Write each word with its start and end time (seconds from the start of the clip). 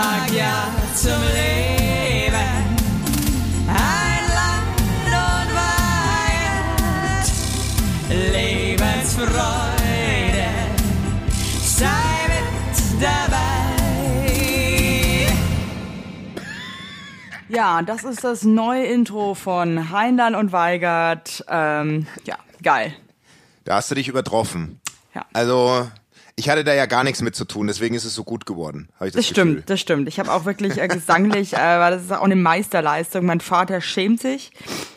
sag 0.00 0.32
ja 0.32 0.72
zum 0.94 1.20
Leben. 1.34 2.50
Ein 3.68 4.24
Land 4.38 4.80
und 5.06 5.48
Wahrheit, 5.60 7.26
Lebensfreude, 8.08 10.48
sei 11.62 12.28
mit 12.28 12.76
dabei. 13.02 13.48
Ja, 17.48 17.82
das 17.82 18.04
ist 18.04 18.24
das 18.24 18.44
neue 18.44 18.86
Intro 18.86 19.34
von 19.34 19.90
Heinlein 19.90 20.34
und 20.34 20.52
Weigert. 20.52 21.44
Ähm, 21.48 22.06
ja, 22.24 22.38
geil. 22.62 22.94
Da 23.64 23.74
hast 23.74 23.90
du 23.90 23.96
dich 23.96 24.08
übertroffen. 24.08 24.80
Ja. 25.14 25.26
Also, 25.32 25.90
ich 26.40 26.48
hatte 26.48 26.64
da 26.64 26.72
ja 26.74 26.86
gar 26.86 27.04
nichts 27.04 27.20
mit 27.20 27.36
zu 27.36 27.44
tun, 27.44 27.66
deswegen 27.66 27.94
ist 27.94 28.04
es 28.04 28.14
so 28.14 28.24
gut 28.24 28.46
geworden. 28.46 28.88
Das 28.98 29.12
Das 29.12 29.26
stimmt, 29.26 29.68
das 29.68 29.78
stimmt. 29.78 30.08
Ich 30.08 30.18
habe 30.18 30.32
auch 30.32 30.46
wirklich 30.46 30.80
äh, 30.80 30.88
gesanglich, 30.88 31.52
äh, 31.52 31.58
weil 31.58 31.92
das 31.92 32.02
ist 32.02 32.12
auch 32.12 32.22
eine 32.22 32.34
Meisterleistung. 32.34 33.26
Mein 33.26 33.40
Vater 33.40 33.82
schämt 33.82 34.20
sich, 34.20 34.50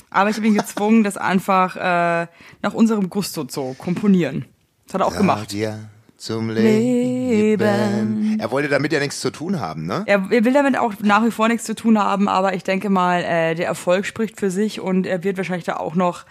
aber 0.09 0.29
ich 0.29 0.37
habe 0.37 0.47
ihn 0.47 0.55
gezwungen, 0.55 1.03
das 1.03 1.17
einfach 1.17 1.75
äh, 1.75 2.27
nach 2.61 2.73
unserem 2.73 3.09
Gusto 3.09 3.43
zu 3.43 3.75
komponieren. 3.77 4.45
Das 4.85 4.93
hat 4.93 5.01
er 5.01 5.07
auch 5.07 5.17
gemacht. 5.17 5.51
Sag 5.51 5.59
ja 5.59 5.79
zum 6.15 6.49
Leben. 6.49 7.59
Leben. 7.59 8.39
Er 8.39 8.49
wollte 8.49 8.69
damit 8.69 8.93
ja 8.93 9.01
nichts 9.01 9.19
zu 9.19 9.29
tun 9.29 9.59
haben, 9.59 9.85
ne? 9.85 10.03
Er, 10.05 10.25
er 10.29 10.45
will 10.45 10.53
damit 10.53 10.77
auch 10.77 10.93
nach 11.01 11.25
wie 11.25 11.31
vor 11.31 11.49
nichts 11.49 11.65
zu 11.65 11.75
tun 11.75 11.99
haben, 11.99 12.29
aber 12.29 12.53
ich 12.53 12.63
denke 12.63 12.89
mal, 12.89 13.21
äh, 13.23 13.55
der 13.55 13.67
Erfolg 13.67 14.05
spricht 14.05 14.39
für 14.39 14.49
sich 14.49 14.79
und 14.79 15.05
er 15.05 15.25
wird 15.25 15.35
wahrscheinlich 15.35 15.65
da 15.65 15.75
auch 15.75 15.95
noch 15.95 16.23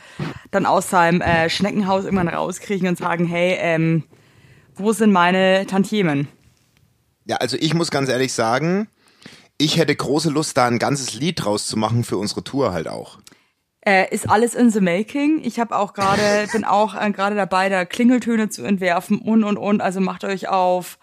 dann 0.50 0.64
aus 0.64 0.88
seinem 0.88 1.20
äh, 1.20 1.50
Schneckenhaus 1.50 2.04
irgendwann 2.04 2.28
rauskriegen 2.28 2.88
und 2.88 2.96
sagen, 2.96 3.26
hey, 3.26 3.58
ähm, 3.60 4.04
wo 4.76 4.92
sind 4.92 5.12
meine 5.12 5.66
Tantiemen? 5.66 6.28
Ja, 7.24 7.36
also 7.36 7.56
ich 7.60 7.74
muss 7.74 7.90
ganz 7.90 8.08
ehrlich 8.08 8.32
sagen, 8.32 8.88
ich 9.58 9.76
hätte 9.76 9.94
große 9.94 10.30
Lust, 10.30 10.56
da 10.56 10.66
ein 10.66 10.78
ganzes 10.78 11.14
Lied 11.14 11.44
draus 11.44 11.66
zu 11.66 11.76
machen 11.76 12.04
für 12.04 12.16
unsere 12.16 12.42
Tour 12.42 12.72
halt 12.72 12.88
auch. 12.88 13.18
Äh, 13.84 14.12
ist 14.14 14.28
alles 14.30 14.54
in 14.54 14.70
the 14.70 14.80
making. 14.80 15.40
Ich 15.44 15.58
habe 15.58 15.76
auch 15.76 15.92
gerade, 15.92 16.46
bin 16.52 16.64
auch 16.64 17.00
äh, 17.00 17.10
gerade 17.10 17.36
dabei, 17.36 17.68
da 17.68 17.84
Klingeltöne 17.84 18.48
zu 18.48 18.62
entwerfen 18.64 19.18
und 19.18 19.44
und 19.44 19.56
und. 19.56 19.80
Also 19.80 20.00
macht 20.00 20.24
euch 20.24 20.48
auf 20.48 20.98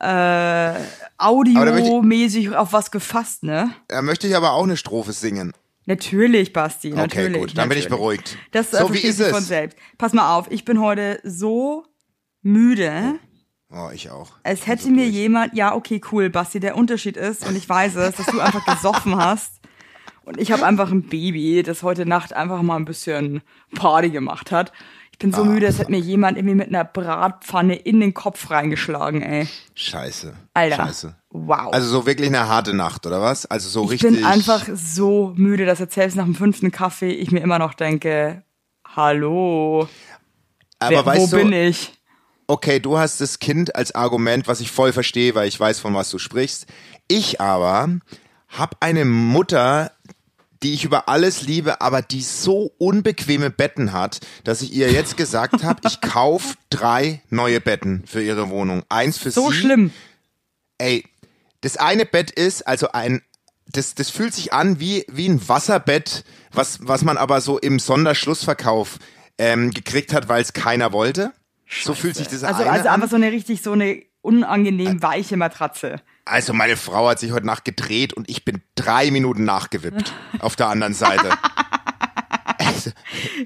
äh, 0.00 0.72
audiomäßig 1.18 2.54
auf 2.56 2.72
was 2.72 2.90
gefasst, 2.90 3.42
ne? 3.42 3.70
Da 3.88 4.02
möchte 4.02 4.26
ich 4.26 4.36
aber 4.36 4.52
auch 4.52 4.64
eine 4.64 4.76
Strophe 4.76 5.12
singen. 5.12 5.52
Natürlich, 5.86 6.52
Basti, 6.54 6.90
natürlich. 6.90 7.30
Okay, 7.30 7.40
gut, 7.40 7.58
dann 7.58 7.68
bin 7.68 7.76
ich 7.76 7.84
natürlich. 7.84 8.00
beruhigt. 8.00 8.38
Das 8.52 8.72
äh, 8.72 8.78
So, 8.78 8.92
wie 8.94 8.98
ist 8.98 9.20
es? 9.20 9.30
von 9.30 9.42
selbst. 9.42 9.78
Pass 9.98 10.14
mal 10.14 10.34
auf, 10.34 10.50
ich 10.50 10.64
bin 10.64 10.80
heute 10.80 11.20
so 11.24 11.84
müde. 12.44 13.18
Oh, 13.72 13.90
ich 13.92 14.10
auch. 14.10 14.32
Es 14.44 14.66
hätte 14.68 14.84
So 14.84 14.90
mir 14.90 15.06
durch. 15.06 15.14
jemand, 15.14 15.54
ja, 15.56 15.74
okay, 15.74 16.00
cool, 16.12 16.30
Basti, 16.30 16.60
der 16.60 16.76
Unterschied 16.76 17.16
ist, 17.16 17.46
und 17.46 17.56
ich 17.56 17.68
weiß 17.68 17.96
es, 17.96 18.14
dass 18.16 18.26
du 18.26 18.38
einfach 18.38 18.64
gesoffen 18.66 19.16
hast. 19.16 19.60
Und 20.24 20.38
ich 20.38 20.52
habe 20.52 20.64
einfach 20.64 20.90
ein 20.90 21.02
Baby, 21.02 21.62
das 21.62 21.82
heute 21.82 22.06
Nacht 22.06 22.32
einfach 22.32 22.62
mal 22.62 22.76
ein 22.76 22.84
bisschen 22.84 23.42
Party 23.74 24.10
gemacht 24.10 24.52
hat. 24.52 24.72
Ich 25.12 25.18
bin 25.18 25.32
so 25.32 25.42
Ah, 25.42 25.44
müde, 25.44 25.66
es 25.66 25.78
hat 25.78 25.90
mir 25.90 25.98
jemand 25.98 26.38
irgendwie 26.38 26.54
mit 26.54 26.68
einer 26.68 26.84
Bratpfanne 26.84 27.74
in 27.76 28.00
den 28.00 28.14
Kopf 28.14 28.50
reingeschlagen, 28.50 29.22
ey. 29.22 29.46
Scheiße. 29.74 30.34
Alter. 30.54 30.76
Scheiße. 30.76 31.16
Wow. 31.30 31.72
Also 31.72 31.88
so 31.88 32.06
wirklich 32.06 32.28
eine 32.28 32.48
harte 32.48 32.74
Nacht, 32.74 33.06
oder 33.06 33.20
was? 33.20 33.44
Also 33.46 33.68
so 33.68 33.84
ich 33.84 33.90
richtig. 34.02 34.12
bin 34.14 34.24
einfach 34.24 34.66
so 34.74 35.32
müde, 35.36 35.66
dass 35.66 35.78
jetzt 35.78 35.94
selbst 35.94 36.16
nach 36.16 36.24
dem 36.24 36.34
fünften 36.34 36.70
Kaffee 36.72 37.12
ich 37.12 37.30
mir 37.32 37.40
immer 37.40 37.58
noch 37.58 37.74
denke, 37.74 38.44
hallo, 38.86 39.88
aber 40.78 40.90
wer, 40.90 41.06
weißt 41.06 41.32
wo 41.32 41.36
du, 41.36 41.42
bin 41.42 41.52
ich? 41.52 41.93
Okay, 42.46 42.80
du 42.80 42.98
hast 42.98 43.20
das 43.20 43.38
Kind 43.38 43.74
als 43.74 43.94
Argument, 43.94 44.46
was 44.48 44.60
ich 44.60 44.70
voll 44.70 44.92
verstehe, 44.92 45.34
weil 45.34 45.48
ich 45.48 45.58
weiß, 45.58 45.78
von 45.80 45.94
was 45.94 46.10
du 46.10 46.18
sprichst. 46.18 46.66
Ich 47.08 47.40
aber 47.40 47.88
habe 48.48 48.76
eine 48.80 49.04
Mutter, 49.04 49.92
die 50.62 50.74
ich 50.74 50.84
über 50.84 51.08
alles 51.08 51.42
liebe, 51.42 51.80
aber 51.80 52.02
die 52.02 52.22
so 52.22 52.72
unbequeme 52.78 53.50
Betten 53.50 53.92
hat, 53.92 54.20
dass 54.44 54.62
ich 54.62 54.72
ihr 54.72 54.90
jetzt 54.90 55.16
gesagt 55.16 55.62
habe, 55.62 55.80
ich 55.86 56.00
kauf 56.00 56.54
drei 56.70 57.22
neue 57.30 57.60
Betten 57.60 58.04
für 58.06 58.22
ihre 58.22 58.48
Wohnung. 58.48 58.82
Eins 58.88 59.18
für 59.18 59.30
So 59.30 59.50
sie. 59.50 59.56
schlimm. 59.56 59.92
Ey, 60.78 61.04
das 61.60 61.76
eine 61.76 62.06
Bett 62.06 62.30
ist 62.30 62.66
also 62.66 62.92
ein 62.92 63.22
das, 63.66 63.94
das 63.94 64.10
fühlt 64.10 64.34
sich 64.34 64.52
an 64.52 64.78
wie, 64.80 65.04
wie 65.10 65.28
ein 65.28 65.48
Wasserbett, 65.48 66.24
was, 66.52 66.78
was 66.82 67.02
man 67.02 67.16
aber 67.16 67.40
so 67.40 67.58
im 67.58 67.78
Sonderschlussverkauf 67.78 68.98
ähm, 69.38 69.70
gekriegt 69.70 70.12
hat, 70.12 70.28
weil 70.28 70.42
es 70.42 70.52
keiner 70.52 70.92
wollte. 70.92 71.32
So 71.68 71.94
fühlt 71.94 72.16
sich 72.16 72.28
das 72.28 72.44
Also, 72.44 72.62
also 72.64 72.88
an. 72.88 72.94
einfach 72.96 73.08
so 73.10 73.16
eine 73.16 73.32
richtig 73.32 73.62
so 73.62 73.72
eine 73.72 74.02
unangenehm 74.22 75.02
weiche 75.02 75.36
Matratze. 75.36 75.96
Also 76.24 76.52
meine 76.54 76.76
Frau 76.76 77.08
hat 77.08 77.18
sich 77.18 77.32
heute 77.32 77.46
Nacht 77.46 77.64
gedreht 77.64 78.12
und 78.14 78.28
ich 78.30 78.44
bin 78.44 78.62
drei 78.74 79.10
Minuten 79.10 79.44
nachgewippt 79.44 80.12
auf 80.40 80.56
der 80.56 80.68
anderen 80.68 80.94
Seite. 80.94 81.30
Also, 82.58 82.90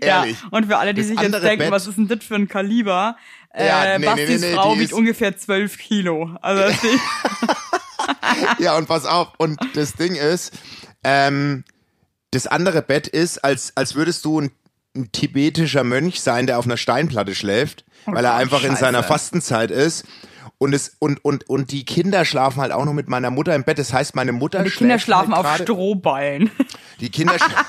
ehrlich. 0.00 0.36
Ja, 0.40 0.48
und 0.50 0.66
für 0.66 0.76
alle, 0.78 0.94
die 0.94 1.00
Das 1.00 1.08
sich 1.08 1.20
jetzt 1.20 1.32
denken, 1.42 1.58
Bett- 1.64 1.70
was 1.72 1.86
ist 1.86 1.96
denn 1.98 2.06
das 2.08 2.22
für 2.24 2.36
ein 2.36 2.46
Kaliber? 2.48 3.16
Äh, 3.52 3.66
Ja, 3.66 3.84
nee, 3.84 3.98
nee, 3.98 4.06
Bastis 4.06 4.40
nee, 4.40 4.48
nee, 4.50 4.54
Frau 4.54 4.78
wiegt 4.78 4.92
ungefähr 4.92 5.36
12 5.36 5.78
Kilo. 5.78 6.36
Also 6.42 6.72
Ja, 8.58 8.76
und 8.76 8.86
pass 8.86 9.04
auf. 9.04 9.32
Und 9.38 9.58
das 9.74 9.94
Ding 9.94 10.14
ist, 10.14 10.52
ähm, 11.04 11.64
das 12.30 12.46
andere 12.46 12.82
Bett 12.82 13.06
ist, 13.08 13.38
als, 13.44 13.76
als 13.76 13.94
würdest 13.94 14.24
du 14.24 14.40
ein, 14.42 14.50
ein 14.98 15.12
tibetischer 15.12 15.84
Mönch 15.84 16.20
sein, 16.20 16.46
der 16.46 16.58
auf 16.58 16.64
einer 16.66 16.76
Steinplatte 16.76 17.34
schläft, 17.34 17.84
weil 18.06 18.24
er 18.24 18.34
einfach 18.34 18.62
in 18.62 18.70
Scheiße. 18.70 18.80
seiner 18.80 19.02
Fastenzeit 19.02 19.70
ist. 19.70 20.04
Und, 20.58 20.74
es, 20.74 20.96
und, 20.98 21.24
und, 21.24 21.48
und 21.48 21.70
die 21.70 21.84
Kinder 21.84 22.24
schlafen 22.24 22.60
halt 22.60 22.72
auch 22.72 22.84
noch 22.84 22.92
mit 22.92 23.08
meiner 23.08 23.30
Mutter 23.30 23.54
im 23.54 23.62
Bett. 23.62 23.78
Das 23.78 23.92
heißt, 23.92 24.16
meine 24.16 24.32
Mutter 24.32 24.64
die 24.64 24.70
Kinder 24.70 24.94
schläft 24.98 25.04
schlafen 25.04 25.34
halt 25.36 25.46
auf 25.46 25.56
Strohballen. 25.62 26.50
Die 27.00 27.10
Kinder. 27.10 27.34
sch- 27.36 27.64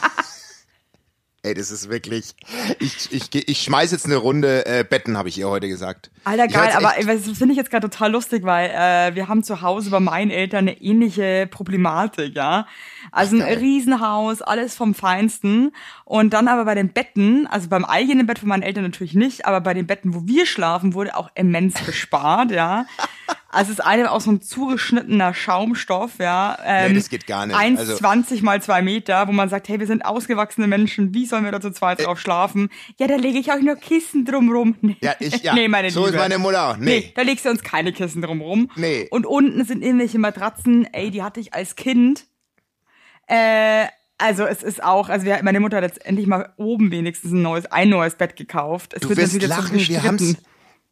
Ey, 1.41 1.53
das 1.53 1.71
ist 1.71 1.89
wirklich. 1.89 2.33
Ich, 2.79 3.11
ich, 3.11 3.33
ich 3.47 3.61
schmeiß 3.61 3.91
jetzt 3.91 4.05
eine 4.05 4.17
Runde 4.17 4.65
äh, 4.65 4.83
Betten, 4.83 5.17
habe 5.17 5.29
ich 5.29 5.37
ihr 5.37 5.47
heute 5.47 5.69
gesagt. 5.69 6.11
Alter, 6.23 6.47
geil, 6.47 6.71
aber 6.75 6.93
das 7.05 7.23
finde 7.37 7.51
ich 7.53 7.57
jetzt 7.57 7.71
gerade 7.71 7.89
total 7.89 8.11
lustig, 8.11 8.43
weil 8.43 8.69
äh, 8.69 9.15
wir 9.15 9.27
haben 9.27 9.43
zu 9.43 9.61
Hause 9.61 9.89
bei 9.89 9.99
meinen 9.99 10.31
Eltern 10.31 10.67
eine 10.67 10.81
ähnliche 10.81 11.47
Problematik, 11.49 12.35
ja. 12.35 12.67
Also 13.11 13.37
ein 13.37 13.41
Riesenhaus, 13.57 14.41
alles 14.41 14.75
vom 14.75 14.93
Feinsten. 14.93 15.71
Und 16.05 16.33
dann 16.33 16.47
aber 16.47 16.65
bei 16.65 16.75
den 16.75 16.89
Betten, 16.89 17.47
also 17.47 17.69
beim 17.69 17.85
eigenen 17.85 18.25
Bett 18.27 18.39
von 18.39 18.49
meinen 18.49 18.63
Eltern 18.63 18.83
natürlich 18.83 19.13
nicht, 19.15 19.45
aber 19.45 19.61
bei 19.61 19.73
den 19.73 19.87
Betten, 19.87 20.13
wo 20.13 20.27
wir 20.27 20.45
schlafen, 20.45 20.93
wurde 20.93 21.15
auch 21.15 21.29
immens 21.35 21.75
gespart, 21.85 22.51
ja. 22.51 22.85
Also 23.51 23.73
das 23.73 23.83
eine 23.83 24.03
war 24.03 24.11
auch 24.11 24.21
so 24.21 24.31
ein 24.31 24.41
zugeschnittener 24.41 25.33
Schaumstoff, 25.33 26.19
ja. 26.19 26.55
Ähm, 26.63 26.91
Nee, 26.91 26.97
das 26.99 27.09
geht 27.09 27.25
gar 27.25 27.47
nicht. 27.47 27.55
1,20 27.57 27.99
Also- 28.31 28.43
mal 28.45 28.61
zwei 28.61 28.83
Meter, 28.83 29.27
wo 29.27 29.31
man 29.31 29.49
sagt, 29.49 29.69
hey, 29.69 29.79
wir 29.79 29.87
sind 29.87 30.05
ausgewachsene 30.05 30.67
Menschen, 30.67 31.15
wie 31.15 31.25
sollen 31.25 31.45
wir 31.45 31.51
da 31.51 31.59
zu 31.59 31.71
zweit 31.71 32.05
drauf 32.05 32.19
schlafen? 32.19 32.69
Ja, 32.99 33.07
da 33.07 33.15
lege 33.15 33.39
ich 33.39 33.51
euch 33.51 33.63
nur 33.63 33.75
Kissen 33.75 34.23
drumrum. 34.25 34.75
Nee, 34.81 34.97
Ja, 35.01 35.13
ich- 35.19 35.41
ja. 35.41 35.55
nee 35.55 35.67
meine 35.67 35.89
So. 35.89 36.08
Ist 36.09 36.17
meine 36.17 36.37
Mutter 36.37 36.69
auch. 36.69 36.77
Nee. 36.77 37.11
da 37.15 37.21
legst 37.21 37.45
du 37.45 37.49
uns 37.49 37.63
keine 37.63 37.93
Kissen 37.93 38.21
drumrum. 38.21 38.69
Nee. 38.75 39.07
Und 39.11 39.25
unten 39.25 39.65
sind 39.65 39.83
irgendwelche 39.83 40.19
Matratzen, 40.19 40.85
ey, 40.93 41.11
die 41.11 41.23
hatte 41.23 41.39
ich 41.39 41.53
als 41.53 41.75
Kind. 41.75 42.25
Äh, 43.27 43.85
also 44.17 44.45
es 44.45 44.63
ist 44.63 44.83
auch, 44.83 45.09
also 45.09 45.25
wir, 45.25 45.39
meine 45.43 45.59
Mutter 45.59 45.77
hat 45.77 45.83
jetzt 45.83 46.05
endlich 46.05 46.27
mal 46.27 46.53
oben 46.57 46.91
wenigstens 46.91 47.31
ein 47.31 47.41
neues, 47.41 47.65
ein 47.67 47.89
neues 47.89 48.15
Bett 48.15 48.35
gekauft. 48.35 48.93
Es 48.93 49.01
Du 49.01 49.09
wird 49.09 49.17
wirst 49.17 49.41
lachen, 49.41 49.79
wir 49.79 50.03
haben's. 50.03 50.35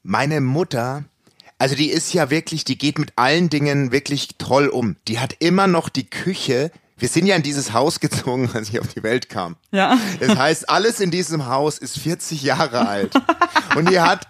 Meine 0.01 0.39
Mutter, 0.39 1.03
also 1.59 1.75
die 1.75 1.89
ist 1.89 2.13
ja 2.13 2.29
wirklich, 2.29 2.63
die 2.63 2.78
geht 2.78 2.99
mit 2.99 3.13
allen 3.16 3.49
Dingen 3.49 3.91
wirklich 3.91 4.38
toll 4.38 4.67
um. 4.67 4.95
Die 5.07 5.19
hat 5.19 5.35
immer 5.39 5.67
noch 5.67 5.89
die 5.89 6.09
Küche. 6.09 6.72
Wir 6.97 7.09
sind 7.09 7.25
ja 7.25 7.35
in 7.35 7.44
dieses 7.44 7.73
Haus 7.73 7.99
gezogen, 7.99 8.49
als 8.53 8.69
ich 8.69 8.79
auf 8.79 8.88
die 8.88 9.03
Welt 9.03 9.29
kam. 9.29 9.55
Ja. 9.72 9.97
Das 10.19 10.38
heißt, 10.38 10.69
alles 10.69 10.99
in 10.99 11.11
diesem 11.11 11.47
Haus 11.47 11.78
ist 11.79 11.99
40 11.99 12.44
Jahre 12.44 12.88
alt. 12.88 13.13
Und 13.75 13.89
die 13.89 13.99
hat, 13.99 14.28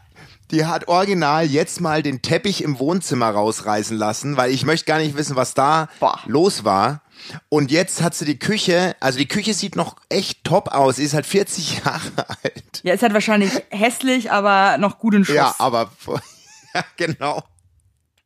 die 0.52 0.66
hat 0.66 0.88
original 0.88 1.46
jetzt 1.46 1.81
mal 1.81 2.01
den 2.04 2.22
Teppich 2.22 2.63
im 2.63 2.80
Wohnzimmer 2.80 3.30
rausreißen 3.30 3.98
lassen, 3.98 4.38
weil 4.38 4.51
ich 4.51 4.66
möchte 4.66 4.86
gar 4.86 5.00
nicht 5.00 5.18
wissen, 5.18 5.36
was 5.36 5.54
da 5.54 5.89
Boah. 6.00 6.19
los 6.25 6.63
war. 6.63 7.01
Und 7.50 7.72
jetzt 7.72 8.01
hat 8.01 8.16
sie 8.16 8.25
die 8.25 8.39
Küche, 8.39 8.95
also 9.00 9.18
die 9.18 9.27
Küche 9.27 9.54
sieht 9.54 9.75
noch 9.75 9.98
echt 10.10 10.44
top 10.44 10.69
aus. 10.69 10.98
Sie 10.98 11.04
ist 11.04 11.13
halt 11.13 11.25
40 11.25 11.80
Jahre 11.86 12.30
alt. 12.44 12.81
Ja, 12.83 12.94
ist 12.94 13.01
halt 13.04 13.13
wahrscheinlich 13.13 13.51
hässlich, 13.69 14.31
aber 14.31 14.77
noch 14.77 15.00
gut 15.00 15.16
in 15.16 15.25
Schuss. 15.25 15.36
Ja, 15.36 15.56
aber 15.60 15.92
ja, 16.74 16.83
genau. 16.95 17.44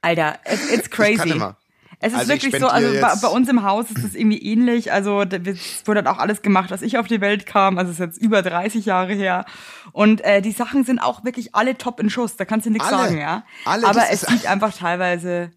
Alter, 0.01 0.40
it's, 0.46 0.66
it's 0.72 0.84
Ich 0.86 0.92
kann 0.92 1.06
crazy. 1.16 1.30
immer. 1.30 1.57
Es 2.03 2.13
ist 2.13 2.19
Also 2.19 2.33
ich 2.33 2.44
wirklich 2.44 2.59
so, 2.62 2.68
also 2.68 3.00
bei, 3.00 3.13
bei 3.21 3.27
uns 3.27 3.48
im 3.48 3.62
Haus 3.63 3.92
ist 3.92 4.03
es 4.03 4.15
irgendwie 4.15 4.39
ähnlich. 4.39 4.92
Also 4.92 5.21
es 5.21 5.86
wurde 5.86 6.01
dann 6.01 6.13
auch 6.13 6.18
alles 6.19 6.42
gemacht, 6.42 6.71
als 6.71 6.81
ich 6.81 6.98
auf 6.98 7.06
die 7.07 7.21
Welt 7.21 7.45
kam. 7.45 7.77
Also 7.77 7.92
es 7.92 8.00
ist 8.00 8.06
jetzt 8.06 8.18
über 8.21 8.42
30 8.42 8.86
Jahre 8.86 9.13
her. 9.13 9.45
Und 9.92 10.21
äh, 10.21 10.42
die 10.42 10.51
Sachen 10.51 10.83
sind 10.83 10.98
auch 11.00 11.24
wirklich 11.24 11.53
alle 11.53 11.77
top 11.77 12.00
in 12.00 12.09
Schuss. 12.09 12.38
Da 12.38 12.45
kannst 12.45 12.65
du 12.65 12.71
nichts 12.71 12.88
Alle. 12.88 12.98
sagen, 12.98 13.18
ja. 13.19 13.44
Alle, 13.65 13.86
Aber 13.88 14.03
es 14.09 14.21
sieht 14.21 14.48
einfach 14.48 14.74
teilweise 14.75 15.51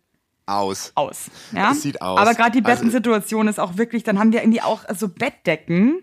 Aus. 0.45 0.93
aus. 0.97 1.31
Ja? 1.53 1.73
Es 1.73 1.81
sieht 1.81 2.03
aus. 2.03 2.19
Aber 2.21 2.35
gerade 2.35 2.51
die 2.61 2.65
Also- 2.65 2.77
Bettensituation 2.83 3.49
ist 3.49 3.59
auch 3.59 3.79
wirklich, 3.79 4.03
dann 4.03 4.19
haben 4.19 4.31
wir 4.33 4.43
irgendwie 4.43 4.61
auch 4.61 4.83
so 4.95 5.09
Bettdecken. 5.09 6.03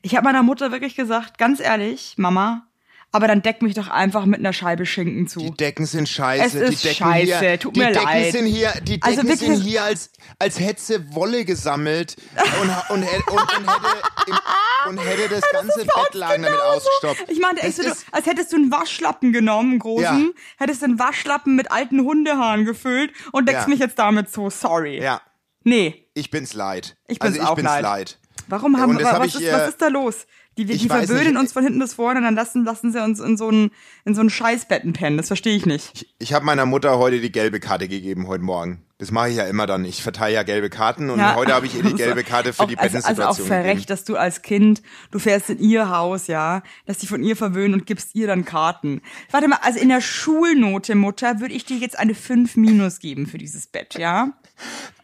Ich 0.00 0.16
habe 0.16 0.24
meiner 0.24 0.42
Mutter 0.42 0.72
wirklich 0.72 0.96
gesagt, 0.96 1.36
ganz 1.36 1.60
ehrlich, 1.60 2.14
Mama, 2.16 2.66
Aber 3.14 3.28
dann 3.28 3.42
deck 3.42 3.62
mich 3.62 3.74
doch 3.74 3.86
einfach 3.88 4.24
mit 4.26 4.40
einer 4.40 4.52
Scheibe 4.52 4.84
Schinken 4.86 5.28
zu. 5.28 5.38
Die 5.38 5.50
Decken 5.52 5.86
sind 5.86 6.08
scheiße. 6.08 6.44
Es 6.44 6.54
ist 6.72 6.82
die 6.82 6.88
Decken 6.88 7.04
scheiße, 7.04 7.38
hier, 7.38 7.58
tut 7.60 7.76
die 7.76 7.80
mir 7.80 7.92
Decken 7.92 8.02
leid. 8.04 8.32
Sind 8.32 8.46
hier, 8.46 8.72
die 8.82 8.98
Decken 8.98 9.02
Also 9.04 9.22
wirklich- 9.22 9.38
sind 9.38 9.62
hier, 9.62 9.84
als, 9.84 10.10
als 10.40 10.58
hätte 10.58 10.82
sie 10.82 11.14
Wolle 11.14 11.44
gesammelt 11.44 12.16
und, 12.60 12.70
und, 12.96 13.02
hätte- 13.04 13.30
und, 13.30 13.38
und, 13.40 13.70
hätte, 13.70 14.02
im, 14.26 14.88
und 14.88 14.98
hätte 14.98 15.28
das 15.28 15.44
ganze 15.52 15.86
Bettlaken 15.86 16.42
damit 16.42 16.60
ausgestopft. 16.60 17.24
Ich 17.28 17.38
meinte, 17.38 17.62
echt 17.62 17.78
Das 17.78 17.86
du, 17.86 17.92
als 18.10 18.26
hättest 18.26 18.52
du 18.52 18.56
einen 18.56 18.72
Waschlappen 18.72 19.32
genommen, 19.32 19.70
einen 19.70 19.78
großen, 19.78 20.02
Ja. 20.34 20.40
hättest 20.58 20.82
du 20.82 20.86
einen 20.86 20.98
Waschlappen 20.98 21.54
mit 21.54 21.70
alten 21.70 22.00
Hundehaaren 22.00 22.64
gefüllt 22.64 23.12
und 23.30 23.48
deckst 23.48 23.62
Ja. 23.62 23.68
mich 23.68 23.78
jetzt 23.78 23.96
damit 23.98 24.28
zu. 24.32 24.50
Sorry. 24.50 25.00
Ja, 25.00 25.22
Nee. 25.62 26.08
ich 26.14 26.30
bin's 26.32 26.52
leid. 26.52 26.96
Ich 27.06 27.20
bin's 27.20 27.34
also 27.34 27.42
ich 27.44 27.48
auch 27.48 27.54
bin's 27.54 27.68
leid. 27.68 27.82
leid. 27.84 28.18
Warum 28.48 28.76
haben 28.78 28.90
Und 28.90 29.00
das 29.00 29.10
hab 29.12 29.20
was, 29.20 29.28
ich, 29.36 29.40
ist, 29.42 29.52
was 29.52 29.68
ist 29.68 29.80
da 29.80 29.86
los? 29.88 30.26
Die, 30.56 30.64
die 30.64 30.74
ich 30.74 30.88
weiß 30.88 31.06
verwöhnen 31.08 31.36
uns 31.36 31.52
von 31.52 31.64
hinten 31.64 31.80
bis 31.80 31.94
vorne 31.94 32.18
und 32.20 32.24
dann 32.24 32.34
lassen, 32.36 32.64
lassen 32.64 32.92
sie 32.92 33.02
uns 33.02 33.18
in 33.18 33.36
so 33.36 33.50
ein, 33.50 33.70
in 34.04 34.14
so 34.14 34.20
ein 34.20 34.30
Scheißbetten 34.30 34.92
pennen. 34.92 35.16
Das 35.16 35.26
verstehe 35.26 35.56
ich 35.56 35.66
nicht. 35.66 36.06
Ich 36.18 36.32
habe 36.32 36.44
meiner 36.44 36.64
Mutter 36.66 36.98
heute 36.98 37.20
die 37.20 37.32
gelbe 37.32 37.58
Karte 37.58 37.88
gegeben, 37.88 38.28
heute 38.28 38.44
Morgen. 38.44 38.82
Das 38.98 39.10
mache 39.10 39.30
ich 39.30 39.36
ja 39.36 39.44
immer 39.46 39.66
dann. 39.66 39.84
Ich 39.84 40.02
verteile 40.04 40.34
ja 40.36 40.42
gelbe 40.44 40.70
Karten 40.70 41.10
und 41.10 41.18
Ja. 41.18 41.34
heute 41.34 41.52
habe 41.52 41.66
ich 41.66 41.74
ihr 41.74 41.82
die 41.82 41.92
gelbe 41.96 42.22
Karte 42.22 42.52
für 42.52 42.62
auch, 42.62 42.66
die 42.68 42.78
also, 42.78 42.96
also 42.98 43.08
auch 43.08 43.14
Bettensituation 43.36 43.46
verrecht, 43.48 43.90
dass 43.90 44.04
du 44.04 44.16
als 44.16 44.42
Kind, 44.42 44.82
du 45.10 45.18
fährst 45.18 45.50
in 45.50 45.58
ihr 45.58 45.90
Haus, 45.90 46.28
ja, 46.28 46.62
dass 46.86 46.98
die 46.98 47.08
von 47.08 47.22
ihr 47.24 47.36
verwöhnen 47.36 47.74
und 47.74 47.86
gibst 47.86 48.14
ihr 48.14 48.28
dann 48.28 48.44
Karten. 48.44 49.02
Warte 49.32 49.48
mal, 49.48 49.58
also 49.62 49.80
in 49.80 49.88
der 49.88 50.00
Schulnote, 50.00 50.94
Mutter, 50.94 51.40
würde 51.40 51.54
ich 51.54 51.64
dir 51.64 51.76
jetzt 51.78 51.98
eine 51.98 52.14
5 52.14 52.56
minus 52.56 53.00
geben 53.00 53.26
für 53.26 53.38
dieses 53.38 53.66
Bett, 53.66 53.94
ja? 53.98 54.32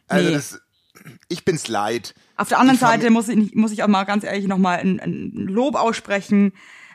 Also 0.06 0.28
Nee. 0.28 0.34
das, 0.34 0.60
ich 1.28 1.44
bin's 1.44 1.66
leid. 1.68 2.14
Auf 2.40 2.48
der 2.48 2.58
anderen 2.58 2.74
Ich 2.76 2.80
Seite 2.80 3.10
muss 3.10 3.28
ich, 3.28 3.54
muss 3.54 3.70
ich 3.72 3.82
auch 3.82 3.88
mal 3.88 4.04
ganz 4.04 4.24
ehrlich 4.24 4.46
nochmal 4.48 4.78
ein, 4.78 4.98
ein 5.00 5.32
Lob 5.34 5.74
aussprechen. 5.74 6.52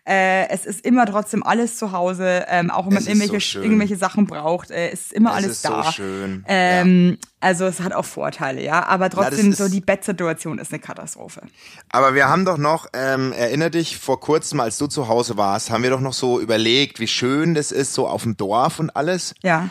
Äh, 0.07 0.49
es 0.49 0.67
ist 0.67 0.85
immer 0.85 1.07
trotzdem 1.07 1.41
alles 1.41 1.77
zu 1.77 1.91
Hause, 1.91 2.45
ähm, 2.47 2.69
auch 2.69 2.85
wenn 2.85 2.93
man 2.93 2.97
ist 2.97 3.05
so 3.05 3.11
irgendwelche, 3.23 3.59
irgendwelche 3.59 3.95
Sachen 3.95 4.27
braucht, 4.27 4.69
äh, 4.69 4.89
es 4.91 5.01
ist 5.05 5.13
immer 5.13 5.31
Es 5.31 5.35
alles 5.37 5.51
ist 5.53 5.61
so 5.63 5.69
da. 5.69 5.91
schön, 5.91 6.43
Ähm, 6.47 7.17
Also 7.39 7.65
es 7.65 7.79
hat 7.79 7.91
auch 7.93 8.05
Vorteile, 8.05 8.63
ja, 8.63 8.85
aber 8.85 9.09
trotzdem 9.09 9.49
ist- 9.51 9.57
so 9.57 9.67
die 9.67 9.81
Bettsituation 9.81 10.59
ist 10.59 10.71
eine 10.71 10.79
Katastrophe. 10.79 11.41
Aber 11.89 12.13
wir 12.13 12.27
haben 12.29 12.45
doch 12.45 12.57
noch, 12.59 12.85
ähm, 12.93 13.31
erinner 13.33 13.71
dich, 13.71 13.97
vor 13.97 14.19
kurzem, 14.19 14.59
als 14.59 14.77
du 14.77 14.85
zu 14.85 15.07
Hause 15.07 15.37
warst, 15.37 15.71
haben 15.71 15.81
wir 15.81 15.89
doch 15.89 16.01
noch 16.01 16.13
so 16.13 16.39
überlegt, 16.39 16.99
wie 16.99 17.07
schön 17.07 17.55
das 17.55 17.71
ist, 17.71 17.93
so 17.95 18.07
auf 18.07 18.21
dem 18.23 18.37
Dorf 18.37 18.79
und 18.79 18.95
alles. 18.95 19.33
Ja. 19.41 19.69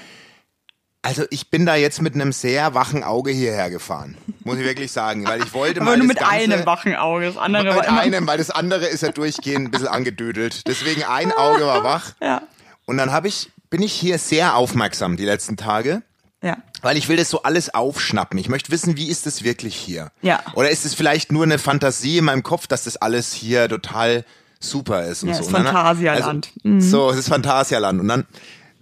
Also 1.04 1.24
ich 1.28 1.50
bin 1.50 1.66
da 1.66 1.76
jetzt 1.76 2.00
mit 2.00 2.14
einem 2.14 2.32
sehr 2.32 2.72
wachen 2.72 3.04
Auge 3.04 3.30
hierher 3.30 3.68
gefahren, 3.68 4.16
muss 4.42 4.56
ich 4.56 4.64
wirklich 4.64 4.90
sagen, 4.90 5.26
weil 5.26 5.42
ich 5.42 5.52
wollte 5.52 5.82
Aber 5.82 5.90
mal 5.90 5.98
nur 5.98 6.06
mit 6.06 6.18
Ganze, 6.18 6.32
einem 6.34 6.64
wachen 6.64 6.96
Auge, 6.96 7.26
das 7.26 7.36
andere 7.36 7.66
war 7.68 7.74
mit 7.76 7.84
immer, 7.86 8.00
einem, 8.00 8.26
weil 8.26 8.38
das 8.38 8.50
andere 8.50 8.86
ist 8.86 9.02
ja 9.02 9.12
durchgehend 9.12 9.68
ein 9.68 9.70
bisschen 9.70 9.88
angedödelt. 9.88 10.66
Deswegen 10.66 11.02
ein 11.04 11.30
Auge 11.32 11.66
war 11.66 11.84
wach. 11.84 12.12
Ja. 12.22 12.42
Und 12.86 12.96
dann 12.96 13.12
habe 13.12 13.28
ich, 13.28 13.50
bin 13.68 13.82
ich 13.82 13.92
hier 13.92 14.18
sehr 14.18 14.56
aufmerksam 14.56 15.18
die 15.18 15.26
letzten 15.26 15.58
Tage. 15.58 16.00
Ja. 16.42 16.56
Weil 16.80 16.96
ich 16.96 17.08
will 17.10 17.16
das 17.18 17.28
so 17.28 17.42
alles 17.42 17.74
aufschnappen. 17.74 18.38
Ich 18.38 18.48
möchte 18.48 18.72
wissen, 18.72 18.96
wie 18.96 19.08
ist 19.08 19.26
es 19.26 19.44
wirklich 19.44 19.76
hier? 19.76 20.10
Ja. 20.22 20.40
Oder 20.54 20.70
ist 20.70 20.86
es 20.86 20.94
vielleicht 20.94 21.32
nur 21.32 21.44
eine 21.44 21.58
Fantasie 21.58 22.16
in 22.18 22.24
meinem 22.24 22.42
Kopf, 22.42 22.66
dass 22.66 22.84
das 22.84 22.96
alles 22.96 23.32
hier 23.34 23.68
total 23.68 24.24
super 24.58 25.04
ist 25.04 25.22
und 25.22 25.30
Ja, 25.30 25.34
so. 25.36 25.42
ist 25.42 25.50
Phantasialand. 25.50 26.50
Mhm. 26.62 26.76
Also, 26.76 26.88
So, 26.88 27.10
es 27.10 27.18
ist 27.18 27.28
Phantasialand. 27.28 28.00
Und 28.00 28.08
dann, 28.08 28.26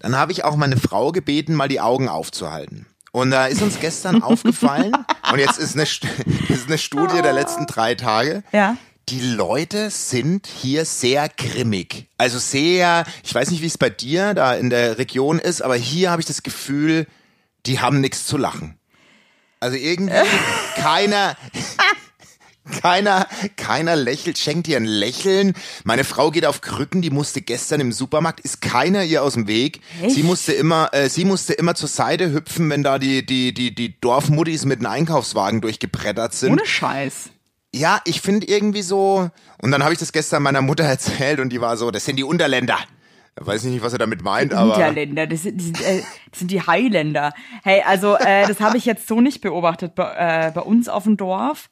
dann 0.02 0.16
habe 0.16 0.32
ich 0.32 0.44
auch 0.44 0.56
meine 0.56 0.76
Frau 0.76 1.12
gebeten, 1.12 1.54
mal 1.54 1.68
die 1.68 1.80
Augen 1.80 2.08
aufzuhalten. 2.08 2.86
Und 3.12 3.30
da 3.30 3.46
ist 3.46 3.62
uns 3.62 3.78
gestern 3.78 4.22
aufgefallen, 4.22 4.92
und 5.32 5.38
jetzt 5.38 5.58
ist 5.58 5.74
eine, 5.74 5.84
ist 5.84 6.66
eine 6.66 6.78
Studie 6.78 7.22
der 7.22 7.32
letzten 7.32 7.66
drei 7.66 7.94
Tage. 7.94 8.42
Ja. 8.52 8.76
Die 9.08 9.20
Leute 9.20 9.90
sind 9.90 10.46
hier 10.46 10.84
sehr 10.84 11.28
grimmig. 11.28 12.06
Also 12.18 12.38
sehr, 12.38 13.04
ich 13.22 13.34
weiß 13.34 13.50
nicht, 13.50 13.62
wie 13.62 13.66
es 13.66 13.78
bei 13.78 13.90
dir 13.90 14.34
da 14.34 14.54
in 14.54 14.70
der 14.70 14.98
Region 14.98 15.38
ist, 15.38 15.62
aber 15.62 15.76
hier 15.76 16.10
habe 16.10 16.20
ich 16.20 16.26
das 16.26 16.42
Gefühl, 16.42 17.06
die 17.66 17.80
haben 17.80 18.00
nichts 18.00 18.26
zu 18.26 18.36
lachen. 18.36 18.78
Also 19.60 19.76
irgendwie 19.76 20.14
keiner, 20.76 21.36
keiner, 22.80 23.26
keiner 23.56 23.96
lächelt, 23.96 24.38
schenkt 24.38 24.68
ihr 24.68 24.76
ein 24.76 24.84
Lächeln. 24.84 25.54
Meine 25.84 26.04
Frau 26.04 26.30
geht 26.30 26.46
auf 26.46 26.60
Krücken, 26.60 27.02
die 27.02 27.10
musste 27.10 27.40
gestern 27.42 27.80
im 27.80 27.92
Supermarkt, 27.92 28.40
ist 28.40 28.60
keiner 28.60 29.04
ihr 29.04 29.22
aus 29.22 29.34
dem 29.34 29.48
Weg. 29.48 29.80
Echt? 30.00 30.14
Sie 30.14 30.22
musste 30.22 30.52
immer, 30.52 30.92
äh, 30.92 31.08
sie 31.08 31.24
musste 31.24 31.54
immer 31.54 31.74
zur 31.74 31.88
Seite 31.88 32.32
hüpfen, 32.32 32.70
wenn 32.70 32.82
da 32.82 32.98
die, 32.98 33.26
die, 33.26 33.52
die, 33.52 33.74
die 33.74 34.00
Dorfmuttis 34.00 34.64
mit 34.64 34.78
einem 34.78 34.92
Einkaufswagen 34.92 35.60
durchgebrettert 35.60 36.34
sind. 36.34 36.52
Ohne 36.52 36.66
Scheiß. 36.66 37.30
Ja, 37.74 38.00
ich 38.04 38.20
finde 38.20 38.46
irgendwie 38.46 38.82
so. 38.82 39.30
Und 39.60 39.70
dann 39.70 39.82
habe 39.82 39.92
ich 39.92 39.98
das 39.98 40.12
gestern 40.12 40.42
meiner 40.42 40.62
Mutter 40.62 40.84
erzählt 40.88 41.40
und 41.40 41.50
die 41.50 41.60
war 41.60 41.76
so, 41.76 41.90
das 41.90 42.04
sind 42.04 42.16
die 42.16 42.24
Unterländer. 42.24 42.78
Weiß 43.36 43.64
ich 43.64 43.70
nicht, 43.70 43.82
was 43.82 43.94
er 43.94 43.98
damit 43.98 44.22
meint, 44.22 44.52
aber. 44.52 44.76
Niederländer, 44.76 45.26
das 45.26 45.42
sind, 45.42 45.58
das, 45.58 45.64
sind, 45.64 45.80
äh, 45.80 46.02
das 46.30 46.38
sind 46.38 46.50
die 46.50 46.60
Highlander. 46.60 47.32
Hey, 47.64 47.82
also 47.86 48.14
äh, 48.16 48.46
das 48.46 48.60
habe 48.60 48.76
ich 48.76 48.84
jetzt 48.84 49.08
so 49.08 49.22
nicht 49.22 49.40
beobachtet 49.40 49.94
bei, 49.94 50.48
äh, 50.48 50.52
bei 50.54 50.60
uns 50.60 50.90
auf 50.90 51.04
dem 51.04 51.16
Dorf. 51.16 51.70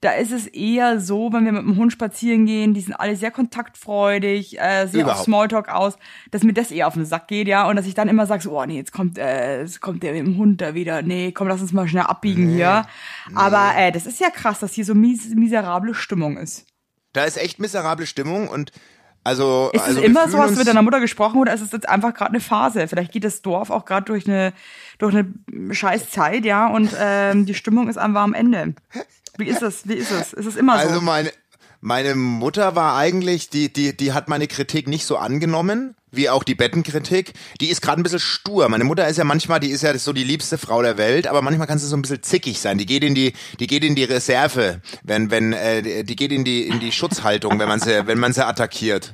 Da 0.00 0.12
ist 0.12 0.32
es 0.32 0.46
eher 0.46 0.98
so, 0.98 1.30
wenn 1.32 1.44
wir 1.44 1.52
mit 1.52 1.62
dem 1.62 1.76
Hund 1.76 1.92
spazieren 1.92 2.46
gehen, 2.46 2.72
die 2.72 2.80
sind 2.80 2.94
alle 2.94 3.16
sehr 3.16 3.30
kontaktfreudig, 3.30 4.58
äh, 4.58 4.86
sehr 4.86 5.06
auf. 5.06 5.22
Smalltalk 5.22 5.68
aus, 5.68 5.98
dass 6.30 6.42
mir 6.42 6.54
das 6.54 6.70
eher 6.70 6.86
auf 6.86 6.94
den 6.94 7.04
Sack 7.04 7.28
geht, 7.28 7.48
ja, 7.48 7.68
und 7.68 7.76
dass 7.76 7.86
ich 7.86 7.94
dann 7.94 8.08
immer 8.08 8.26
sage, 8.26 8.42
so, 8.42 8.58
oh 8.58 8.64
nee, 8.64 8.76
jetzt 8.76 8.92
kommt, 8.92 9.18
äh, 9.18 9.60
jetzt 9.60 9.82
kommt 9.82 10.02
der 10.02 10.14
mit 10.14 10.26
dem 10.26 10.38
Hund 10.38 10.60
da 10.62 10.74
wieder, 10.74 11.02
nee, 11.02 11.32
komm, 11.32 11.48
lass 11.48 11.60
uns 11.60 11.72
mal 11.72 11.86
schnell 11.86 12.04
abbiegen 12.04 12.48
hier. 12.48 12.86
Aber 13.34 13.72
äh, 13.76 13.92
das 13.92 14.06
ist 14.06 14.20
ja 14.20 14.30
krass, 14.30 14.58
dass 14.60 14.72
hier 14.72 14.86
so 14.86 14.94
mies, 14.94 15.34
miserable 15.34 15.92
Stimmung 15.94 16.38
ist. 16.38 16.66
Da 17.12 17.24
ist 17.24 17.36
echt 17.36 17.58
miserable 17.58 18.06
Stimmung 18.06 18.48
und 18.48 18.72
also. 19.24 19.70
Ist 19.72 19.80
also 19.82 19.96
es 19.96 19.96
wir 19.98 20.04
immer 20.04 20.28
so, 20.28 20.38
hast 20.38 20.54
du 20.54 20.58
mit 20.58 20.66
deiner 20.66 20.82
Mutter 20.82 21.00
gesprochen 21.00 21.38
oder 21.38 21.52
ist 21.52 21.60
es 21.60 21.72
jetzt 21.72 21.88
einfach 21.88 22.14
gerade 22.14 22.30
eine 22.30 22.40
Phase? 22.40 22.88
Vielleicht 22.88 23.12
geht 23.12 23.24
das 23.24 23.42
Dorf 23.42 23.70
auch 23.70 23.84
gerade 23.84 24.06
durch 24.06 24.26
eine, 24.26 24.52
durch 24.98 25.14
eine 25.14 25.34
scheiß 25.74 26.10
Zeit, 26.10 26.44
ja, 26.44 26.68
und 26.68 26.90
ähm, 26.98 27.46
die 27.46 27.54
Stimmung 27.54 27.88
ist 27.88 27.98
einfach 27.98 28.22
am 28.22 28.34
Ende. 28.34 28.74
Wie 29.36 29.48
ist 29.48 29.62
es? 29.62 29.88
Wie 29.88 29.94
ist 29.94 30.10
es? 30.10 30.32
Ist 30.32 30.46
es 30.46 30.56
immer 30.56 30.74
Also 30.74 30.96
so? 30.96 31.00
meine, 31.00 31.30
meine 31.80 32.14
Mutter 32.14 32.76
war 32.76 32.96
eigentlich, 32.96 33.48
die, 33.50 33.72
die, 33.72 33.96
die 33.96 34.12
hat 34.12 34.28
meine 34.28 34.46
Kritik 34.46 34.86
nicht 34.88 35.04
so 35.06 35.16
angenommen, 35.16 35.94
wie 36.12 36.28
auch 36.28 36.42
die 36.44 36.54
Bettenkritik. 36.54 37.32
Die 37.60 37.68
ist 37.68 37.80
gerade 37.82 38.00
ein 38.00 38.02
bisschen 38.02 38.18
stur. 38.18 38.68
Meine 38.68 38.84
Mutter 38.84 39.06
ist 39.08 39.16
ja 39.16 39.24
manchmal, 39.24 39.60
die 39.60 39.70
ist 39.70 39.82
ja 39.82 39.96
so 39.96 40.12
die 40.12 40.24
liebste 40.24 40.58
Frau 40.58 40.82
der 40.82 40.98
Welt, 40.98 41.26
aber 41.26 41.40
manchmal 41.40 41.66
kann 41.66 41.78
sie 41.78 41.86
so 41.86 41.96
ein 41.96 42.02
bisschen 42.02 42.22
zickig 42.22 42.60
sein. 42.60 42.78
Die 42.78 42.86
geht 42.86 43.04
in 43.04 43.14
die, 43.14 43.32
die 43.60 43.66
geht 43.66 43.84
in 43.84 43.94
die 43.94 44.04
Reserve, 44.04 44.82
wenn, 45.04 45.30
wenn, 45.30 45.52
äh, 45.52 46.02
die- 46.04 46.16
geht 46.16 46.32
in 46.32 46.44
die, 46.44 46.66
in 46.66 46.80
die 46.80 46.92
Schutzhaltung, 46.92 47.58
wenn 47.58 47.68
man 47.68 47.80
sie, 47.80 48.06
wenn 48.06 48.18
man 48.18 48.32
sie 48.32 48.44
attackiert. 48.46 49.12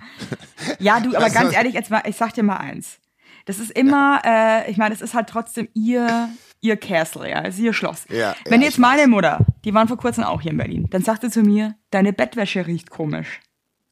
Ja, 0.78 0.98
du, 1.00 1.10
aber 1.14 1.24
Also- 1.26 1.34
ganz 1.38 1.54
ehrlich, 1.54 1.74
jetzt 1.74 1.90
mal, 1.90 2.02
ich 2.06 2.16
sag 2.16 2.32
dir 2.34 2.42
mal 2.42 2.56
eins. 2.56 2.96
Das 3.44 3.58
ist 3.60 3.70
immer, 3.70 4.20
äh, 4.24 4.68
ich 4.70 4.76
meine, 4.76 4.92
es 4.94 5.00
ist 5.02 5.14
halt 5.14 5.28
trotzdem 5.28 5.68
ihr, 5.74 6.30
ihr 6.66 6.76
Castle, 6.76 7.28
ja, 7.30 7.42
es 7.42 7.56
ist 7.56 7.60
ihr 7.60 7.72
Schloss. 7.72 8.06
Ja, 8.10 8.34
Wenn 8.44 8.60
ja, 8.60 8.66
jetzt 8.66 8.78
meine 8.78 9.06
Mutter, 9.06 9.44
die 9.64 9.74
waren 9.74 9.88
vor 9.88 9.96
kurzem 9.96 10.24
auch 10.24 10.40
hier 10.40 10.50
in 10.52 10.56
Berlin, 10.58 10.86
dann 10.90 11.02
sagte 11.02 11.30
zu 11.30 11.42
mir, 11.42 11.74
deine 11.90 12.12
Bettwäsche 12.12 12.66
riecht 12.66 12.90
komisch. 12.90 13.40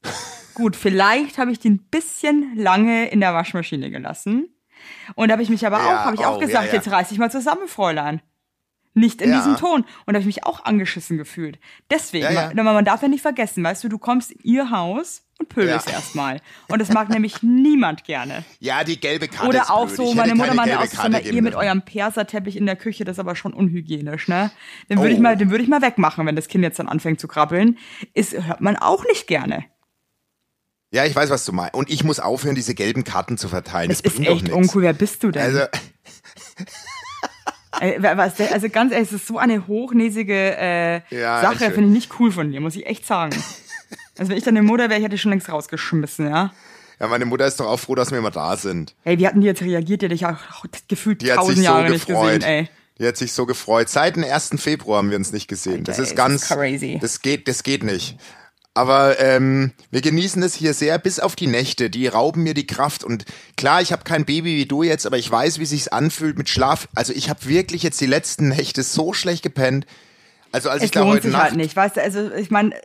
Gut, 0.53 0.75
vielleicht 0.75 1.37
habe 1.37 1.51
ich 1.51 1.59
die 1.59 1.69
ein 1.69 1.87
bisschen 1.89 2.55
lange 2.55 3.09
in 3.09 3.19
der 3.19 3.33
Waschmaschine 3.33 3.91
gelassen. 3.91 4.49
Und 5.15 5.27
da 5.27 5.33
habe 5.33 5.43
ich 5.43 5.49
mich 5.49 5.65
aber 5.65 5.79
Ja, 5.79 5.83
auch, 5.85 6.05
habe 6.05 6.15
ich 6.15 6.25
auch 6.25 6.37
oh, 6.37 6.39
gesagt, 6.39 6.65
ja, 6.65 6.71
ja. 6.71 6.75
jetzt 6.75 6.89
reiß 6.89 7.09
dich 7.09 7.17
mal 7.17 7.31
zusammen, 7.31 7.67
Fräulein. 7.67 8.21
Nicht 8.97 9.21
in 9.21 9.29
Ja. 9.29 9.37
diesem 9.37 9.57
Ton. 9.57 9.81
Und 9.81 10.13
da 10.13 10.13
habe 10.13 10.19
ich 10.21 10.25
mich 10.25 10.45
auch 10.45 10.63
angeschissen 10.63 11.17
gefühlt. 11.17 11.59
Deswegen, 11.91 12.23
Ja, 12.23 12.51
ja. 12.51 12.63
man, 12.63 12.85
darf 12.85 13.01
ja 13.01 13.07
nicht 13.09 13.21
vergessen, 13.21 13.61
weißt 13.63 13.83
du, 13.83 13.89
du 13.89 13.97
kommst 13.99 14.31
in 14.31 14.39
ihr 14.43 14.71
Haus 14.71 15.23
und 15.37 15.49
pöbelst 15.49 15.87
Ja. 15.89 15.95
erstmal. 15.95 16.39
Und 16.69 16.79
das 16.79 16.89
mag 16.93 17.09
nämlich 17.09 17.43
niemand 17.43 18.05
gerne. 18.05 18.45
Ja, 18.59 18.85
die 18.85 18.97
gelbe 18.99 19.27
Karte 19.27 19.49
Oder 19.49 19.69
auch 19.69 19.89
so, 19.89 20.09
Ich 20.09 20.15
meine 20.15 20.33
Mutter 20.33 20.53
meinte 20.53 20.79
auch, 20.79 20.85
so, 20.85 21.09
mal, 21.09 21.21
ihr 21.25 21.41
mit 21.41 21.55
eurem 21.55 21.81
Perserteppich 21.83 22.55
in 22.55 22.65
der 22.65 22.77
Küche, 22.77 23.03
das 23.03 23.15
ist 23.17 23.19
aber 23.19 23.35
schon 23.35 23.53
unhygienisch, 23.53 24.29
ne? 24.29 24.49
Den 24.89 24.99
würde 24.99 25.11
ich 25.11 25.19
Oh. 25.19 25.23
mal, 25.23 25.35
den 25.35 25.49
würde 25.51 25.63
ich 25.63 25.69
mal 25.69 25.81
wegmachen, 25.81 26.25
wenn 26.25 26.37
das 26.37 26.47
Kind 26.47 26.63
jetzt 26.63 26.79
dann 26.79 26.87
anfängt 26.87 27.19
zu 27.19 27.27
krabbeln. 27.27 27.77
Ist, 28.13 28.31
hört 28.33 28.61
man 28.61 28.77
auch 28.77 29.03
nicht 29.03 29.27
gerne. 29.27 29.65
Ja, 30.91 31.03
ich 31.03 31.13
weiß, 31.13 31.29
was 31.29 31.43
du 31.43 31.51
meinst. 31.51 31.73
Und 31.73 31.89
ich 31.89 32.05
muss 32.05 32.21
aufhören, 32.21 32.55
diese 32.55 32.73
gelben 32.73 33.03
Karten 33.03 33.37
zu 33.37 33.49
verteilen. 33.49 33.89
Das 33.89 34.01
Das, 34.01 34.13
ist 34.13 34.19
echt 34.21 34.49
uncool. 34.49 34.83
Wer 34.83 34.93
bist 34.93 35.21
du 35.23 35.31
denn? 35.31 35.41
Also, 35.41 35.59
Äh, 35.67 35.67
wer- 35.67 35.79
was, 36.53 36.53
der- 36.55 37.64
also 37.79 38.69
ganz 38.69 38.91
ehrlich, 38.93 39.09
es 39.09 39.13
ist 39.13 39.27
so 39.27 39.37
eine 39.37 39.67
hochnäsige 39.67 40.57
äh, 40.57 41.01
Ja, 41.09 41.41
Sache, 41.41 41.71
finde 41.71 41.85
ich 41.89 41.93
nicht 41.93 42.19
cool 42.19 42.31
von 42.31 42.51
dir, 42.51 42.61
muss 42.61 42.75
ich 42.75 42.85
echt 42.85 43.05
sagen. 43.05 43.35
Also 44.17 44.29
wenn 44.31 44.37
ich 44.37 44.43
deine 44.43 44.61
Mutter 44.63 44.89
wäre, 44.89 44.99
ich 44.99 45.05
hätte 45.05 45.17
schon 45.17 45.31
längst 45.31 45.49
rausgeschmissen, 45.49 46.27
ja. 46.29 46.53
ja, 46.99 47.07
meine 47.07 47.25
Mutter 47.25 47.45
ist 47.45 47.59
doch 47.59 47.67
auch 47.67 47.79
froh, 47.79 47.95
dass 47.95 48.11
wir 48.11 48.17
immer 48.17 48.31
da 48.31 48.55
sind. 48.55 48.95
Hey, 49.03 49.19
wie 49.19 49.27
hatten 49.27 49.41
die 49.41 49.47
jetzt 49.47 49.61
reagiert? 49.61 50.01
Die 50.01 50.05
hat 50.05 50.11
dich 50.13 50.25
auch 50.25 50.37
gefühlt 50.87 51.21
Die 51.21 51.27
tausend 51.27 51.57
sich 51.57 51.65
so 51.67 51.71
Jahre 51.73 51.89
nicht 51.89 52.07
gefreut. 52.07 52.35
gesehen, 52.39 52.41
ey. 52.43 52.69
Die 52.97 53.05
hat 53.05 53.17
sich 53.17 53.33
so 53.33 53.45
gefreut. 53.45 53.89
Seit 53.89 54.15
dem 54.15 54.23
1. 54.23 54.51
Februar 54.57 54.99
haben 54.99 55.09
wir 55.09 55.17
uns 55.17 55.33
nicht 55.33 55.49
gesehen. 55.49 55.83
das 55.83 55.99
Alter, 55.99 56.03
ist 56.03 56.11
ey, 56.11 56.15
ganz 56.15 56.47
das 56.47 56.57
crazy. 56.57 56.97
Das 57.01 57.21
geht, 57.21 57.47
das 57.49 57.63
geht 57.63 57.83
nicht. 57.83 58.17
Aber 58.75 59.19
ähm, 59.21 59.71
wir 59.89 60.01
genießen 60.01 60.43
es 60.43 60.53
hier 60.53 60.73
sehr, 60.73 60.99
bis 60.99 61.21
auf 61.21 61.37
die 61.37 61.47
Nächte. 61.47 61.89
Die 61.89 62.07
rauben 62.07 62.43
mir 62.43 62.53
die 62.53 62.67
Kraft. 62.67 63.05
Und 63.05 63.23
klar, 63.55 63.81
ich 63.81 63.93
habe 63.93 64.03
kein 64.03 64.25
Baby 64.25 64.57
wie 64.57 64.65
du 64.65 64.83
jetzt, 64.83 65.05
aber 65.07 65.17
ich 65.17 65.31
weiß, 65.31 65.59
wie 65.59 65.65
sich's 65.65 65.87
anfühlt 65.87 66.37
mit 66.37 66.49
Schlaf. 66.49 66.89
Also 66.93 67.13
ich 67.13 67.29
habe 67.29 67.45
wirklich 67.45 67.83
jetzt 67.83 68.01
die 68.01 68.05
letzten 68.05 68.49
Nächte 68.49 68.83
so 68.83 69.13
schlecht 69.13 69.43
gepennt. 69.43 69.87
Also 70.51 70.69
als 70.69 70.83
ich 70.83 70.87
Es 70.87 70.91
da 70.91 70.99
lohnt 70.99 71.13
heute 71.13 71.23
sich 71.23 71.31
Nacht 71.31 71.43
halt 71.43 71.55
nicht, 71.55 71.75
weißt 71.75 71.97
du, 71.97 72.01
also 72.01 72.31
ich 72.33 72.51
meine, 72.51 72.75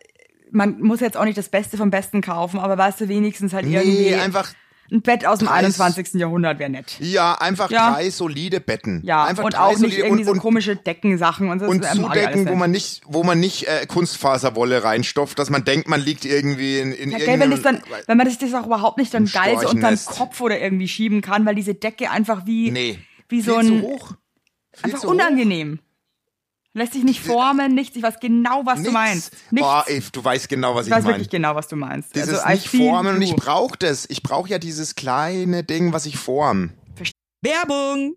man 0.52 0.80
muss 0.80 1.00
jetzt 1.00 1.16
auch 1.16 1.24
nicht 1.24 1.38
das 1.38 1.48
Beste 1.48 1.76
vom 1.76 1.90
Besten 1.90 2.20
kaufen, 2.20 2.60
aber 2.60 2.78
weißt 2.78 3.00
du, 3.00 3.08
wenigstens 3.08 3.52
halt 3.52 3.66
irgendwie 3.66 4.10
Nee, 4.10 4.14
einfach, 4.14 4.52
ein 4.92 5.02
Bett 5.02 5.24
aus 5.26 5.38
dem 5.38 5.48
Preis- 5.48 5.64
21. 5.78 6.14
Jahrhundert 6.20 6.58
wäre 6.58 6.70
nett. 6.70 6.96
ja, 7.00 7.34
einfach 7.34 7.70
Ja. 7.70 7.92
drei 7.92 8.10
solide 8.10 8.60
Betten. 8.60 9.02
Ja, 9.04 9.24
einfach 9.24 9.44
und 9.44 9.56
auch 9.58 9.78
nicht 9.78 9.98
irgendwie 9.98 10.26
und, 10.28 10.36
so 10.36 10.40
komische 10.40 10.76
Deckensachen 10.76 11.48
und 11.48 11.60
so. 11.60 11.66
und 11.66 11.84
das 11.84 11.94
Zudecken, 11.94 12.48
wo 12.48 12.54
man 12.54 12.70
nicht, 12.70 13.02
wo 13.06 13.22
man 13.22 13.38
nicht 13.38 13.68
äh, 13.68 13.86
Kunstfaserwolle 13.86 14.82
reinstopft, 14.84 15.38
dass 15.38 15.50
man 15.50 15.64
denkt, 15.64 15.88
man 15.88 16.00
liegt 16.00 16.24
irgendwie 16.24 16.78
in, 16.80 16.92
in 16.92 17.10
Ja, 17.12 17.18
gell, 17.18 17.38
wenn, 17.40 17.50
das 17.50 17.62
dann, 17.62 17.82
wenn 18.06 18.16
man 18.16 18.28
sich 18.28 18.38
das 18.38 18.52
auch 18.54 18.66
überhaupt 18.66 18.98
nicht 18.98 19.14
dann 19.14 19.26
geil 19.26 19.56
so 19.60 19.68
unter 19.70 19.88
den. 19.88 19.98
Kopf 20.06 20.40
oder 20.40 20.60
irgendwie 20.60 20.88
schieben 20.88 21.20
kann, 21.20 21.46
weil 21.46 21.54
diese 21.54 21.74
Decke 21.74 22.10
einfach 22.10 22.46
wie, 22.46 22.70
Nee. 22.70 22.98
wie 23.28 23.40
so 23.40 23.56
ein, 23.56 23.66
zu 23.66 23.80
hoch. 23.82 24.12
Viel 24.72 24.84
einfach 24.86 25.00
zu 25.00 25.08
hoch. 25.08 25.14
Lässt 26.72 26.92
sich 26.92 27.02
nicht 27.02 27.20
formen, 27.20 27.74
nichts. 27.74 27.96
Ich 27.96 28.02
weiß 28.02 28.20
genau, 28.20 28.64
was 28.64 28.76
du 28.76 28.80
Nichts. 28.82 28.92
meinst. 28.94 29.32
Nichts. 29.50 29.66
Boah, 29.66 29.84
ey, 29.88 30.02
du 30.12 30.24
weißt 30.24 30.48
genau, 30.48 30.74
was 30.76 30.86
ich 30.86 30.90
ich, 30.90 30.96
weiß 30.96 31.02
meine. 31.04 31.16
wirklich 31.16 31.30
genau, 31.30 31.54
was 31.56 31.66
du 31.66 31.74
meinst. 31.74 32.14
Dieses 32.14 32.38
also, 32.38 32.48
nicht 32.48 32.68
formen 32.68 33.16
und 33.16 33.22
ich 33.22 33.34
brauche 33.34 33.76
das. 33.76 34.06
Ich 34.08 34.22
brauche 34.22 34.48
ja 34.48 34.58
dieses 34.58 34.94
kleine 34.94 35.64
Ding, 35.64 35.92
was 35.92 36.06
ich 36.06 36.16
form. 36.16 36.70
Werbung! 37.42 38.16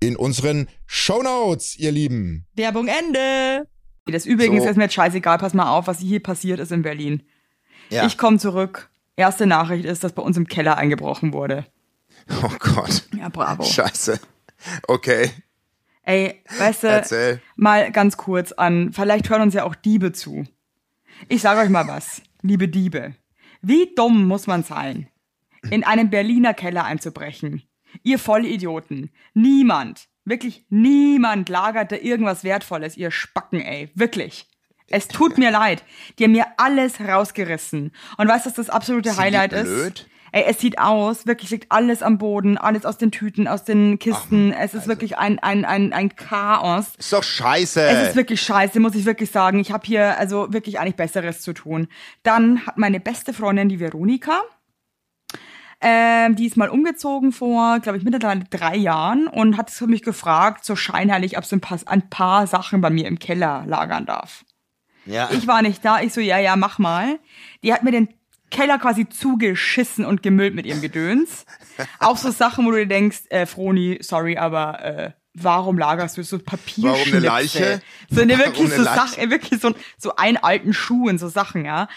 in 0.00 0.16
unseren 0.16 0.68
Shownotes, 0.86 1.76
ihr 1.78 1.92
Lieben. 1.92 2.46
Werbung 2.54 2.88
Ende. 2.88 3.66
Das 4.06 4.26
übrigens 4.26 4.62
So. 4.64 4.70
ist 4.70 4.76
mir 4.76 4.84
jetzt 4.84 4.94
scheißegal, 4.94 5.38
pass 5.38 5.54
mal 5.54 5.70
auf, 5.70 5.86
was 5.86 5.98
hier 6.00 6.22
passiert 6.22 6.60
ist 6.60 6.72
in 6.72 6.82
Berlin. 6.82 7.22
Ja. 7.90 8.06
Ich 8.06 8.16
komme 8.18 8.38
zurück. 8.38 8.90
Erste 9.16 9.46
Nachricht 9.46 9.84
ist, 9.84 10.04
dass 10.04 10.12
bei 10.12 10.22
uns 10.22 10.36
im 10.36 10.46
Keller 10.46 10.76
eingebrochen 10.78 11.32
wurde. 11.32 11.66
oh 12.42 12.50
Gott. 12.58 13.08
Ja, 13.16 13.28
bravo. 13.28 13.62
Scheiße. 13.64 14.20
Okay. 14.86 15.30
Ey, 16.02 16.42
weißt 16.58 16.84
du, 16.84 16.86
Erzähl. 16.88 17.42
mal 17.56 17.92
ganz 17.92 18.16
kurz 18.16 18.52
an, 18.52 18.92
vielleicht 18.92 19.28
hören 19.28 19.42
uns 19.42 19.54
ja 19.54 19.64
auch 19.64 19.74
Diebe 19.74 20.12
zu. 20.12 20.44
Ich 21.28 21.42
sage 21.42 21.60
euch 21.60 21.68
mal 21.68 21.86
was, 21.86 22.22
liebe 22.40 22.68
Diebe. 22.68 23.14
Wie 23.60 23.92
dumm 23.94 24.26
muss 24.26 24.46
man 24.46 24.62
sein, 24.62 25.08
in 25.70 25.84
einen 25.84 26.08
Berliner 26.10 26.54
Keller 26.54 26.84
einzubrechen? 26.84 27.62
Ihr 28.02 28.18
Vollidioten. 28.18 29.10
Niemand, 29.34 30.08
wirklich 30.24 30.64
niemand 30.68 31.48
lagert 31.48 31.92
da 31.92 31.96
irgendwas 31.96 32.44
Wertvolles, 32.44 32.96
ihr 32.96 33.10
Spacken, 33.10 33.60
ey. 33.60 33.90
Wirklich. 33.94 34.46
Es 34.90 35.08
tut 35.08 35.36
mir 35.36 35.50
leid. 35.50 35.84
Die 36.18 36.24
haben 36.24 36.32
mir 36.32 36.46
alles 36.56 37.00
rausgerissen. 37.00 37.92
Und 38.16 38.28
weißt 38.28 38.46
du, 38.46 38.50
was 38.50 38.56
das 38.56 38.70
absolute 38.70 39.10
die 39.10 39.16
Highlight 39.16 39.50
blöd? 39.50 39.98
ist? 39.98 40.06
Ey, 40.32 40.44
es 40.46 40.60
sieht 40.60 40.78
aus, 40.78 41.26
wirklich 41.26 41.50
liegt 41.50 41.72
alles 41.72 42.02
am 42.02 42.18
Boden, 42.18 42.58
alles 42.58 42.84
aus 42.84 42.98
den 42.98 43.10
Tüten, 43.10 43.48
aus 43.48 43.64
den 43.64 43.98
Kisten. 43.98 44.52
es 44.52 44.58
also 44.58 44.78
ist 44.78 44.86
wirklich 44.86 45.16
ein, 45.16 45.38
ein, 45.38 45.64
ein, 45.64 45.92
ein 45.92 46.16
Chaos. 46.16 46.94
Ist 46.98 47.12
doch 47.12 47.22
scheiße. 47.22 47.80
Es 47.80 48.08
ist 48.08 48.16
wirklich 48.16 48.42
scheiße, 48.42 48.78
muss 48.78 48.94
ich 48.94 49.06
wirklich 49.06 49.30
sagen. 49.30 49.58
Ich 49.58 49.72
habe 49.72 49.86
hier 49.86 50.18
also 50.18 50.52
wirklich 50.52 50.78
eigentlich 50.80 50.96
Besseres 50.96 51.40
zu 51.40 51.54
tun. 51.54 51.88
Dann 52.22 52.66
hat 52.66 52.76
meine 52.76 53.00
beste 53.00 53.32
Freundin, 53.32 53.68
die 53.68 53.80
Veronika, 53.80 54.42
ähm, 55.80 56.34
die 56.34 56.46
ist 56.46 56.56
mal 56.56 56.68
umgezogen 56.68 57.32
vor, 57.32 57.78
glaube 57.80 57.98
ich, 57.98 58.04
mittlerweile 58.04 58.44
drei 58.50 58.76
Jahren 58.76 59.28
und 59.28 59.56
hat 59.56 59.70
für 59.70 59.86
mich 59.86 60.02
gefragt, 60.02 60.64
so 60.64 60.74
scheinheilig, 60.74 61.38
ob 61.38 61.44
sie 61.44 61.56
ein 61.56 61.60
paar, 61.60 61.78
ein 61.86 62.10
paar 62.10 62.46
Sachen 62.46 62.80
bei 62.80 62.90
mir 62.90 63.06
im 63.06 63.18
Keller 63.18 63.64
lagern 63.66 64.06
darf. 64.06 64.44
ja. 65.06 65.28
Ich 65.32 65.46
war 65.46 65.62
nicht 65.62 65.84
da, 65.84 66.00
ich 66.00 66.12
so, 66.12 66.20
ja, 66.20 66.38
ja, 66.38 66.56
mach 66.56 66.78
mal. 66.78 67.20
Die 67.62 67.72
hat 67.72 67.84
mir 67.84 67.92
den 67.92 68.08
Keller 68.50 68.78
quasi 68.78 69.08
zugeschissen 69.08 70.04
und 70.04 70.22
gemüllt 70.22 70.54
mit 70.54 70.66
ihrem 70.66 70.80
Gedöns. 70.80 71.44
Auch 72.00 72.16
so 72.16 72.30
Sachen, 72.30 72.66
wo 72.66 72.70
du 72.70 72.78
dir 72.78 72.86
denkst, 72.86 73.22
äh, 73.30 73.46
Froni, 73.46 73.98
sorry, 74.00 74.36
aber 74.36 74.84
äh, 74.84 75.10
warum 75.34 75.78
lagerst 75.78 76.16
du 76.16 76.24
so 76.24 76.38
Papier? 76.38 76.90
Warum 76.90 77.08
eine 77.08 77.18
Leiche? 77.20 77.80
So 78.10 78.20
eine 78.20 78.32
Warum 78.38 78.46
wirklich 78.46 78.66
eine 78.66 78.76
so 78.76 78.82
Leiche? 78.82 78.96
Sachen, 78.96 79.30
wirklich 79.30 79.60
so, 79.60 79.74
so 79.96 80.16
einen 80.16 80.36
alten 80.36 80.72
Schuh 80.72 81.08
und 81.08 81.18
so 81.18 81.28
Sachen, 81.28 81.64
ja. 81.64 81.88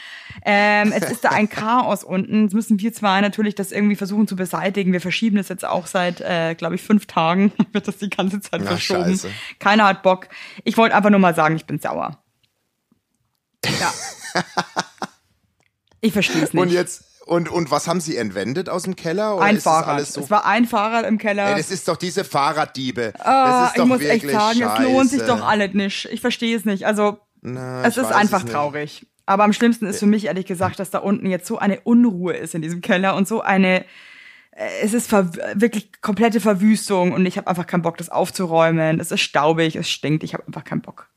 Ähm, 0.45 0.91
es 0.91 1.09
ist 1.09 1.23
da 1.23 1.29
ein 1.29 1.49
Chaos 1.49 2.03
unten. 2.05 2.43
Jetzt 2.43 2.53
müssen 2.53 2.79
wir 2.79 2.93
zwei 2.93 3.21
natürlich 3.21 3.55
das 3.55 3.71
irgendwie 3.71 3.95
versuchen 3.95 4.27
zu 4.27 4.35
beseitigen. 4.35 4.93
Wir 4.93 5.01
verschieben 5.01 5.37
das 5.37 5.49
jetzt 5.49 5.65
auch 5.65 5.87
seit, 5.87 6.21
äh, 6.21 6.55
glaube 6.55 6.75
ich, 6.75 6.81
fünf 6.81 7.05
Tagen. 7.07 7.51
Wird 7.71 7.87
das 7.87 7.97
die 7.97 8.09
ganze 8.09 8.41
Zeit 8.41 8.61
Ach, 8.63 8.67
verschoben. 8.67 9.05
scheiße. 9.05 9.29
Keiner 9.59 9.85
hat 9.85 10.03
Bock. 10.03 10.27
Ich 10.63 10.77
wollte 10.77 10.95
einfach 10.95 11.09
nur 11.09 11.19
mal 11.19 11.35
sagen, 11.35 11.55
ich 11.55 11.65
bin 11.65 11.79
sauer. 11.79 12.23
Ja. 13.79 13.93
Ich 16.03 16.13
verstehe 16.13 16.41
es 16.41 16.51
nicht. 16.51 16.61
und 16.61 16.71
jetzt, 16.71 17.03
und, 17.31 17.47
und 17.47 17.71
was 17.71 17.87
haben 17.87 18.01
sie 18.01 18.17
entwendet 18.17 18.67
aus 18.67 18.83
dem 18.83 18.97
Keller? 18.97 19.37
Oder 19.37 19.45
ein 19.45 19.61
Fahrrad. 19.61 20.05
So, 20.05 20.19
es 20.19 20.29
war 20.29 20.45
ein 20.45 20.65
Fahrrad 20.65 21.05
im 21.05 21.17
Keller. 21.17 21.47
Ey, 21.47 21.55
das 21.55 21.71
ist 21.71 21.87
doch 21.87 21.95
diese 21.95 22.25
Fahrraddiebe. 22.25 23.13
Ah, 23.19 23.61
das 23.61 23.69
ist 23.69 23.77
doch 23.77 23.83
ich 23.83 23.89
muss 23.89 23.99
wirklich 24.01 24.23
echt 24.23 24.33
sagen, 24.33 24.59
scheiße. 24.59 24.83
es 24.83 24.91
lohnt 24.91 25.09
sich 25.09 25.21
doch 25.21 25.47
alles 25.47 25.73
nicht. 25.73 26.09
Ich 26.11 26.19
verstehe 26.19 26.57
es 26.57 26.65
nicht. 26.65 26.85
Also, 26.85 27.19
Na, 27.41 27.85
es 27.85 27.95
ist 27.95 28.11
einfach 28.11 28.43
es 28.43 28.51
traurig. 28.51 29.07
Aber 29.25 29.45
am 29.45 29.53
schlimmsten 29.53 29.85
ist 29.85 29.99
für 29.99 30.07
mich 30.07 30.25
ehrlich 30.25 30.45
gesagt, 30.45 30.77
dass 30.79 30.89
da 30.89 30.97
unten 30.97 31.25
jetzt 31.25 31.47
so 31.47 31.57
eine 31.57 31.79
Unruhe 31.79 32.33
ist 32.33 32.53
in 32.53 32.61
diesem 32.61 32.81
Keller 32.81 33.15
und 33.15 33.29
so 33.29 33.39
eine 33.39 33.85
äh, 34.51 34.67
es 34.83 34.93
ist 34.93 35.09
wirklich 35.13 36.01
komplette 36.01 36.41
Verwüstung 36.41 37.13
und 37.13 37.25
ich 37.25 37.37
habe 37.37 37.47
einfach 37.47 37.65
keinen 37.65 37.81
Bock, 37.81 37.95
das 37.95 38.09
aufzuräumen. 38.09 38.99
Es 38.99 39.09
ist 39.09 39.21
staubig, 39.21 39.77
es 39.77 39.89
stinkt, 39.89 40.23
ich 40.23 40.33
habe 40.33 40.45
einfach 40.47 40.65
keinen 40.65 40.81
Bock. 40.81 41.07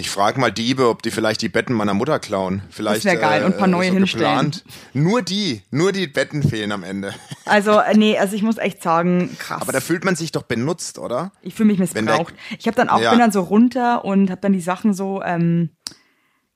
Ich 0.00 0.08
frage 0.10 0.40
mal 0.40 0.50
Diebe, 0.50 0.88
ob 0.88 1.02
die 1.02 1.10
vielleicht 1.10 1.42
die 1.42 1.50
Betten 1.50 1.74
meiner 1.74 1.92
Mutter 1.92 2.18
klauen. 2.18 2.62
Vielleicht, 2.70 3.04
wär 3.04 3.16
geil. 3.16 3.44
Und 3.44 3.52
ein 3.52 3.58
paar 3.58 3.68
äh, 3.68 3.70
neue 3.70 3.88
so 3.88 3.94
hinstellen. 3.94 4.24
geplant. 4.50 4.64
Nur 4.94 5.20
die, 5.22 5.60
nur 5.70 5.92
die 5.92 6.06
Betten 6.06 6.42
fehlen 6.42 6.72
am 6.72 6.82
Ende. 6.82 7.14
Also, 7.46 7.80
äh, 7.80 7.96
nee, 7.96 8.16
also 8.16 8.36
ich 8.36 8.42
muss 8.42 8.58
echt 8.58 8.80
sagen, 8.80 9.36
krass. 9.38 9.60
Aber 9.60 9.72
da 9.72 9.80
fühlt 9.80 10.04
man 10.04 10.14
sich 10.14 10.30
doch 10.30 10.42
benutzt, 10.44 10.98
oder? 11.00 11.32
Ich 11.42 11.54
fühle 11.54 11.66
mich 11.66 11.78
Wenn 11.94 12.06
der- 12.06 12.14
missbraucht. 12.18 12.34
Ich 12.58 12.66
habe 12.68 12.76
dann 12.76 12.88
auch 12.88 13.00
Ja. 13.00 13.10
bin 13.10 13.18
dann 13.18 13.32
so 13.32 13.40
runter 13.40 14.04
und 14.04 14.30
habe 14.30 14.40
dann 14.40 14.52
die 14.52 14.60
Sachen 14.60 14.94
so 14.94 15.20
ähm, 15.22 15.70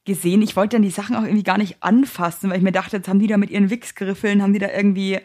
gesehen. 0.04 0.40
Ich 0.40 0.54
wollte 0.54 0.76
dann 0.76 0.82
die 0.82 0.90
Sachen 0.90 1.16
auch 1.16 1.22
irgendwie 1.24 1.42
gar 1.42 1.58
nicht 1.58 1.78
anfassen, 1.82 2.48
weil 2.48 2.58
ich 2.58 2.62
mir 2.62 2.70
dachte, 2.70 2.96
jetzt 2.98 3.08
haben 3.08 3.18
die 3.18 3.26
da 3.26 3.36
mit 3.38 3.50
ihren 3.50 3.70
Wichsgriffeln, 3.70 4.40
haben 4.40 4.52
die 4.52 4.60
da 4.60 4.68
irgendwie 4.70 5.18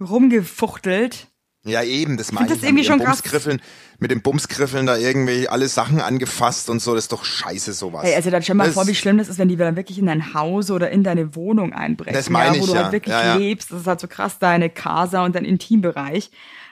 rumgefuchtelt. 0.00 1.28
Ja, 1.66 1.82
eben, 1.82 2.16
das 2.18 2.30
meine 2.30 2.46
das 2.48 2.56
ich. 2.58 2.62
mit 2.62 2.70
irgendwie 2.70 2.84
ihren 2.84 3.00
schon 3.00 3.06
krass. 3.06 3.58
Mit 3.98 4.10
den 4.10 4.20
Bumsgriffeln 4.22 4.86
da 4.86 4.96
irgendwie 4.98 5.48
alle 5.48 5.66
Sachen 5.68 6.00
angefasst 6.00 6.68
und 6.68 6.80
so, 6.82 6.94
das 6.94 7.04
ist 7.04 7.12
doch 7.12 7.24
scheiße 7.24 7.72
sowas. 7.72 8.02
Hey, 8.04 8.14
also 8.14 8.30
dann 8.30 8.42
stell 8.42 8.54
mal 8.54 8.64
Das- 8.66 8.74
vor, 8.74 8.86
wie 8.86 8.94
schlimm 8.94 9.16
das 9.18 9.28
ist, 9.28 9.38
wenn 9.38 9.48
die 9.48 9.56
dann 9.56 9.76
wirklich 9.76 9.98
in 9.98 10.06
dein 10.06 10.34
Haus 10.34 10.70
oder 10.70 10.90
in 10.90 11.02
deine 11.04 11.34
Wohnung 11.36 11.72
einbrechen. 11.72 12.12
Das 12.12 12.28
meine 12.28 12.56
ja, 12.56 12.60
wo 12.60 12.64
ich, 12.64 12.70
du 12.70 12.76
ja. 12.76 12.82
halt 12.84 12.92
wirklich 12.92 13.14
Ja, 13.14 13.36
lebst. 13.36 13.70
Das 13.72 13.80
ist 13.82 13.86
halt 13.86 14.00
so 14.00 14.08
krass, 14.08 14.38
deine 14.38 14.68
Casa 14.68 15.24
und 15.24 15.34
dein 15.36 15.44
Intimbereich. 15.44 16.30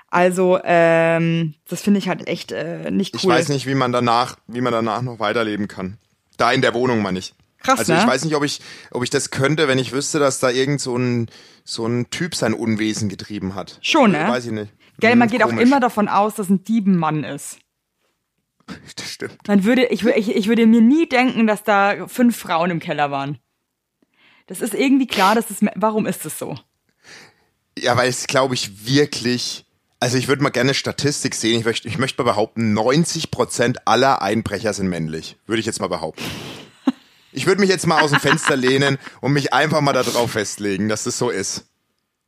Also, 0.08 0.58
ähm, 0.62 1.54
das 1.70 1.80
finde 1.80 1.98
ich 1.98 2.08
halt 2.08 2.26
echt 2.28 2.52
äh, 2.52 2.90
nicht 2.90 3.14
cool. 3.14 3.20
Ich 3.22 3.28
weiß 3.28 3.48
nicht, 3.48 3.66
wie 3.66 3.74
man 3.74 3.92
danach, 3.92 4.36
wie 4.46 4.60
man 4.60 4.72
danach 4.72 5.00
noch 5.00 5.18
weiterleben 5.20 5.68
kann. 5.68 5.96
Da 6.36 6.52
in 6.52 6.60
der 6.60 6.74
Wohnung, 6.74 7.00
meine 7.00 7.18
ich. 7.18 7.32
Krass, 7.62 7.78
Also 7.78 7.94
ne? 7.94 8.00
ich 8.00 8.06
weiß 8.06 8.24
nicht, 8.24 8.34
ob 8.34 8.42
ich, 8.44 8.60
ob 8.90 9.04
ich 9.04 9.10
das 9.10 9.30
könnte, 9.30 9.68
wenn 9.68 9.78
ich 9.78 9.92
wüsste, 9.92 10.18
dass 10.18 10.38
da 10.40 10.50
irgend 10.50 10.80
so 10.82 10.96
ein, 10.98 11.28
so 11.64 11.86
ein 11.86 12.10
Typ 12.10 12.34
sein 12.34 12.52
Unwesen 12.52 13.08
getrieben 13.08 13.54
hat. 13.54 13.78
Schon, 13.80 14.10
ne? 14.10 14.26
Weiß 14.28 14.44
ich 14.44 14.52
nicht. 14.52 14.72
Gell, 15.00 15.16
man 15.16 15.28
Hm, 15.28 15.32
geht 15.32 15.44
auch 15.44 15.52
immer 15.52 15.80
davon 15.80 16.08
aus, 16.08 16.34
dass 16.34 16.48
ein 16.48 16.64
Diebenmann 16.64 17.24
ist. 17.24 17.58
Das 18.96 19.10
stimmt. 19.10 19.48
Man 19.48 19.64
würde, 19.64 19.86
ich, 19.86 20.04
ich, 20.04 20.34
ich 20.34 20.48
würde 20.48 20.66
mir 20.66 20.80
nie 20.80 21.08
denken, 21.08 21.46
dass 21.46 21.64
da 21.64 22.06
fünf 22.06 22.36
Frauen 22.36 22.70
im 22.70 22.78
Keller 22.78 23.10
waren. 23.10 23.38
Das 24.46 24.60
ist 24.60 24.72
irgendwie 24.72 25.06
klar, 25.06 25.34
dass 25.34 25.48
das, 25.48 25.58
warum 25.74 26.06
ist 26.06 26.24
das 26.24 26.38
so? 26.38 26.56
Ja, 27.78 27.96
weil 27.96 28.08
es, 28.08 28.26
glaube 28.26 28.54
ich, 28.54 28.86
wirklich. 28.86 29.66
Also 29.98 30.16
ich 30.16 30.28
würde 30.28 30.42
mal 30.42 30.50
gerne 30.50 30.74
Statistik 30.74 31.34
sehen. 31.34 31.58
Ich 31.60 31.64
möchte, 31.64 31.88
ich 31.88 31.98
möchte 31.98 32.22
mal 32.22 32.30
behaupten, 32.30 32.76
90% 32.76 33.78
aller 33.84 34.22
Einbrecher 34.22 34.72
sind 34.72 34.88
männlich. 34.88 35.36
Würde 35.46 35.60
ich 35.60 35.66
jetzt 35.66 35.80
mal 35.80 35.88
behaupten. 35.88 36.24
Ich 37.32 37.46
würde 37.46 37.60
mich 37.60 37.70
jetzt 37.70 37.86
mal 37.86 38.00
aus 38.02 38.10
dem 38.10 38.20
Fenster 38.20 38.56
lehnen 38.56 38.98
und 39.20 39.32
mich 39.32 39.52
einfach 39.52 39.80
mal 39.80 39.92
darauf 39.92 40.32
festlegen, 40.32 40.88
dass 40.88 41.04
das 41.04 41.18
so 41.18 41.30
ist. 41.30 41.66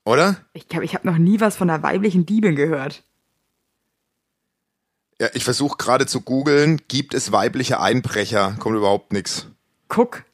Oder? 0.04 0.36
Ich 0.52 0.68
glaube, 0.68 0.84
ich 0.84 0.94
habe 0.94 1.06
noch 1.06 1.16
nie 1.18 1.40
was 1.40 1.56
von 1.56 1.70
einer 1.70 1.82
weiblichen 1.82 2.26
Diebin 2.26 2.56
gehört. 2.56 3.02
Ja, 5.20 5.28
ich 5.32 5.44
versuche 5.44 5.76
gerade 5.78 6.06
zu 6.06 6.20
googeln, 6.20 6.80
gibt 6.88 7.14
es 7.14 7.32
weibliche 7.32 7.80
Einbrecher? 7.80 8.56
Kommt 8.58 8.76
überhaupt 8.76 9.12
nichts. 9.12 9.46
Guck. 9.88 10.24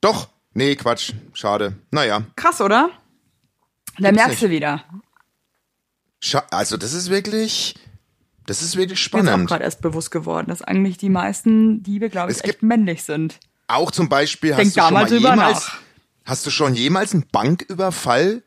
Doch. 0.00 0.28
Nee, 0.52 0.76
Quatsch. 0.76 1.12
Schade. 1.32 1.74
Naja. 1.90 2.22
Krass, 2.36 2.60
oder? 2.60 2.90
Da 3.98 4.10
Gibt's 4.10 4.24
merkst 4.26 4.42
du 4.42 4.50
wieder. 4.50 4.84
Scha 6.20 6.42
also 6.50 6.76
das 6.76 6.92
ist 6.94 7.10
wirklich, 7.10 7.74
das 8.46 8.62
ist 8.62 8.76
wirklich 8.76 8.98
Mir 9.12 9.20
ist 9.20 9.24
auch 9.24 9.24
spannend. 9.28 9.48
gerade 9.48 9.64
erst 9.64 9.82
bewusst 9.82 10.10
geworden, 10.10 10.46
dass 10.48 10.62
eigentlich 10.62 10.96
die 10.98 11.10
meisten 11.10 11.82
Diebe, 11.82 12.08
glaube 12.08 12.32
ich, 12.32 12.38
Es 12.38 12.44
echt 12.44 12.62
männlich 12.62 13.04
sind. 13.04 13.38
Auch 13.68 13.90
zum 13.90 14.08
Beispiel 14.08 14.50
Denk 14.54 14.68
hast 14.68 14.76
du 14.76 14.80
schon 14.82 14.94
mal 14.94 15.12
jemals, 15.12 15.66
nach. 15.68 15.78
hast 16.24 16.46
du 16.46 16.50
schon 16.50 16.74
jemals 16.74 17.12
einen 17.14 17.26
Banküberfall 17.30 18.42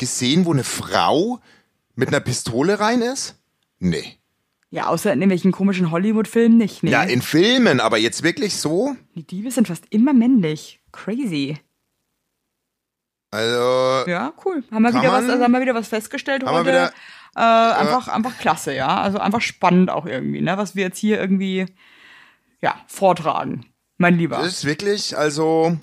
gesehen, 0.00 0.44
wo 0.46 0.52
eine 0.52 0.64
Frau 0.64 1.38
mit 1.94 2.08
einer 2.08 2.18
Pistole 2.20 2.80
rein 2.80 3.02
ist? 3.02 3.36
Nee. 3.78 4.16
Ja, 4.70 4.86
außer 4.86 5.12
in 5.12 5.20
irgendwelchen 5.20 5.52
komischen 5.52 5.90
Hollywood-Filmen 5.92 6.56
nicht. 6.56 6.82
Nee. 6.82 6.90
Ja, 6.90 7.02
in 7.04 7.22
Filmen, 7.22 7.78
aber 7.80 7.98
jetzt 7.98 8.22
wirklich 8.22 8.56
so? 8.56 8.96
die 9.14 9.24
Diebe 9.24 9.50
sind 9.50 9.68
fast 9.68 9.84
immer 9.90 10.12
männlich. 10.12 10.80
Crazy. 10.92 11.58
Also, 13.32 14.10
Ja, 14.10 14.32
cool. 14.44 14.64
Haben 14.72 14.82
wir 14.82 14.90
wieder 14.90 15.12
was, 15.12 15.22
man- 15.22 15.30
also 15.30 15.44
haben 15.44 15.52
wir 15.52 15.60
wieder 15.60 15.74
was 15.74 15.88
festgestellt 15.88 16.44
heute. 16.44 16.66
wieder- 16.66 16.92
äh, 17.36 17.40
einfach, 17.40 18.08
einfach 18.08 18.36
klasse, 18.38 18.74
ja. 18.74 19.00
Also 19.00 19.18
einfach 19.18 19.40
spannend 19.40 19.88
auch 19.90 20.06
irgendwie, 20.06 20.40
ne? 20.40 20.56
Was 20.58 20.74
wir 20.74 20.82
jetzt 20.84 20.98
hier 20.98 21.20
irgendwie, 21.20 21.66
ja, 22.60 22.74
vortragen. 22.88 23.66
Mein 23.98 24.16
Lieber. 24.18 24.38
das 24.38 24.46
ist 24.48 24.64
wirklich, 24.64 25.16
also, 25.16 25.76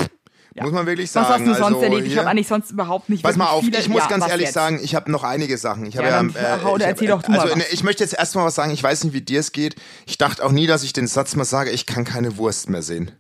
muss 0.64 0.72
man 0.74 0.86
wirklich 0.86 1.14
was 1.16 1.28
sagen. 1.28 1.30
hast 1.34 1.40
du 1.58 1.64
sonst 1.64 1.76
also, 1.76 1.82
erlebt? 1.82 2.08
Ich 2.08 2.18
habe 2.18 2.30
eigentlich 2.30 2.48
sonst 2.48 2.72
überhaupt 2.72 3.10
nicht 3.10 3.24
Pass 3.24 3.36
mal 3.36 3.48
auf, 3.48 3.64
viele, 3.64 3.80
ich 3.80 3.90
muss 3.90 4.02
ja, 4.04 4.08
ganz 4.08 4.24
was 4.24 4.32
ehrlich 4.32 4.46
jetzt? 4.48 4.54
sagen, 4.54 4.80
ich 4.82 4.96
habe 4.96 5.12
noch 5.12 5.24
einige 5.24 5.58
Sachen. 5.58 5.86
Ich 5.86 5.98
habe 5.98 6.08
Ja, 6.08 6.14
ja, 6.14 6.18
dann 6.24 6.30
äh, 6.36 6.64
hau- 6.64 6.78
ich 6.78 6.84
erzähl 6.84 7.12
hab, 7.12 7.20
doch 7.20 7.26
du 7.26 7.32
mal 7.32 7.40
also 7.40 7.52
was. 7.52 7.58
ne, 7.58 7.66
ich 7.72 7.84
möchte 7.84 8.04
jetzt 8.04 8.14
erstmal 8.14 8.46
was 8.46 8.56
sagen. 8.56 8.72
Ich 8.72 8.82
weiß 8.84 9.04
nicht, 9.04 9.14
wie 9.14 9.22
dir 9.22 9.40
es 9.40 9.52
geht. 9.52 9.76
Ich 10.06 10.18
dachte 10.18 10.44
auch 10.46 10.52
nie, 10.52 10.68
dass 10.68 10.84
ich 10.84 10.94
den 10.94 11.08
Satz 11.08 11.36
mal 11.36 11.46
sage. 11.46 11.70
Ich 11.72 11.86
kann 11.86 12.04
keine 12.06 12.38
Wurst 12.38 12.70
mehr 12.70 12.82
sehen. 12.82 13.12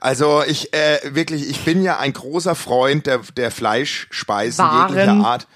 Also 0.00 0.42
ich 0.46 0.72
äh, 0.72 0.98
wirklich, 1.14 1.48
ich 1.50 1.64
bin 1.64 1.82
ja 1.82 1.98
ein 1.98 2.12
großer 2.12 2.54
Freund 2.54 3.06
der 3.06 3.20
der 3.36 3.50
Fleischspeisen 3.50 4.64
Waren. 4.64 4.88
jeglicher 4.88 5.12
Art, 5.26 5.46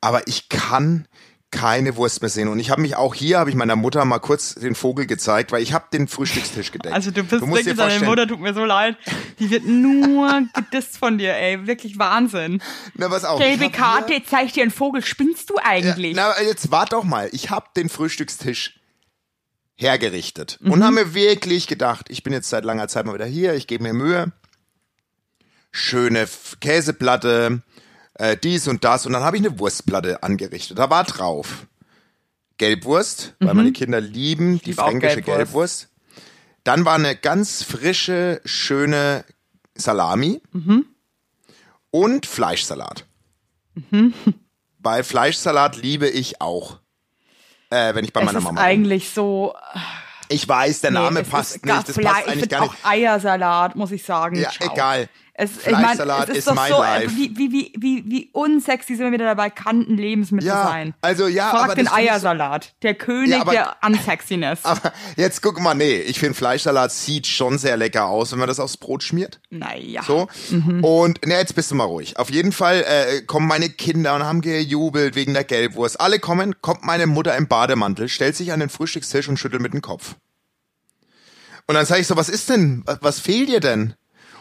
aber 0.00 0.26
ich 0.26 0.48
kann 0.48 1.06
keine 1.50 1.96
Wurst 1.96 2.20
mehr 2.20 2.28
sehen. 2.28 2.48
Und 2.48 2.58
ich 2.58 2.70
habe 2.70 2.82
mich 2.82 2.94
auch 2.96 3.14
hier, 3.14 3.38
habe 3.38 3.48
ich 3.48 3.56
meiner 3.56 3.74
Mutter 3.76 4.04
mal 4.04 4.18
kurz 4.18 4.54
den 4.54 4.74
Vogel 4.74 5.06
gezeigt, 5.06 5.50
weil 5.50 5.62
ich 5.62 5.72
habe 5.72 5.86
den 5.92 6.06
Frühstückstisch 6.06 6.72
gedeckt. 6.72 6.94
Also 6.94 7.10
du 7.10 7.22
bist 7.24 7.42
musst 7.46 7.62
dir 7.62 7.76
wirklich, 7.76 7.94
deine 7.94 8.04
Mutter 8.04 8.26
tut 8.28 8.40
mir 8.40 8.52
so 8.52 8.64
leid. 8.66 8.96
Die 9.38 9.48
wird 9.50 9.64
nur 9.64 10.42
gedisst 10.54 10.98
von 10.98 11.16
dir, 11.16 11.34
ey. 11.34 11.66
Wirklich 11.66 11.98
Wahnsinn. 11.98 12.60
Na, 12.94 13.08
pass 13.08 13.24
auf, 13.24 13.40
ich 13.40 13.46
Gelbe 13.46 13.64
hier- 13.64 13.72
Karte, 13.72 14.12
jetzt 14.12 14.28
zeig 14.30 14.52
dir 14.52 14.62
einen 14.62 14.70
Vogel. 14.70 15.02
Spinnst 15.04 15.48
du 15.48 15.54
eigentlich? 15.62 16.14
Na, 16.14 16.34
jetzt 16.42 16.70
wart 16.70 16.92
doch 16.92 17.04
mal. 17.04 17.30
Ich 17.32 17.48
habe 17.50 17.66
den 17.76 17.88
Frühstückstisch 17.88 18.78
hergerichtet 19.76 20.58
und 20.62 20.82
habe 20.82 20.94
mir 20.96 21.14
wirklich 21.14 21.66
gedacht, 21.68 22.06
ich 22.10 22.24
bin 22.24 22.32
jetzt 22.32 22.50
seit 22.50 22.64
langer 22.64 22.88
Zeit 22.88 23.06
mal 23.06 23.14
wieder 23.14 23.26
hier, 23.26 23.54
ich 23.54 23.66
gebe 23.68 23.84
mir 23.84 23.92
Mühe. 23.94 24.32
Schöne 25.70 26.20
F- 26.20 26.56
Käseplatte, 26.60 27.62
äh, 28.18 28.36
dies 28.36 28.68
und 28.68 28.84
das 28.84 29.06
und 29.06 29.12
dann 29.12 29.22
habe 29.22 29.36
ich 29.36 29.44
eine 29.44 29.58
Wurstplatte 29.58 30.22
angerichtet. 30.22 30.78
Da 30.78 30.90
war 30.90 31.04
drauf 31.04 31.66
Gelbwurst, 32.58 33.34
weil 33.38 33.54
meine 33.54 33.72
Kinder 33.72 34.00
lieben 34.00 34.58
die 34.58 34.70
lieb 34.70 34.78
auch 34.80 34.88
fränkische 34.88 35.22
Gelbwurst. 35.22 35.36
Gelbwurst. 35.36 35.88
Dann 36.64 36.84
war 36.84 36.96
eine 36.96 37.16
ganz 37.16 37.62
frische, 37.62 38.40
schöne 38.44 39.24
Salami 39.74 40.42
und 41.90 42.26
Fleischsalat. 42.26 43.06
Bei 44.80 45.02
Fleischsalat 45.02 45.76
liebe 45.76 46.08
ich 46.08 46.40
auch. 46.40 46.78
Äh, 47.70 47.94
wenn 47.94 48.04
ich 48.04 48.12
bei 48.12 48.20
es 48.20 48.26
meiner 48.26 48.40
Mama 48.40 48.60
bin. 48.60 48.66
eigentlich 48.66 49.10
so. 49.10 49.54
Ich 50.30 50.48
weiß, 50.48 50.80
der 50.80 50.90
Name 50.90 51.20
nee, 51.22 51.28
passt 51.28 51.64
nicht. 51.64 51.88
Das 51.88 51.96
passt 51.96 51.98
ich 51.98 52.32
eigentlich 52.32 52.48
gar 52.48 52.62
auch 52.62 52.72
nicht. 52.72 52.86
Eiersalat, 52.86 53.76
muss 53.76 53.90
ich 53.90 54.02
sagen. 54.04 54.36
Ja, 54.36 54.50
Ciao. 54.50 54.72
egal. 54.72 55.08
Es, 55.40 55.52
ich 55.58 55.70
mein, 55.70 55.84
Fleischsalat 55.84 56.28
es 56.30 56.38
ist 56.38 56.48
ist 56.48 56.54
mein 56.56 56.72
so, 56.72 56.78
Life. 56.80 57.16
wie, 57.16 57.30
wie, 57.36 57.52
wie, 57.52 57.72
wie, 57.78 58.04
wie 58.10 58.30
unsexy 58.32 58.96
sind 58.96 59.04
wir 59.06 59.12
wieder 59.12 59.24
dabei, 59.24 59.50
kannten 59.50 59.96
Lebensmittel 59.96 60.48
Ja, 60.48 60.64
sein. 60.64 60.94
also 61.00 61.28
ja, 61.28 61.50
Frag 61.50 61.64
aber 61.66 61.74
den 61.76 61.86
Eiersalat. 61.86 62.74
Der 62.82 62.94
König 62.96 63.30
Ja, 63.30 63.42
aber- 63.42 63.52
der 63.52 63.76
Unsexiness. 63.86 64.58
Aber 64.64 64.92
jetzt 65.16 65.40
guck 65.40 65.60
mal, 65.60 65.74
nee, 65.74 65.94
ich 65.98 66.18
finde 66.18 66.34
Fleischsalat 66.34 66.90
sieht 66.90 67.28
schon 67.28 67.56
sehr 67.56 67.76
lecker 67.76 68.06
aus, 68.06 68.32
wenn 68.32 68.40
man 68.40 68.48
das 68.48 68.58
aufs 68.58 68.76
Brot 68.78 69.04
schmiert. 69.04 69.40
naja. 69.50 70.02
So. 70.02 70.26
Und 70.82 71.24
ne, 71.24 71.34
jetzt 71.34 71.54
bist 71.54 71.70
du 71.70 71.76
mal 71.76 71.84
ruhig. 71.84 72.18
Auf 72.18 72.30
jeden 72.30 72.50
Fall 72.50 72.84
äh, 72.88 73.22
kommen 73.22 73.46
meine 73.46 73.68
Kinder 73.70 74.16
und 74.16 74.24
haben 74.24 74.40
gejubelt 74.40 75.14
wegen 75.14 75.34
der 75.34 75.44
Gelbwurst. 75.44 76.00
Alle 76.00 76.18
kommen, 76.18 76.60
kommt 76.62 76.82
meine 76.84 77.06
Mutter 77.06 77.36
im 77.36 77.46
Bademantel, 77.46 78.08
stellt 78.08 78.34
sich 78.34 78.50
an 78.52 78.58
den 78.58 78.70
Frühstückstisch 78.70 79.28
und 79.28 79.36
schüttelt 79.38 79.62
mit 79.62 79.72
dem 79.72 79.82
Kopf. 79.82 80.16
Und 81.68 81.74
dann 81.76 81.86
sage 81.86 82.00
ich 82.00 82.06
so, 82.08 82.16
was 82.16 82.28
ist 82.28 82.48
denn? 82.48 82.82
Was 83.02 83.20
fehlt 83.20 83.48
dir 83.50 83.60
denn? 83.60 83.94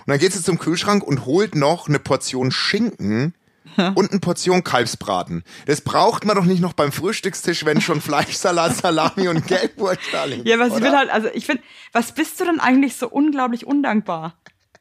Und 0.07 0.11
dann 0.11 0.19
geht 0.19 0.31
sie 0.33 0.41
zum 0.41 0.57
Kühlschrank 0.57 1.03
und 1.03 1.25
holt 1.25 1.53
noch 1.53 1.87
eine 1.89 1.99
Portion 1.99 2.49
Schinken 2.51 3.35
und 3.75 4.09
eine 4.09 4.19
Portion 4.21 4.63
Kalbsbraten. 4.63 5.43
Das 5.65 5.81
braucht 5.81 6.25
man 6.25 6.35
doch 6.35 6.45
nicht 6.45 6.61
noch 6.61 6.73
beim 6.73 6.91
Frühstückstisch, 6.91 7.65
wenn 7.65 7.81
schon 7.81 8.01
Fleischsalat, 8.01 8.75
Salami 8.77 9.27
und 9.27 9.45
Gelbwurst 9.45 9.99
da 10.11 10.23
liegt. 10.23 10.47
Ja, 10.47 10.55
aber 10.55 10.69
sie 10.69 10.77
oder? 10.77 10.85
will 10.85 10.97
halt, 10.97 11.09
also 11.11 11.27
ich 11.33 11.45
finde, 11.45 11.61
was 11.91 12.13
bist 12.13 12.39
du 12.39 12.45
denn 12.45 12.59
eigentlich 12.59 12.95
so 12.95 13.07
unglaublich 13.09 13.67
undankbar? 13.67 14.35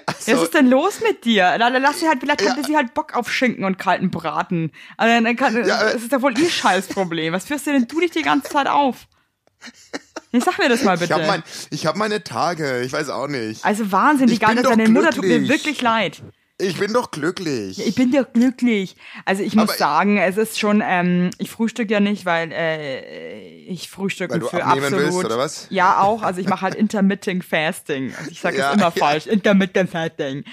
Was 0.06 0.26
ist 0.26 0.54
denn 0.54 0.66
los 0.68 1.00
mit 1.00 1.24
dir? 1.24 1.56
Dann 1.58 1.80
lass 1.80 2.00
sie 2.00 2.08
halt, 2.08 2.18
vielleicht 2.18 2.40
Ja. 2.40 2.50
hatte 2.50 2.64
sie 2.64 2.74
halt 2.74 2.94
Bock 2.94 3.14
auf 3.14 3.30
Schinken 3.30 3.64
und 3.64 3.78
kalten 3.78 4.10
Braten. 4.10 4.72
Also 4.96 5.22
dann 5.22 5.36
kann, 5.36 5.64
Ja, 5.64 5.78
aber- 5.80 5.92
das 5.92 6.02
ist 6.02 6.10
ja 6.10 6.20
wohl 6.22 6.36
ihr 6.36 6.50
Scheißproblem. 6.50 7.32
Was 7.32 7.44
führst 7.44 7.68
du 7.68 7.72
denn 7.72 7.86
du 7.86 8.00
dich 8.00 8.10
die 8.10 8.22
ganze 8.22 8.50
Zeit 8.50 8.66
auf? 8.66 9.06
Jetzt 10.36 10.44
sag 10.44 10.58
mir 10.58 10.68
das 10.68 10.82
mal 10.84 10.94
Ich 10.94 11.00
bitte. 11.00 11.14
habe 11.14 11.26
mein, 11.26 11.42
ich 11.70 11.86
hab 11.86 11.96
meine 11.96 12.22
Tage, 12.22 12.80
ich 12.82 12.92
weiß 12.92 13.08
auch 13.10 13.28
nicht. 13.28 13.64
also 13.64 13.90
Wahnsinn, 13.90 14.28
die 14.28 14.34
Ich 14.34 14.40
doch 14.40 14.52
deine 14.52 14.88
Mutter 14.88 15.10
tut 15.10 15.24
mir 15.24 15.48
wirklich 15.48 15.82
leid. 15.82 16.22
Ich 16.58 16.78
bin 16.78 16.94
doch 16.94 17.10
glücklich. 17.10 17.86
Ich 17.86 17.94
bin 17.96 18.10
doch 18.12 18.32
glücklich. 18.32 18.96
Also 19.26 19.42
ich 19.42 19.54
muss 19.54 19.68
Aber- 19.68 19.74
sagen, 19.78 20.16
es 20.16 20.38
ist 20.38 20.58
schon, 20.58 20.82
ähm, 20.82 21.28
ich 21.36 21.50
frühstück 21.50 21.90
ja 21.90 22.00
nicht, 22.00 22.24
weil 22.24 22.50
äh, 22.50 23.58
ich 23.66 23.90
frühstücke 23.90 24.40
Weil 24.40 24.48
für 24.48 24.64
absolut. 24.64 24.92
willst, 24.92 25.24
oder 25.24 25.36
was? 25.36 25.66
Ja, 25.68 26.00
auch. 26.00 26.22
Also 26.22 26.40
ich 26.40 26.48
mache 26.48 26.62
halt 26.62 26.74
Intermittent 26.74 27.44
Fasting. 27.44 28.14
Also 28.18 28.30
ich 28.30 28.40
sage 28.40 28.56
Ja, 28.56 28.68
das 28.68 28.74
immer 28.76 28.84
ja. 28.96 29.06
falsch. 29.06 29.26
Intermittent 29.26 29.90
Fasting. 29.90 30.44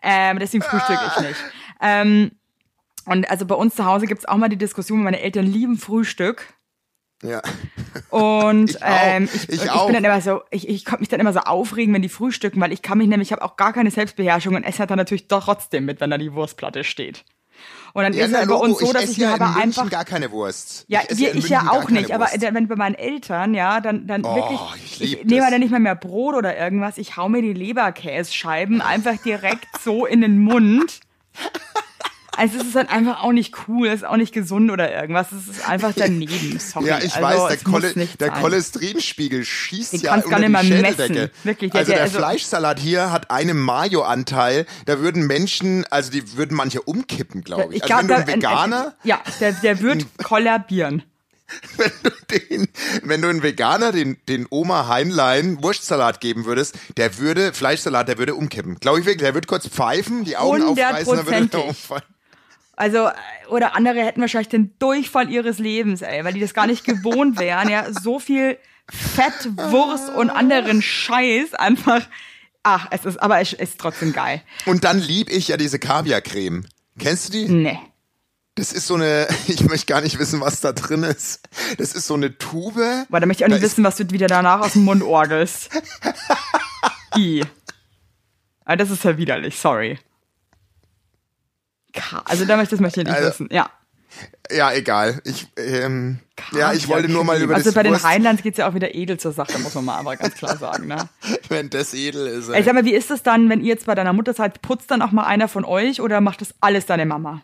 Ähm, 0.00 0.38
deswegen 0.38 0.62
frühstücke 0.62 1.00
ich 1.16 1.22
nicht. 1.28 1.40
Ähm, 1.80 2.32
und 3.06 3.30
also 3.30 3.46
bei 3.46 3.54
uns 3.54 3.76
zu 3.76 3.84
Hause 3.84 4.06
gibt's 4.06 4.24
auch 4.26 4.36
mal 4.36 4.48
die 4.48 4.56
Diskussion, 4.56 5.02
meine 5.04 5.20
Eltern 5.20 5.46
lieben 5.46 5.76
Frühstück. 5.78 6.46
Ja. 7.22 7.42
Und 8.10 8.78
Ich 8.80 8.82
ähm, 8.82 9.28
ich, 9.32 9.48
Ich 9.48 9.64
ich 9.64 9.84
bin 9.84 9.94
dann 9.94 10.04
immer 10.04 10.20
so, 10.20 10.42
ich, 10.50 10.68
ich 10.68 10.84
konnte 10.84 11.00
mich 11.00 11.08
dann 11.08 11.20
immer 11.20 11.32
so 11.32 11.40
aufregen, 11.40 11.94
wenn 11.94 12.02
die 12.02 12.08
frühstücken, 12.08 12.60
weil 12.60 12.72
ich 12.72 12.82
kann 12.82 12.98
mich 12.98 13.08
nämlich, 13.08 13.28
ich 13.28 13.32
habe 13.32 13.42
auch 13.42 13.56
gar 13.56 13.72
keine 13.72 13.90
Selbstbeherrschung 13.90 14.54
und 14.54 14.64
esse 14.64 14.86
dann 14.86 14.98
natürlich 14.98 15.28
doch 15.28 15.44
trotzdem 15.44 15.84
mit, 15.84 16.00
wenn 16.00 16.10
da 16.10 16.18
die 16.18 16.32
Wurstplatte 16.32 16.84
steht. 16.84 17.24
Und 17.92 18.04
dann 18.04 18.12
Ja, 18.12 18.26
ist 18.26 18.32
es 18.32 18.46
bei 18.46 18.54
uns 18.54 18.78
so, 18.78 18.86
ich 18.86 18.92
dass 18.92 19.08
ich 19.08 19.18
mir 19.18 19.24
ja 19.24 19.34
aber 19.34 19.56
einfach 19.56 19.90
gar 19.90 20.04
keine 20.04 20.30
Wurst. 20.30 20.84
ja, 20.88 21.00
ich 21.08 21.18
ja 21.18 21.32
München 21.34 21.50
gar 21.50 21.72
auch 21.72 21.90
nicht, 21.90 22.14
aber 22.14 22.26
wenn 22.54 22.68
bei 22.68 22.76
meinen 22.76 22.94
Eltern, 22.94 23.54
ja, 23.54 23.80
dann, 23.80 24.06
dann 24.06 24.22
Oh, 24.24 24.34
wirklich, 24.34 24.60
ich 24.84 25.00
ich, 25.00 25.24
nehme 25.24 25.50
dann 25.50 25.60
nicht 25.60 25.70
mal 25.70 25.80
mehr 25.80 25.96
Brot 25.96 26.34
oder 26.36 26.56
irgendwas, 26.56 26.98
ich 26.98 27.16
hau 27.16 27.28
mir 27.28 27.42
die 27.42 27.52
Leberkässcheiben 27.54 28.80
einfach 28.80 29.16
direkt 29.22 29.66
so 29.82 30.06
in 30.06 30.20
den 30.20 30.38
Mund. 30.38 31.00
Also 32.38 32.58
es 32.58 32.68
ist 32.68 32.74
halt 32.76 32.88
einfach 32.88 33.22
auch 33.24 33.32
nicht 33.32 33.54
cool, 33.66 33.88
es 33.88 33.96
ist 33.96 34.04
auch 34.04 34.16
nicht 34.16 34.32
gesund 34.32 34.70
oder 34.70 34.94
irgendwas, 34.94 35.32
es 35.32 35.48
ist 35.56 35.68
einfach 35.68 35.92
daneben, 35.94 36.58
sorry. 36.60 36.86
Ja, 36.86 36.98
ich 36.98 37.14
also, 37.16 37.20
weiß, 37.44 37.48
der, 37.48 37.70
Chole 37.70 37.92
der. 38.20 38.30
Cholesterinspiegel 38.30 39.44
schießt 39.44 39.94
Den 39.94 40.00
ja 40.00 40.14
unter 40.14 40.28
gar 40.28 40.38
die 40.38 40.44
nicht 40.44 40.52
mal 40.52 40.64
Schädeldecke. 40.64 41.12
messen. 41.14 41.30
Wirklich, 41.42 41.72
der- 41.72 41.78
also 41.80 41.90
der- 41.90 41.96
der 41.98 42.04
also- 42.04 42.18
Fleischsalat 42.18 42.78
hier 42.78 43.10
hat 43.10 43.30
einen 43.30 43.58
Mayo-Anteil, 43.58 44.66
da 44.86 45.00
würden 45.00 45.26
Menschen, 45.26 45.84
also 45.90 46.10
die 46.12 46.36
würden 46.36 46.56
manche 46.56 46.80
umkippen, 46.82 47.42
glaube 47.42 47.74
ich. 47.74 47.82
Ich 47.84 47.92
also 47.92 48.06
glaub, 48.06 48.18
wenn 48.20 48.26
du 48.26 48.32
ein- 48.32 48.36
Veganer, 48.38 48.94
ja, 49.04 49.20
der, 49.40 49.52
der 49.52 49.80
wird 49.80 50.06
kollabieren. 50.22 51.02
wenn 51.76 51.90
du 52.02 52.10
den, 52.30 52.68
wenn 53.04 53.22
du 53.22 53.28
einen 53.28 53.42
Veganer 53.42 53.90
den, 53.90 54.18
den 54.28 54.46
Oma 54.50 54.86
Heinlein 54.86 55.62
Wurstsalat 55.62 56.20
geben 56.20 56.44
würdest, 56.44 56.76
der 56.98 57.18
würde, 57.18 57.52
Fleischsalat, 57.54 58.06
der 58.06 58.18
würde 58.18 58.34
umkippen. 58.34 58.76
Glaube 58.80 59.00
ich 59.00 59.06
wirklich, 59.06 59.22
der 59.24 59.34
würde 59.34 59.46
kurz 59.46 59.66
pfeifen, 59.66 60.24
die 60.24 60.36
Augen 60.36 60.62
aufreißen, 60.62 61.16
dann 61.16 61.26
würde 61.26 61.48
er 61.58 61.64
umfallen. 61.68 62.02
Also, 62.78 63.08
äh, 63.08 63.12
oder 63.48 63.74
andere 63.74 64.04
hätten 64.04 64.20
wahrscheinlich 64.20 64.48
den 64.48 64.78
Durchfall 64.78 65.30
ihres 65.30 65.58
Lebens, 65.58 66.00
ey, 66.00 66.24
weil 66.24 66.32
die 66.32 66.40
das 66.40 66.54
gar 66.54 66.68
nicht 66.68 66.84
gewohnt 66.84 67.38
wären, 67.40 67.68
ja, 67.68 67.92
so 67.92 68.20
viel 68.20 68.56
Fett, 68.88 69.50
Wurst 69.56 70.10
und 70.10 70.30
anderen 70.30 70.80
Scheiß 70.80 71.54
einfach. 71.54 72.02
Ach, 72.62 72.86
es 72.92 73.04
ist, 73.04 73.20
aber 73.20 73.40
es 73.40 73.52
ist 73.52 73.80
trotzdem 73.80 74.12
geil. 74.12 74.42
Und 74.64 74.84
dann 74.84 75.00
lieb 75.00 75.28
ich 75.28 75.48
ja 75.48 75.56
diese 75.56 75.80
Kaviarcreme. 75.80 76.66
Kennst 76.98 77.28
du 77.28 77.32
die? 77.32 77.48
Nee. 77.48 77.78
Das 78.54 78.72
ist 78.72 78.86
so 78.86 78.94
eine, 78.94 79.26
ich 79.48 79.64
möchte 79.64 79.86
gar 79.86 80.00
nicht 80.00 80.20
wissen, 80.20 80.40
was 80.40 80.60
da 80.60 80.72
drin 80.72 81.02
ist. 81.02 81.48
Das 81.78 81.94
ist 81.94 82.06
so 82.06 82.14
eine 82.14 82.38
Tube. 82.38 82.76
Weil 83.08 83.20
da 83.20 83.26
möchte 83.26 83.42
ich 83.42 83.50
auch 83.50 83.52
nicht 83.52 83.62
wissen, 83.62 83.82
was 83.82 83.96
du 83.96 84.08
wieder 84.10 84.28
danach 84.28 84.60
aus 84.60 84.74
dem 84.74 84.84
Mund 84.84 85.02
orgelst. 85.02 85.70
I. 87.16 87.44
Aber 88.64 88.76
das 88.76 88.90
ist 88.90 89.02
ja 89.02 89.16
widerlich, 89.18 89.58
sorry. 89.58 89.98
Also 92.24 92.44
da 92.44 92.56
möchte, 92.56 92.74
das 92.76 92.80
möchte 92.80 93.00
ich 93.00 93.06
nicht 93.06 93.16
Also- 93.16 93.28
wissen. 93.28 93.48
Ja. 93.50 93.70
Ja, 94.50 94.72
egal. 94.72 95.20
Ich, 95.24 95.46
ähm, 95.58 96.18
ja, 96.52 96.72
ich 96.72 96.88
wollte 96.88 97.08
nur 97.10 97.24
mal 97.24 97.40
über 97.40 97.54
Also 97.54 97.72
bei 97.72 97.82
den 97.82 97.92
Wurst, 97.92 98.04
Rheinlands 98.04 98.42
geht's 98.42 98.56
ja 98.58 98.68
auch 98.68 98.74
wieder 98.74 98.94
edel 98.94 99.18
zur 99.18 99.32
Sache, 99.32 99.58
muss 99.58 99.74
man 99.74 99.84
mal 99.84 99.98
aber 99.98 100.16
ganz 100.16 100.34
klar 100.34 100.56
sagen, 100.56 100.86
ne? 100.86 101.08
wenn 101.50 101.68
das 101.68 101.92
edel 101.92 102.26
ist. 102.26 102.48
Ey, 102.48 102.56
Ey. 102.56 102.62
sag 102.64 102.74
mal, 102.74 102.84
wie 102.86 102.94
ist 102.94 103.10
das 103.10 103.22
dann, 103.22 103.48
wenn 103.50 103.60
ihr 103.60 103.66
jetzt 103.66 103.84
bei 103.86 103.94
deiner 103.94 104.14
Mutter 104.14 104.32
seid? 104.32 104.62
Putzt 104.62 104.90
dann 104.90 105.02
auch 105.02 105.12
mal 105.12 105.24
einer 105.24 105.46
von 105.46 105.64
euch 105.64 106.00
oder 106.00 106.20
macht 106.22 106.40
das 106.40 106.54
alles 106.60 106.86
deine 106.86 107.04
Mama? 107.04 107.42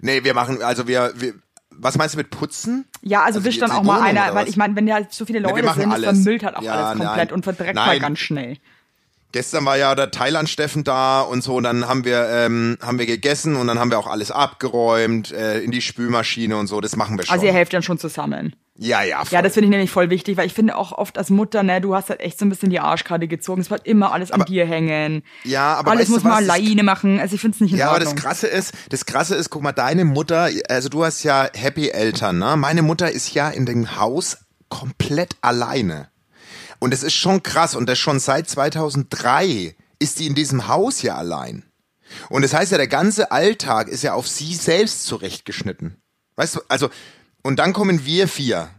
Nee, 0.00 0.24
wir 0.24 0.32
machen, 0.34 0.62
also 0.62 0.88
wir, 0.88 1.12
wir, 1.16 1.34
was 1.70 1.96
meinst 1.98 2.14
du 2.14 2.18
mit 2.18 2.30
putzen? 2.30 2.86
Ja, 3.02 3.18
also, 3.22 3.38
Also 3.38 3.44
wischt 3.48 3.60
dann 3.62 3.70
auch 3.70 3.82
mal 3.82 4.00
einer, 4.00 4.34
weil 4.34 4.48
ich 4.48 4.56
meine, 4.56 4.74
wenn 4.76 4.88
ja 4.88 5.00
so 5.10 5.26
viele 5.26 5.38
Leute 5.38 5.62
machen 5.62 5.82
sind, 5.82 5.90
das 5.90 6.02
alles. 6.02 6.06
vermüllt 6.22 6.42
halt 6.42 6.56
auch 6.56 6.62
Ja, 6.62 6.72
alles 6.72 6.98
komplett 6.98 7.28
nein. 7.28 7.32
und 7.34 7.42
verdreckt 7.44 7.74
Nein. 7.74 7.86
halt 7.88 8.00
ganz 8.00 8.18
schnell. 8.18 8.56
Gestern 9.32 9.64
war 9.64 9.76
ja 9.76 9.94
der 9.94 10.10
Thailand-Steffen 10.10 10.82
da 10.84 11.20
und 11.20 11.42
so, 11.42 11.56
und 11.56 11.62
dann 11.64 11.86
haben 11.86 12.04
wir, 12.04 12.28
ähm, 12.28 12.76
haben 12.82 12.98
wir 12.98 13.06
gegessen 13.06 13.56
und 13.56 13.66
dann 13.68 13.78
haben 13.78 13.90
wir 13.90 13.98
auch 13.98 14.08
alles 14.08 14.30
abgeräumt, 14.30 15.30
äh, 15.32 15.60
in 15.60 15.70
die 15.70 15.80
Spülmaschine 15.80 16.56
und 16.56 16.66
so, 16.66 16.80
das 16.80 16.96
machen 16.96 17.16
wir 17.16 17.24
schon. 17.24 17.32
Also 17.32 17.46
ihr 17.46 17.52
helft 17.52 17.72
dann 17.72 17.82
schon 17.82 17.98
zusammen. 17.98 18.56
ja, 18.76 19.02
ja, 19.02 19.24
voll. 19.24 19.36
Ja, 19.36 19.42
das 19.42 19.54
finde 19.54 19.66
ich 19.66 19.70
nämlich 19.70 19.90
voll 19.90 20.10
wichtig, 20.10 20.36
weil 20.36 20.46
ich 20.46 20.54
finde 20.54 20.76
auch 20.76 20.92
oft 20.92 21.16
als 21.18 21.30
Mutter, 21.30 21.62
ne, 21.62 21.80
du 21.80 21.94
hast 21.94 22.10
halt 22.10 22.20
echt 22.20 22.38
so 22.38 22.44
ein 22.44 22.48
bisschen 22.48 22.70
die 22.70 22.80
Arschkarte 22.80 23.28
gezogen. 23.28 23.60
Es 23.60 23.68
bleibt 23.68 23.86
immer 23.86 24.12
alles 24.12 24.32
an 24.32 24.44
dir 24.46 24.66
hängen. 24.66 25.22
Ja, 25.44 25.74
aber 25.74 25.92
alles 25.92 26.02
weißt 26.02 26.10
muss 26.10 26.24
man 26.24 26.32
alleine 26.32 26.82
machen. 26.82 27.20
Also 27.20 27.34
ich 27.34 27.40
finde 27.40 27.54
es 27.54 27.60
nicht 27.60 27.72
in 27.72 27.78
Ja, 27.78 27.90
aber 27.90 27.98
das 28.00 28.08
Ordnung. 28.08 28.24
Krasse 28.24 28.46
ist, 28.48 28.72
das 28.88 29.06
Krasse 29.06 29.34
ist, 29.36 29.50
guck 29.50 29.62
mal, 29.62 29.72
deine 29.72 30.04
Mutter, 30.04 30.48
also 30.68 30.88
du 30.88 31.04
hast 31.04 31.22
ja 31.22 31.48
happy 31.54 31.90
Eltern, 31.90 32.38
ne? 32.38 32.56
Meine 32.56 32.82
Mutter 32.82 33.10
ist 33.10 33.32
ja 33.34 33.50
in 33.50 33.66
dem 33.66 33.96
Haus 33.98 34.38
komplett 34.68 35.36
alleine. 35.40 36.08
Und 36.80 36.92
es 36.92 37.02
ist 37.02 37.14
schon 37.14 37.42
krass 37.42 37.76
und 37.76 37.88
das 37.88 37.98
schon 37.98 38.18
seit 38.18 38.48
2003 38.48 39.76
ist 40.00 40.18
die 40.18 40.26
in 40.26 40.34
diesem 40.34 40.66
Haus 40.66 41.02
ja 41.02 41.14
allein. 41.14 41.62
Und 42.28 42.42
das 42.42 42.54
heißt 42.54 42.72
ja, 42.72 42.78
der 42.78 42.88
ganze 42.88 43.30
Alltag 43.30 43.88
ist 43.88 44.02
ja 44.02 44.14
auf 44.14 44.26
sie 44.26 44.54
selbst 44.54 45.04
zurechtgeschnitten. 45.04 45.96
Weißt 46.36 46.56
du, 46.56 46.60
also, 46.68 46.90
und 47.42 47.58
dann 47.58 47.72
kommen 47.72 48.04
wir 48.04 48.26
vier. 48.26 48.70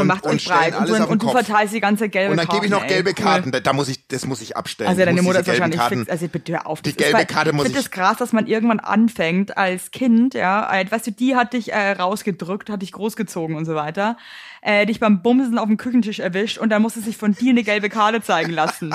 Und, 0.00 0.06
macht 0.06 0.26
euch 0.26 0.42
stellen 0.42 0.72
breit 0.72 0.78
und, 0.78 0.88
du, 0.88 1.06
und 1.06 1.22
du 1.22 1.30
verteilst 1.30 1.74
die 1.74 1.80
ganze 1.80 2.08
gelbe 2.08 2.32
Und 2.32 2.36
dann 2.38 2.46
gebe 2.48 2.66
ich 2.66 2.70
noch 2.70 2.82
ey, 2.82 2.88
gelbe 2.88 3.10
cool. 3.10 3.24
Karten. 3.24 3.52
Da, 3.52 3.60
da 3.60 3.72
muss 3.72 3.88
ich, 3.88 4.06
das 4.08 4.26
muss 4.26 4.40
ich 4.40 4.56
abstellen. 4.56 4.88
Also 4.88 5.04
deine 5.04 5.22
Mutter 5.22 5.40
ist 5.40 5.48
wahrscheinlich 5.48 5.80
Karten, 5.80 5.98
fix. 6.00 6.10
Also 6.10 6.28
bitte 6.28 6.52
hör 6.52 6.66
auf. 6.66 6.82
Die 6.82 6.94
gelbe 6.94 7.20
ist, 7.20 7.28
Karte 7.28 7.52
muss 7.52 7.66
ich 7.66 7.72
finde 7.72 7.80
ich- 7.80 7.86
es 7.86 7.90
krass, 7.90 8.16
dass 8.18 8.32
man 8.32 8.46
irgendwann 8.46 8.80
anfängt 8.80 9.56
als 9.56 9.90
Kind, 9.90 10.34
ja, 10.34 10.70
weißt 10.90 11.06
du, 11.06 11.10
die 11.12 11.36
hat 11.36 11.52
dich 11.52 11.72
äh, 11.72 11.92
rausgedrückt, 11.92 12.70
hat 12.70 12.82
dich 12.82 12.92
großgezogen 12.92 13.56
und 13.56 13.64
so 13.64 13.74
weiter, 13.74 14.16
äh, 14.62 14.86
dich 14.86 15.00
beim 15.00 15.22
Bumsen 15.22 15.58
auf 15.58 15.66
dem 15.66 15.76
Küchentisch 15.76 16.18
erwischt 16.18 16.58
und 16.58 16.70
dann 16.70 16.82
musste 16.82 17.00
sich 17.00 17.16
von 17.16 17.34
dir 17.34 17.50
eine 17.50 17.62
gelbe 17.62 17.88
Karte 17.88 18.20
zeigen 18.22 18.52
lassen. 18.52 18.94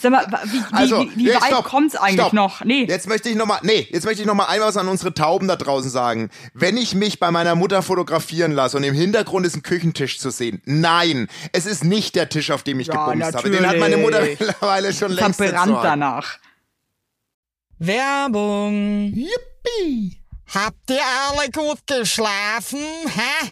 Sag 0.00 0.10
mal, 0.10 0.26
wie, 0.44 0.52
wie, 0.58 0.62
Also, 0.72 1.00
wie, 1.02 1.16
wie 1.16 1.24
nee, 1.24 1.34
weit 1.34 1.44
stopp, 1.44 1.64
kommt's 1.66 1.96
eigentlich 1.96 2.14
stopp. 2.20 2.32
noch? 2.32 2.64
Nee. 2.64 2.84
Jetzt 2.88 3.08
möchte 3.08 3.28
ich 3.28 3.36
noch 3.36 3.46
mal, 3.46 3.58
nee, 3.62 3.86
jetzt 3.90 4.04
möchte 4.04 4.22
ich 4.22 4.26
noch 4.26 4.34
mal 4.34 4.46
ein 4.46 4.60
was 4.60 4.76
an 4.76 4.88
unsere 4.88 5.12
Tauben 5.12 5.48
da 5.48 5.56
draußen 5.56 5.90
sagen. 5.90 6.30
Wenn 6.54 6.76
ich 6.76 6.94
mich 6.94 7.18
bei 7.20 7.30
meiner 7.30 7.54
Mutter 7.54 7.82
fotografieren 7.82 8.52
lasse 8.52 8.76
und 8.76 8.84
im 8.84 8.94
Hintergrund 8.94 9.46
ist 9.46 9.54
ein 9.56 9.62
Küchentisch 9.62 10.18
zu 10.18 10.30
sehen, 10.30 10.62
nein, 10.64 11.28
es 11.52 11.66
ist 11.66 11.84
nicht 11.84 12.14
der 12.14 12.28
Tisch, 12.28 12.50
auf 12.50 12.62
dem 12.62 12.80
ich 12.80 12.86
Ja, 12.88 13.04
gebumst 13.06 13.34
habe. 13.34 13.50
Den 13.50 13.66
hat 13.66 13.78
meine 13.78 13.96
Mutter 13.98 14.20
natürlich. 14.20 14.40
mittlerweile 14.40 14.92
schon 14.94 15.12
längst 15.12 15.36
verbrannt 15.36 15.78
danach. 15.82 16.38
Werbung. 17.78 19.12
Yippie! 19.14 20.22
Habt 20.54 20.90
ihr 20.90 21.00
alle 21.28 21.50
gut 21.50 21.86
geschlafen? 21.86 22.78
Hä? 23.06 23.50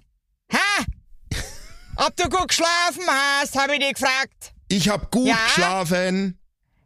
Hä? 0.50 0.85
Ob 1.96 2.16
du 2.16 2.29
gut 2.29 2.48
geschlafen 2.48 3.03
hast, 3.09 3.59
habe 3.59 3.74
ich 3.74 3.81
dich 3.81 3.94
gefragt. 3.94 4.53
Ich 4.70 4.88
hab 4.88 5.11
gut 5.11 5.26
Ja? 5.26 5.37
geschlafen. 5.46 6.39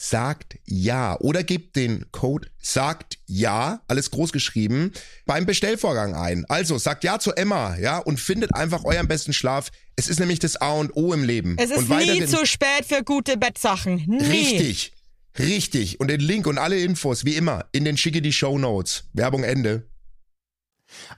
sagt 0.00 0.58
ja 0.64 1.20
oder 1.20 1.44
gebt 1.44 1.76
den 1.76 2.10
Code 2.10 2.48
sagt 2.58 3.18
ja, 3.26 3.82
alles 3.86 4.10
groß 4.10 4.32
geschrieben, 4.32 4.92
beim 5.26 5.44
Bestellvorgang 5.44 6.14
ein. 6.14 6.46
Also 6.48 6.78
sagt 6.78 7.04
ja 7.04 7.18
zu 7.18 7.32
Emma, 7.32 7.76
ja, 7.76 7.98
und 7.98 8.18
findet 8.18 8.54
einfach 8.54 8.84
euren 8.84 9.08
besten 9.08 9.34
Schlaf. 9.34 9.70
Es 9.96 10.08
ist 10.08 10.18
nämlich 10.18 10.38
das 10.38 10.56
A 10.56 10.72
und 10.72 10.96
O 10.96 11.12
im 11.12 11.22
Leben. 11.22 11.56
Es 11.58 11.70
ist 11.70 11.90
und 11.90 11.98
nie 11.98 12.24
zu 12.24 12.46
spät 12.46 12.86
für 12.86 13.04
gute 13.04 13.36
Bettsachen. 13.36 14.02
Nie. 14.06 14.24
Richtig. 14.24 14.92
Richtig. 15.38 16.00
Und 16.00 16.08
den 16.08 16.20
Link 16.20 16.46
und 16.46 16.56
alle 16.56 16.78
Infos, 16.78 17.26
wie 17.26 17.36
immer, 17.36 17.66
in 17.72 17.84
den 17.84 17.98
schicke 17.98 18.22
die 18.22 18.32
Show 18.32 18.58
Notes. 18.58 19.04
Werbung 19.12 19.44
Ende. 19.44 19.86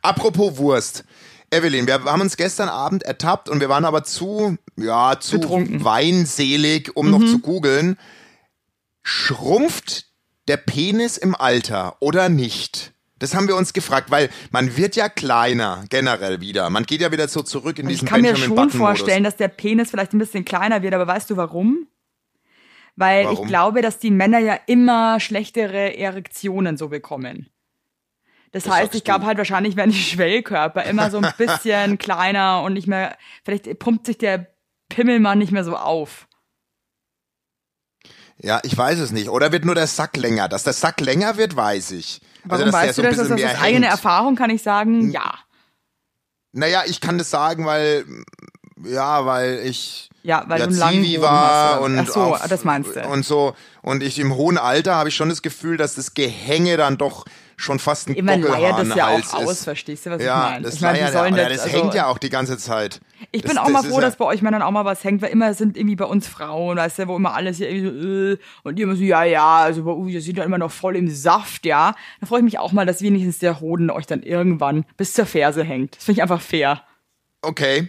Apropos 0.03 0.57
Wurst. 0.59 1.05
Evelyn, 1.53 1.87
wir 1.87 2.03
haben 2.03 2.21
uns 2.21 2.37
gestern 2.37 2.69
Abend 2.69 3.05
ertappt 3.05 3.49
und 3.49 3.61
wir 3.61 3.69
waren 3.69 3.85
aber 3.85 4.03
zu, 4.03 4.57
ja, 4.77 5.21
zu 5.21 5.39
Betrunken. 5.39 5.85
weinselig, 5.85 6.97
um 6.97 7.11
noch 7.11 7.25
zu 7.25 7.39
googeln. 7.39 7.97
Schrumpft 9.03 10.07
der 10.49 10.57
Penis 10.57 11.17
im 11.17 11.35
Alter 11.35 11.97
oder 12.01 12.29
nicht? 12.29 12.93
Das 13.19 13.37
haben 13.37 13.47
wir 13.47 13.55
uns 13.55 13.73
gefragt, 13.73 14.11
weil 14.11 14.31
man 14.51 14.77
wird 14.77 14.97
ja 14.97 15.09
kleiner 15.09 15.85
generell 15.89 16.41
wieder. 16.41 16.69
Man 16.71 16.85
geht 16.85 17.01
ja 17.01 17.13
wieder 17.13 17.29
so 17.29 17.43
zurück 17.43 17.79
in 17.79 17.87
diesen 17.87 18.07
ich 18.07 18.11
kann 18.11 18.21
mir 18.21 18.33
Benjamin 18.33 18.49
schon 18.49 18.57
Button 18.57 18.79
Modus. 18.79 18.99
vorstellen, 18.99 19.23
dass 19.25 19.37
der 19.37 19.49
Penis 19.49 19.91
vielleicht 19.91 20.13
ein 20.13 20.19
bisschen 20.19 20.45
kleiner 20.45 20.83
wird, 20.83 20.93
aber 20.93 21.07
weißt 21.07 21.31
du 21.31 21.37
warum? 21.37 21.87
Weil 22.97 23.25
Warum? 23.25 23.43
ich 23.45 23.49
glaube, 23.49 23.81
dass 23.81 23.99
die 23.99 24.11
Männer 24.11 24.39
ja 24.39 24.59
immer 24.67 25.19
schlechtere 25.21 25.97
Erektionen 25.97 26.77
so 26.77 26.89
bekommen. 26.89 27.49
Das, 28.51 28.69
heißt, 28.69 28.83
sagst 28.83 28.95
ich 28.97 29.05
glaube 29.05 29.25
halt 29.25 29.39
wahrscheinlich 29.39 29.77
werden 29.77 29.93
die 29.93 29.97
Schwellkörper 29.97 30.85
immer 30.85 31.11
so 31.11 31.19
ein 31.19 31.33
bisschen 31.39 31.97
kleiner 31.99 32.63
und 32.63 32.75
nicht 32.75 32.87
mehr, 32.87 33.17
vielleicht 33.45 33.79
pumpt 33.79 34.05
sich 34.05 34.19
der 34.19 34.49
Pimmelmann 34.91 35.39
nicht 35.39 35.53
mehr 35.53 35.65
so 35.65 35.77
auf. 35.77 36.29
Ja, 38.43 38.61
ich 38.65 38.77
weiß 38.77 38.99
es 38.99 39.13
nicht. 39.13 39.29
Oder 39.29 39.53
wird 39.53 39.65
nur 39.65 39.75
der 39.77 39.87
Sack 39.87 40.17
länger? 40.17 40.49
Dass 40.49 40.65
der 40.65 40.73
Sack 40.73 41.01
länger 41.01 41.37
wird, 41.37 41.55
weiß 41.57 41.93
ich. 41.93 42.21
Warum 42.45 42.67
dass 42.67 42.73
der 42.73 42.83
weißt 42.89 42.97
so 42.97 43.03
du 43.03 43.09
ein 43.09 43.15
das? 43.17 43.29
Das 43.29 43.31
ist 43.31 43.43
mehr 43.45 43.53
aus 43.57 43.63
eigener. 43.63 43.87
Erfahrung 43.87 44.35
kann 44.37 44.51
ich 44.51 44.63
sagen, 44.63 45.11
ja. 45.13 45.35
Naja, 46.53 46.83
ich 46.87 47.01
kann 47.01 47.19
das 47.19 47.31
sagen, 47.31 47.65
weil, 47.67 48.05
Ja, 48.85 49.25
weil 49.27 49.61
ich 49.65 50.11
Ja, 50.25 50.45
weil 50.49 50.61
ja, 50.61 50.67
du 50.67 50.73
Zivi 50.73 51.21
war 51.21 51.81
und 51.83 51.99
Ach 52.01 52.07
so, 52.09 52.21
auf- 52.21 52.49
das 52.49 52.65
meinst 52.65 52.97
du. 52.97 53.01
Und 53.09 53.25
so 53.25 53.55
und 53.81 54.03
ich 54.03 54.19
im 54.19 54.35
hohen 54.35 54.59
Alter 54.59 54.97
habe 54.97 55.09
ich 55.09 55.15
schon 55.17 55.29
das 55.29 55.43
Gefühl, 55.43 55.77
dass 55.77 55.95
das 55.95 56.15
Gehänge 56.15 56.77
dann 56.77 56.99
doch 56.99 57.25
schon 57.63 57.79
fast 57.79 58.09
ein 58.09 58.15
Immer 58.15 58.37
leiert 58.37 58.79
das 58.79 58.95
ja 58.95 59.09
auch 59.09 59.35
aus, 59.35 59.51
ist. 59.53 59.65
verstehst 59.65 60.07
du, 60.07 60.11
was 60.11 60.21
ich 60.21 60.27
Ja, 60.27 60.37
meine? 60.51 60.65
das, 60.65 60.75
ich 60.75 60.81
meine, 60.81 60.99
wie 60.99 61.01
leiert, 61.03 61.13
sollen 61.13 61.37
ja, 61.37 61.49
das, 61.49 61.53
das 61.59 61.67
also, 61.67 61.79
hängt 61.79 61.95
ja 61.95 62.07
auch 62.07 62.19
die 62.19 62.29
ganze 62.29 62.59
Zeit. 62.59 63.01
Ich 63.31 63.43
das, 63.43 63.51
bin 63.51 63.59
auch 63.59 63.69
mal 63.69 63.83
das 63.83 63.91
froh, 63.93 64.01
dass 64.01 64.17
bei 64.17 64.25
euch 64.25 64.43
Männern 64.43 64.63
auch 64.63 64.71
mal 64.71 64.85
was 64.85 65.05
hängt, 65.05 65.23
weil 65.23 65.31
immer 65.31 65.55
sind 65.55 65.77
irgendwie 65.77 65.97
bei 65.97 66.05
uns 66.05 66.27
Frauen, 66.27 66.77
weißt 66.77 66.99
du, 66.99 67.09
wo 67.09 67.17
immer 67.17 67.35
alles 67.35 67.59
hier 67.59 67.71
irgendwie 67.71 68.01
so, 68.03 68.33
äh, 68.33 68.39
und 68.65 68.77
die 68.79 68.83
immer 68.83 68.97
so, 68.97 69.03
ja, 69.03 69.23
ja, 69.25 69.59
also 69.59 69.85
bei 69.85 69.93
ihr 70.11 70.21
seid 70.21 70.37
ja 70.37 70.45
immer 70.45 70.59
noch 70.59 70.73
voll 70.73 70.97
im 70.97 71.09
Saft, 71.09 71.65
ja. 71.65 71.95
Da 72.21 72.27
freue 72.27 72.41
ich 72.41 72.45
mich 72.45 72.59
auch 72.59 72.73
mal, 72.73 72.85
dass 72.85 73.01
wenigstens 73.01 73.39
der 73.39 73.61
Hoden 73.61 73.91
euch 73.91 74.07
dann 74.07 74.23
irgendwann 74.23 74.85
bis 74.97 75.15
zur 75.15 75.27
Ferse 75.27 75.63
hängt. 75.63 75.97
Das 75.97 76.05
finde 76.05 76.19
ich 76.19 76.23
einfach 76.23 76.41
fair. 76.41 76.83
Okay. 77.43 77.89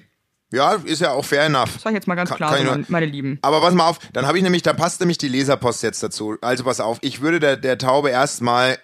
Ja, 0.52 0.74
ist 0.86 1.02
ja 1.02 1.10
auch 1.12 1.26
fair 1.26 1.46
enough. 1.46 1.80
Sag 1.80 1.92
ich 1.92 1.96
jetzt 1.96 2.08
mal 2.08 2.14
ganz 2.14 2.30
Kann- 2.30 2.38
klar, 2.38 2.56
kann 2.56 2.68
so, 2.68 2.80
ich 2.82 2.90
meine 2.90 3.08
Lieben. 3.08 3.40
Aber 3.42 3.60
pass 3.60 3.74
mal 3.74 3.88
auf, 3.88 3.98
dann 4.14 4.28
habe 4.28 4.38
ich 4.38 4.44
nämlich, 4.44 4.62
da 4.62 4.74
passt 4.74 5.00
nämlich 5.00 5.18
die 5.18 5.28
Leserpost 5.28 5.82
jetzt 5.82 6.04
dazu. 6.04 6.36
Also 6.42 6.64
pass 6.64 6.80
auf, 6.80 7.00
ich 7.02 7.22
würde 7.22 7.40
der, 7.40 7.58
der 7.58 7.80
Taube 7.80 8.12
erstmal 8.12 8.78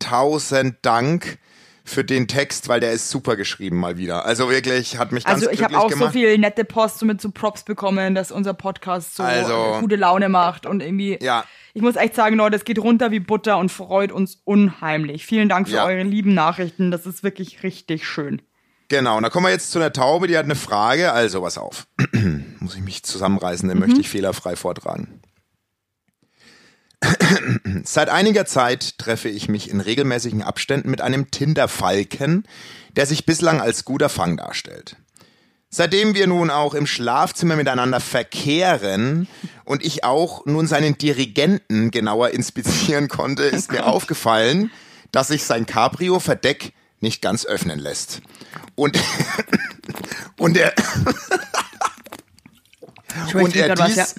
tausend 0.00 0.76
Dank 0.82 1.38
für 1.84 2.04
den 2.04 2.28
Text, 2.28 2.68
weil 2.68 2.78
der 2.80 2.92
ist 2.92 3.10
super 3.10 3.36
geschrieben 3.36 3.78
mal 3.78 3.96
wieder. 3.96 4.24
Also 4.24 4.48
wirklich, 4.50 4.98
hat 4.98 5.12
mich 5.12 5.24
ganz 5.24 5.40
Also 5.42 5.50
ich 5.50 5.62
habe 5.64 5.76
auch 5.78 5.88
gemacht. 5.88 6.12
so 6.12 6.18
viel 6.18 6.36
nette 6.38 6.64
Post 6.64 7.02
mit 7.04 7.20
so 7.20 7.30
Props 7.30 7.64
bekommen, 7.64 8.14
dass 8.14 8.30
unser 8.30 8.54
Podcast 8.54 9.16
so 9.16 9.22
Also- 9.22 9.78
gute 9.80 9.96
Laune 9.96 10.28
macht 10.28 10.66
und 10.66 10.82
irgendwie. 10.82 11.18
Ja. 11.20 11.44
Ich 11.74 11.82
muss 11.82 11.96
echt 11.96 12.14
sagen, 12.14 12.36
Leute, 12.36 12.56
es 12.56 12.64
geht 12.64 12.78
runter 12.78 13.10
wie 13.12 13.20
Butter 13.20 13.56
und 13.58 13.70
freut 13.70 14.12
uns 14.12 14.40
unheimlich. 14.44 15.24
Vielen 15.26 15.48
Dank 15.48 15.68
für 15.68 15.76
Ja. 15.76 15.84
eure 15.86 16.02
lieben 16.02 16.34
Nachrichten. 16.34 16.90
Das 16.90 17.06
ist 17.06 17.22
wirklich 17.22 17.62
richtig 17.62 18.06
schön. 18.06 18.42
Genau, 18.88 19.16
und 19.16 19.22
da 19.22 19.30
kommen 19.30 19.46
wir 19.46 19.50
jetzt 19.52 19.70
zu 19.70 19.78
der 19.78 19.92
Taube, 19.92 20.26
die 20.26 20.36
hat 20.36 20.44
eine 20.44 20.56
Frage. 20.56 21.12
Also, 21.12 21.40
pass 21.42 21.58
auf. 21.58 21.86
Muss 22.58 22.74
ich 22.74 22.82
mich 22.82 23.04
zusammenreißen, 23.04 23.68
den 23.68 23.78
Mhm. 23.78 23.86
möchte 23.86 24.00
ich 24.00 24.08
fehlerfrei 24.10 24.56
vortragen. 24.56 25.20
Seit 27.84 28.08
einiger 28.10 28.44
Zeit 28.46 28.98
treffe 28.98 29.28
ich 29.28 29.48
mich 29.48 29.70
in 29.70 29.80
regelmäßigen 29.80 30.42
Abständen 30.42 30.90
mit 30.90 31.00
einem 31.00 31.30
Tinder-Falken, 31.30 32.44
der 32.96 33.06
sich 33.06 33.24
bislang 33.24 33.60
als 33.60 33.84
guter 33.84 34.08
Fang 34.08 34.36
darstellt. 34.36 34.96
Seitdem 35.70 36.14
wir 36.14 36.26
nun 36.26 36.50
auch 36.50 36.74
im 36.74 36.86
Schlafzimmer 36.86 37.54
miteinander 37.54 38.00
verkehren 38.00 39.28
und 39.64 39.84
ich 39.84 40.02
auch 40.02 40.44
nun 40.44 40.66
seinen 40.66 40.98
Dirigenten 40.98 41.92
genauer 41.92 42.30
inspizieren 42.30 43.06
konnte, 43.08 43.44
ist 43.44 43.70
mir 43.70 43.86
aufgefallen, 43.86 44.70
dass 45.12 45.28
sich 45.28 45.44
sein 45.44 45.66
Cabrio-Verdeck 45.66 46.72
nicht 46.98 47.22
ganz 47.22 47.46
öffnen 47.46 47.78
lässt. 47.78 48.20
Und, 48.74 48.98
und 50.38 50.56
er, 50.56 50.74
und 53.32 53.54
er, 53.54 53.68
grad 53.68 53.78
was, 53.78 53.94
dies, 53.94 54.14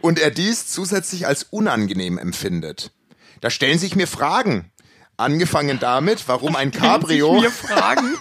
und 0.00 0.18
er 0.18 0.30
dies 0.30 0.66
zusätzlich 0.66 1.26
als 1.26 1.44
unangenehm 1.44 2.18
empfindet. 2.18 2.92
Da 3.40 3.50
stellen 3.50 3.78
sich 3.78 3.96
mir 3.96 4.06
Fragen. 4.06 4.70
Angefangen 5.16 5.78
damit, 5.78 6.28
warum 6.28 6.56
ein 6.56 6.70
Cabrio, 6.70 7.42
Wir 7.42 7.50
fragen. 7.50 8.16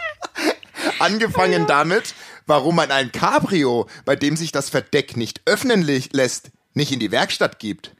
angefangen 0.98 1.66
damit, 1.66 2.14
warum 2.46 2.76
man 2.76 2.90
ein 2.90 3.12
Cabrio, 3.12 3.88
bei 4.04 4.16
dem 4.16 4.36
sich 4.36 4.52
das 4.52 4.70
Verdeck 4.70 5.16
nicht 5.16 5.42
öffnen 5.46 5.82
lässt, 5.82 6.50
nicht 6.74 6.92
in 6.92 7.00
die 7.00 7.10
Werkstatt 7.10 7.58
gibt. 7.58 7.92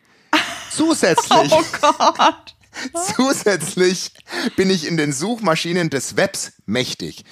Zusätzlich, 0.70 1.52
Oh 1.52 1.64
Gott. 1.80 2.54
zusätzlich 3.16 4.12
bin 4.56 4.70
ich 4.70 4.86
in 4.86 4.96
den 4.96 5.12
Suchmaschinen 5.12 5.90
des 5.90 6.16
Webs 6.16 6.52
mächtig, 6.66 7.24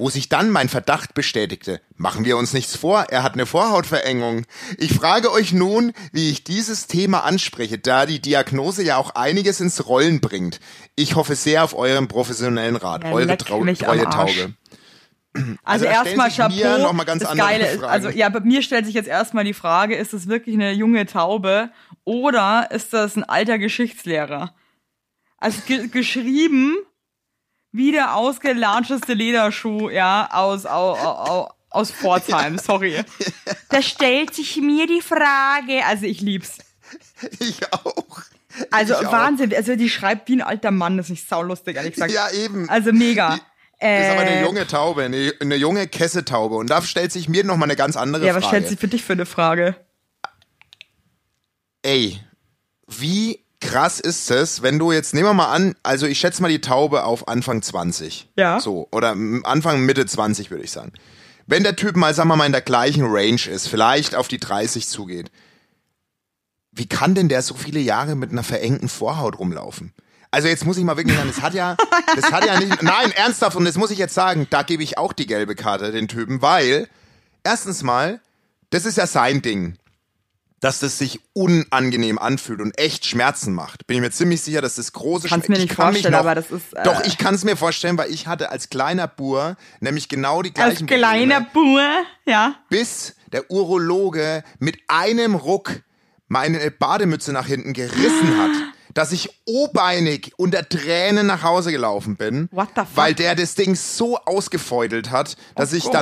wo 0.00 0.08
sich 0.08 0.28
dann 0.30 0.50
mein 0.50 0.68
Verdacht 0.68 1.14
bestätigte. 1.14 1.80
Machen 1.96 2.24
wir 2.24 2.36
uns 2.38 2.52
nichts 2.54 2.74
vor, 2.74 3.06
er 3.10 3.22
hat 3.22 3.34
eine 3.34 3.44
Vorhautverengung. 3.46 4.46
Ich 4.78 4.94
frage 4.94 5.30
euch 5.30 5.52
nun, 5.52 5.92
wie 6.12 6.30
ich 6.30 6.42
dieses 6.42 6.86
Thema 6.86 7.24
anspreche, 7.24 7.78
da 7.78 8.06
die 8.06 8.20
Diagnose 8.20 8.82
ja 8.82 8.96
auch 8.96 9.14
einiges 9.14 9.60
ins 9.60 9.86
Rollen 9.86 10.20
bringt. 10.20 10.58
Ich 10.96 11.16
hoffe 11.16 11.34
sehr 11.36 11.62
auf 11.64 11.76
euren 11.76 12.08
professionellen 12.08 12.76
Rat, 12.76 13.04
Ja, 13.04 13.12
eure 13.12 13.36
trau 13.36 13.62
treue. 13.64 13.76
Taube. 14.08 14.54
Also, 15.34 15.56
Also 15.62 15.84
erstmal 15.84 16.30
Chapeau. 16.30 16.78
noch 16.78 16.92
mal 16.92 17.04
ganz 17.04 17.22
das 17.22 17.36
Geile 17.36 17.70
ist, 17.70 17.84
also 17.84 18.08
ja, 18.08 18.28
bei 18.30 18.40
mir 18.40 18.62
stellt 18.62 18.86
sich 18.86 18.94
jetzt 18.94 19.08
erstmal 19.08 19.44
die 19.44 19.54
Frage, 19.54 19.94
ist 19.94 20.12
das 20.12 20.26
wirklich 20.26 20.56
eine 20.56 20.72
junge 20.72 21.06
Taube 21.06 21.70
oder 22.04 22.68
ist 22.72 22.92
das 22.92 23.16
ein 23.16 23.22
alter 23.24 23.58
Geschichtslehrer? 23.58 24.54
Also 25.36 25.60
ge 25.66 25.88
geschrieben 25.88 26.76
wie 27.72 27.92
der 27.92 28.16
ausgelatscheste 28.16 29.14
Lederschuh, 29.14 29.90
ja, 29.90 30.28
aus, 30.32 30.66
aus, 30.66 30.98
aus, 30.98 31.50
aus 31.70 31.90
Pforzheim, 31.90 32.58
sorry. 32.58 33.02
Da 33.68 33.80
stellt 33.82 34.34
sich 34.34 34.56
mir 34.56 34.86
die 34.86 35.00
Frage, 35.02 35.84
also 35.86 36.06
ich 36.06 36.20
lieb's. 36.20 36.58
Ich 37.38 37.60
auch. 37.72 38.22
Also 38.72 38.94
Ich 39.00 39.06
auch. 39.06 39.12
Wahnsinn, 39.12 39.54
also 39.54 39.76
die 39.76 39.88
schreibt 39.88 40.28
wie 40.28 40.34
ein 40.36 40.42
alter 40.42 40.72
Mann, 40.72 40.96
das 40.96 41.06
ist 41.06 41.10
nicht 41.10 41.28
saulustig, 41.28 41.76
ehrlich 41.76 41.94
gesagt. 41.94 42.10
Ja, 42.12 42.30
eben. 42.30 42.68
Also 42.68 42.92
mega. 42.92 43.38
Das 43.78 44.02
ist 44.04 44.10
aber 44.10 44.20
eine 44.20 44.40
Äh, 44.40 44.42
junge 44.42 44.66
Taube, 44.66 45.04
eine, 45.04 45.32
eine 45.40 45.54
junge 45.56 45.86
Kessetaube. 45.86 46.56
Und 46.56 46.68
da 46.68 46.82
stellt 46.82 47.12
sich 47.12 47.28
mir 47.28 47.44
noch 47.44 47.56
mal 47.56 47.64
eine 47.64 47.76
ganz 47.76 47.96
andere 47.96 48.26
Ja, 48.26 48.34
was 48.34 48.42
Frage. 48.44 48.56
stellt 48.56 48.68
sich 48.68 48.78
für 48.80 48.88
dich 48.88 49.04
für 49.04 49.12
eine 49.14 49.24
Frage? 49.24 49.76
Ey, 51.82 52.20
wie 52.88 53.44
krass 53.60 54.00
ist 54.00 54.30
es, 54.30 54.62
wenn 54.62 54.78
du 54.78 54.90
jetzt, 54.90 55.14
nehmen 55.14 55.28
wir 55.28 55.34
mal 55.34 55.52
an, 55.52 55.74
also 55.82 56.06
ich 56.06 56.18
schätze 56.18 56.42
mal 56.42 56.48
die 56.48 56.60
Taube 56.60 57.04
auf 57.04 57.28
Anfang 57.28 57.62
20. 57.62 58.28
Ja. 58.36 58.60
So, 58.60 58.88
oder 58.90 59.10
Anfang, 59.44 59.84
Mitte 59.84 60.06
20 60.06 60.50
würde 60.50 60.64
ich 60.64 60.70
sagen. 60.70 60.92
Wenn 61.46 61.62
der 61.62 61.76
Typ 61.76 61.96
mal, 61.96 62.14
sagen 62.14 62.28
wir 62.28 62.36
mal, 62.36 62.46
in 62.46 62.52
der 62.52 62.60
gleichen 62.60 63.04
Range 63.04 63.46
ist, 63.50 63.68
vielleicht 63.68 64.14
auf 64.14 64.28
die 64.28 64.38
30 64.38 64.88
zugeht, 64.88 65.30
wie 66.72 66.86
kann 66.86 67.14
denn 67.14 67.28
der 67.28 67.42
so 67.42 67.54
viele 67.54 67.80
Jahre 67.80 68.14
mit 68.14 68.30
einer 68.30 68.44
verengten 68.44 68.88
Vorhaut 68.88 69.38
rumlaufen? 69.38 69.92
Also 70.30 70.46
jetzt 70.46 70.64
muss 70.64 70.76
ich 70.76 70.84
mal 70.84 70.96
wirklich 70.96 71.16
sagen, 71.16 71.28
das 71.28 71.42
hat 71.42 71.54
ja, 71.54 71.76
das 72.16 72.30
hat 72.30 72.46
ja 72.46 72.58
nicht, 72.58 72.82
nein, 72.82 73.10
ernsthaft, 73.12 73.56
und 73.56 73.64
das 73.64 73.76
muss 73.76 73.90
ich 73.90 73.98
jetzt 73.98 74.14
sagen, 74.14 74.46
da 74.50 74.62
gebe 74.62 74.82
ich 74.82 74.96
auch 74.96 75.12
die 75.12 75.26
gelbe 75.26 75.56
Karte 75.56 75.90
den 75.90 76.08
Typen, 76.08 76.40
weil, 76.40 76.88
erstens 77.42 77.82
mal, 77.82 78.20
das 78.70 78.86
ist 78.86 78.96
ja 78.96 79.08
sein 79.08 79.42
Ding 79.42 79.76
dass 80.60 80.78
das 80.80 80.98
sich 80.98 81.20
unangenehm 81.32 82.18
anfühlt 82.18 82.60
und 82.60 82.78
echt 82.78 83.06
Schmerzen 83.06 83.54
macht. 83.54 83.86
Bin 83.86 83.96
ich 83.96 84.02
mir 84.02 84.10
ziemlich 84.10 84.42
sicher, 84.42 84.60
dass 84.60 84.74
das 84.76 84.92
große 84.92 85.28
Kann's 85.28 85.46
Schmerzen. 85.46 85.52
mir 85.52 85.66
nicht 85.66 85.74
vorstellen, 85.74 86.14
aber 86.14 86.34
das 86.34 86.50
ist, 86.50 86.74
äh, 86.74 86.82
Doch, 86.82 87.02
ich 87.04 87.16
kann 87.18 87.34
es 87.34 87.44
mir 87.44 87.56
vorstellen, 87.56 87.96
weil 87.96 88.10
ich 88.10 88.26
hatte 88.26 88.50
als 88.50 88.68
kleiner 88.68 89.08
Bur 89.08 89.56
nämlich 89.80 90.08
genau 90.08 90.42
die 90.42 90.50
Als 90.50 90.56
gleichen 90.78 90.86
kleiner 90.86 91.40
Probleme, 91.40 91.78
Bur, 92.24 92.32
ja. 92.32 92.54
bis 92.68 93.14
der 93.32 93.50
Urologe 93.50 94.44
mit 94.58 94.78
einem 94.88 95.34
Ruck 95.34 95.80
meine 96.28 96.70
Bademütze 96.70 97.32
nach 97.32 97.46
hinten 97.46 97.72
gerissen 97.72 98.38
hat. 98.38 98.50
Dass 98.92 99.12
ich 99.12 99.30
obeinig 99.46 100.32
unter 100.36 100.68
Tränen 100.68 101.24
nach 101.28 101.44
Hause 101.44 101.70
gelaufen 101.70 102.16
bin, 102.16 102.48
What 102.50 102.70
the 102.74 102.80
fuck? 102.80 102.88
weil 102.96 103.14
der 103.14 103.36
das 103.36 103.54
Ding 103.54 103.76
so 103.76 104.18
ausgefeudelt 104.18 105.12
hat, 105.12 105.36
dass 105.54 105.72
Oh 105.72 105.76
ich 105.76 105.84
Gott. 105.84 105.92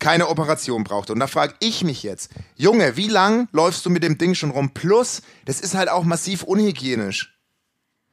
Keine 0.00 0.28
Operation 0.28 0.82
brauchte. 0.84 1.12
Und 1.12 1.20
da 1.20 1.26
frage 1.28 1.54
ich 1.60 1.84
mich 1.84 2.02
jetzt, 2.02 2.30
Junge, 2.56 2.96
wie 2.96 3.08
lang 3.08 3.48
läufst 3.52 3.86
du 3.86 3.90
mit 3.90 4.02
dem 4.02 4.18
Ding 4.18 4.34
schon 4.34 4.50
rum? 4.50 4.70
Plus, 4.74 5.22
das 5.44 5.60
ist 5.60 5.74
halt 5.74 5.88
auch 5.88 6.02
massiv 6.04 6.42
unhygienisch. 6.42 7.36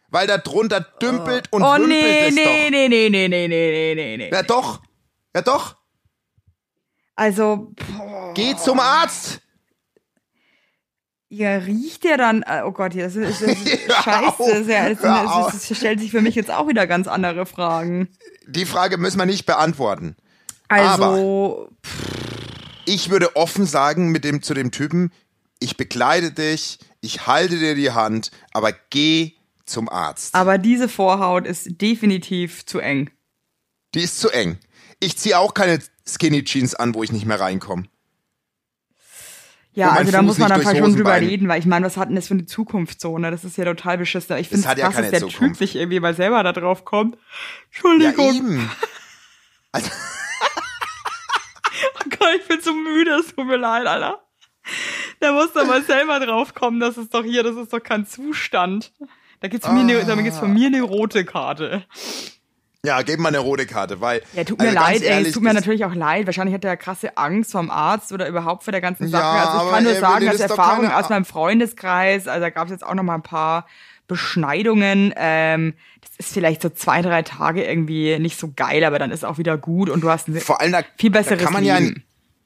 Weil 0.09 0.27
da 0.27 0.37
drunter 0.37 0.79
dümpelt 0.79 1.51
und 1.51 1.63
Oh 1.63 1.73
wümpelt 1.73 1.89
nee, 1.89 2.27
es 2.27 2.35
nee, 2.35 2.43
doch. 2.43 2.51
nee, 2.69 2.87
nee, 2.87 3.09
nee, 3.09 3.09
nee, 3.09 3.27
nee, 3.27 3.47
nee, 3.47 3.95
nee, 3.95 4.17
nee. 4.17 4.29
Ja 4.31 4.43
doch, 4.43 4.81
ja 5.35 5.41
doch. 5.41 5.75
Also, 7.15 7.73
boah, 7.97 8.33
Geh 8.35 8.55
zum 8.55 8.79
Arzt. 8.79 9.41
ja, 11.29 11.57
riecht 11.57 12.03
der 12.03 12.15
dann, 12.17 12.43
äh, 12.43 12.61
oh 12.63 12.71
Gott, 12.71 12.95
das 12.95 13.15
ist, 13.15 13.41
das 13.41 13.49
ist 13.49 13.67
scheiße, 14.03 14.35
das, 14.37 14.59
ist 14.59 14.69
ja, 14.69 14.89
das, 14.89 15.01
das, 15.01 15.67
das 15.67 15.77
stellt 15.77 15.99
sich 15.99 16.11
für 16.11 16.21
mich 16.21 16.35
jetzt 16.35 16.51
auch 16.51 16.67
wieder 16.67 16.87
ganz 16.87 17.07
andere 17.07 17.45
Fragen. 17.45 18.07
Die 18.47 18.65
Frage 18.65 18.97
müssen 18.97 19.17
wir 19.17 19.25
nicht 19.25 19.45
beantworten. 19.45 20.15
Also, 20.67 21.69
Ich 22.85 23.09
würde 23.09 23.35
offen 23.35 23.65
sagen 23.65 24.09
mit 24.11 24.23
dem 24.23 24.41
zu 24.41 24.53
dem 24.53 24.71
Typen, 24.71 25.11
ich 25.59 25.75
begleite 25.77 26.31
dich, 26.31 26.79
ich 27.01 27.25
halte 27.27 27.57
dir 27.57 27.75
die 27.75 27.91
Hand, 27.91 28.31
aber 28.53 28.71
geh 28.89 29.33
zum 29.65 29.89
Arzt. 29.89 30.33
aber 30.35 30.57
diese 30.57 30.87
Vorhaut 30.87 31.45
ist 31.45 31.81
definitiv 31.81 32.65
zu 32.65 32.79
eng. 32.79 33.09
Die 33.93 34.01
ist 34.01 34.19
zu 34.19 34.29
eng. 34.29 34.57
Ich 34.99 35.17
ziehe 35.17 35.37
auch 35.37 35.53
keine 35.53 35.79
Skinny 36.07 36.43
Jeans 36.43 36.75
an, 36.75 36.93
wo 36.95 37.03
ich 37.03 37.11
nicht 37.11 37.25
mehr 37.25 37.39
reinkomme. 37.39 37.83
Ja, 39.73 39.91
also 39.91 40.11
da 40.11 40.19
Fuß 40.19 40.25
muss 40.25 40.37
man 40.39 40.49
dann 40.49 40.61
durchs 40.63 40.77
schon 40.77 40.95
drüber 40.95 41.19
reden, 41.21 41.47
weil 41.47 41.59
ich 41.59 41.67
meine, 41.67 41.85
was 41.85 41.97
hat 41.97 42.09
denn 42.09 42.15
das 42.15 42.27
für 42.27 42.33
eine 42.33 42.45
Zukunftszone? 42.47 43.29
Das 43.29 43.43
ist 43.43 43.57
ja 43.57 43.65
total 43.65 43.99
beschissen. 43.99 44.35
Ich 44.37 44.49
finde 44.49 44.67
es 44.67 44.77
ja 44.77 44.89
krass, 44.89 44.95
dass 44.95 45.09
der 45.11 45.19
Zukunft. 45.19 45.39
Typ 45.39 45.61
nicht 45.61 45.75
irgendwie 45.75 45.99
mal 45.99 46.15
selber 46.15 46.41
da 46.41 46.51
drauf 46.51 46.83
kommt. 46.83 47.15
Ja, 47.15 47.21
Entschuldigung. 47.65 48.35
eben. 48.35 48.71
Also, 49.73 49.91
Oh 51.95 52.09
Gott, 52.09 52.29
ich 52.39 52.47
bin 52.47 52.61
so 52.61 52.73
müde, 52.73 53.11
es 53.11 53.35
tut 53.35 53.45
mir 53.45 53.57
leid, 53.57 53.85
Alter. 53.87 54.21
Da 55.19 55.31
muss 55.31 55.53
doch 55.53 55.65
mal 55.65 55.81
selber 55.83 56.19
drauf 56.19 56.53
kommen, 56.53 56.79
das 56.79 56.97
ist 56.97 57.13
doch 57.13 57.23
hier, 57.23 57.43
das 57.43 57.55
ist 57.55 57.71
doch 57.71 57.81
kein 57.81 58.05
Zustand. 58.05 58.91
Da 59.39 59.47
gibt's, 59.47 59.65
von 59.65 59.75
mir 59.75 59.81
eine, 59.81 60.05
da 60.05 60.15
gibt's 60.15 60.39
von 60.39 60.53
mir 60.53 60.67
eine 60.67 60.81
rote 60.81 61.23
Karte. 61.23 61.85
Ja, 62.83 63.01
gib 63.01 63.19
mal 63.19 63.29
eine 63.29 63.39
rote 63.39 63.65
Karte, 63.65 64.01
weil. 64.01 64.21
Ja, 64.33 64.43
tut 64.43 64.59
mir 64.59 64.67
also 64.69 64.79
leid, 64.79 65.01
ey, 65.01 65.07
ehrlich, 65.07 65.27
es 65.29 65.33
tut 65.33 65.43
mir 65.43 65.53
natürlich 65.53 65.83
auch 65.85 65.93
leid. 65.93 66.25
Wahrscheinlich 66.25 66.53
hat 66.53 66.63
er 66.63 66.77
krasse 66.77 67.17
Angst 67.17 67.51
vom 67.51 67.69
Arzt 67.69 68.11
oder 68.11 68.27
überhaupt 68.27 68.63
vor 68.63 68.71
der 68.71 68.81
ganzen 68.81 69.07
Sache. 69.07 69.23
Ja, 69.23 69.49
also 69.49 69.65
ich 69.65 69.73
kann 69.73 69.83
nur 69.83 69.93
ey, 69.93 69.99
sagen, 69.99 70.25
Erfahrungen 70.27 70.89
keine- 70.89 70.97
aus 70.97 71.09
meinem 71.09 71.25
Freundeskreis, 71.25 72.27
also 72.27 72.41
da 72.41 72.49
gab 72.49 72.65
es 72.65 72.71
jetzt 72.71 72.85
auch 72.85 72.93
noch 72.93 73.03
mal 73.03 73.15
ein 73.15 73.23
paar 73.23 73.67
Beschneidungen. 74.07 75.13
Ähm, 75.15 75.73
das 76.01 76.27
ist 76.27 76.33
vielleicht 76.33 76.61
so 76.61 76.69
zwei, 76.69 77.01
drei 77.01 77.21
Tage 77.23 77.63
irgendwie 77.63 78.19
nicht 78.19 78.39
so 78.39 78.51
geil, 78.55 78.83
aber 78.83 78.99
dann 78.99 79.11
ist 79.11 79.25
auch 79.25 79.37
wieder 79.37 79.57
gut 79.57 79.89
und 79.89 80.01
du 80.01 80.09
hast 80.09 80.27
ein 80.27 80.39
Vor 80.39 80.59
allem 80.61 80.71
da, 80.71 80.81
viel 80.97 81.11
besseres 81.11 81.39
da 81.39 81.43
kann 81.45 81.53
man 81.53 81.63
ja 81.65 81.77
Leben. 81.77 81.95
ein, 81.97 82.03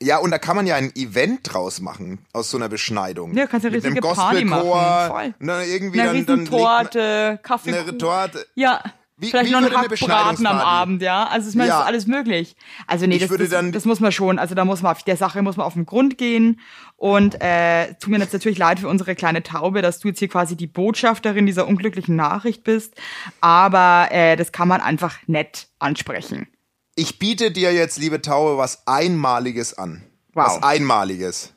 ja, 0.07 0.17
und 0.17 0.31
da 0.31 0.39
kann 0.39 0.55
man 0.55 0.65
ja 0.67 0.75
ein 0.75 0.91
Event 0.95 1.41
draus 1.53 1.79
machen 1.79 2.19
aus 2.33 2.49
so 2.51 2.57
einer 2.57 2.69
Beschneidung. 2.69 3.35
Ja, 3.35 3.45
kannst 3.47 3.65
ja 3.65 3.69
Mit 3.69 3.83
richtige 3.83 4.01
Party 4.01 4.45
machen, 4.45 4.61
Gospelchor, 4.63 5.07
voll. 5.07 5.33
Und 5.39 5.47
dann 5.47 5.63
irgendwie 5.69 6.01
Eine 6.01 6.09
dann, 6.13 6.25
dann 6.25 6.39
Riesentorte, 6.39 7.39
Kaffee. 7.43 7.77
eine 7.77 7.97
Torte. 7.97 8.45
Ja. 8.55 8.81
Wie- 9.17 9.29
Vielleicht 9.29 9.49
wie 9.49 9.51
noch 9.51 9.59
ein 9.59 9.65
würde 9.65 9.77
eine 9.77 9.87
Hackbraten 9.89 10.47
am? 10.47 10.57
Abend, 10.57 11.01
ja. 11.03 11.25
Also 11.27 11.47
ich 11.47 11.55
meine, 11.55 11.69
Ja. 11.69 11.81
ist 11.81 11.85
alles 11.85 12.07
möglich. 12.07 12.55
Also 12.87 13.05
nee, 13.05 13.19
das, 13.19 13.29
würde 13.29 13.43
das, 13.43 13.51
dann- 13.51 13.71
das 13.71 13.85
muss 13.85 13.99
man 13.99 14.11
schon. 14.11 14.39
Also 14.39 14.55
da 14.55 14.65
muss 14.65 14.81
man 14.81 14.93
auf 14.93 15.03
der 15.03 15.15
Sache 15.15 15.43
muss 15.43 15.57
man 15.57 15.67
auf 15.67 15.73
den 15.75 15.85
Grund 15.85 16.17
gehen. 16.17 16.59
Und 17.01 17.41
äh, 17.41 17.95
tut 17.95 18.09
mir 18.09 18.19
jetzt 18.19 18.31
natürlich 18.31 18.59
leid 18.59 18.79
für 18.79 18.87
unsere 18.87 19.15
kleine 19.15 19.41
Taube, 19.41 19.81
dass 19.81 19.97
du 20.01 20.09
jetzt 20.09 20.19
hier 20.19 20.27
quasi 20.27 20.55
die 20.55 20.67
Botschafterin 20.67 21.47
dieser 21.47 21.67
unglücklichen 21.67 22.15
Nachricht 22.15 22.63
bist. 22.63 22.93
Aber 23.39 24.09
äh, 24.11 24.35
das 24.35 24.51
kann 24.51 24.67
man 24.67 24.81
einfach 24.81 25.17
nett 25.25 25.67
ansprechen. 25.79 26.47
Ich 26.93 27.17
biete 27.17 27.49
dir 27.49 27.73
jetzt, 27.73 27.97
liebe 27.97 28.21
Taube, 28.21 28.59
was 28.59 28.85
Einmaliges 28.85 29.75
an. 29.75 30.03
Wow. 30.33 30.45
Was 30.45 30.61
Einmaliges. 30.61 31.55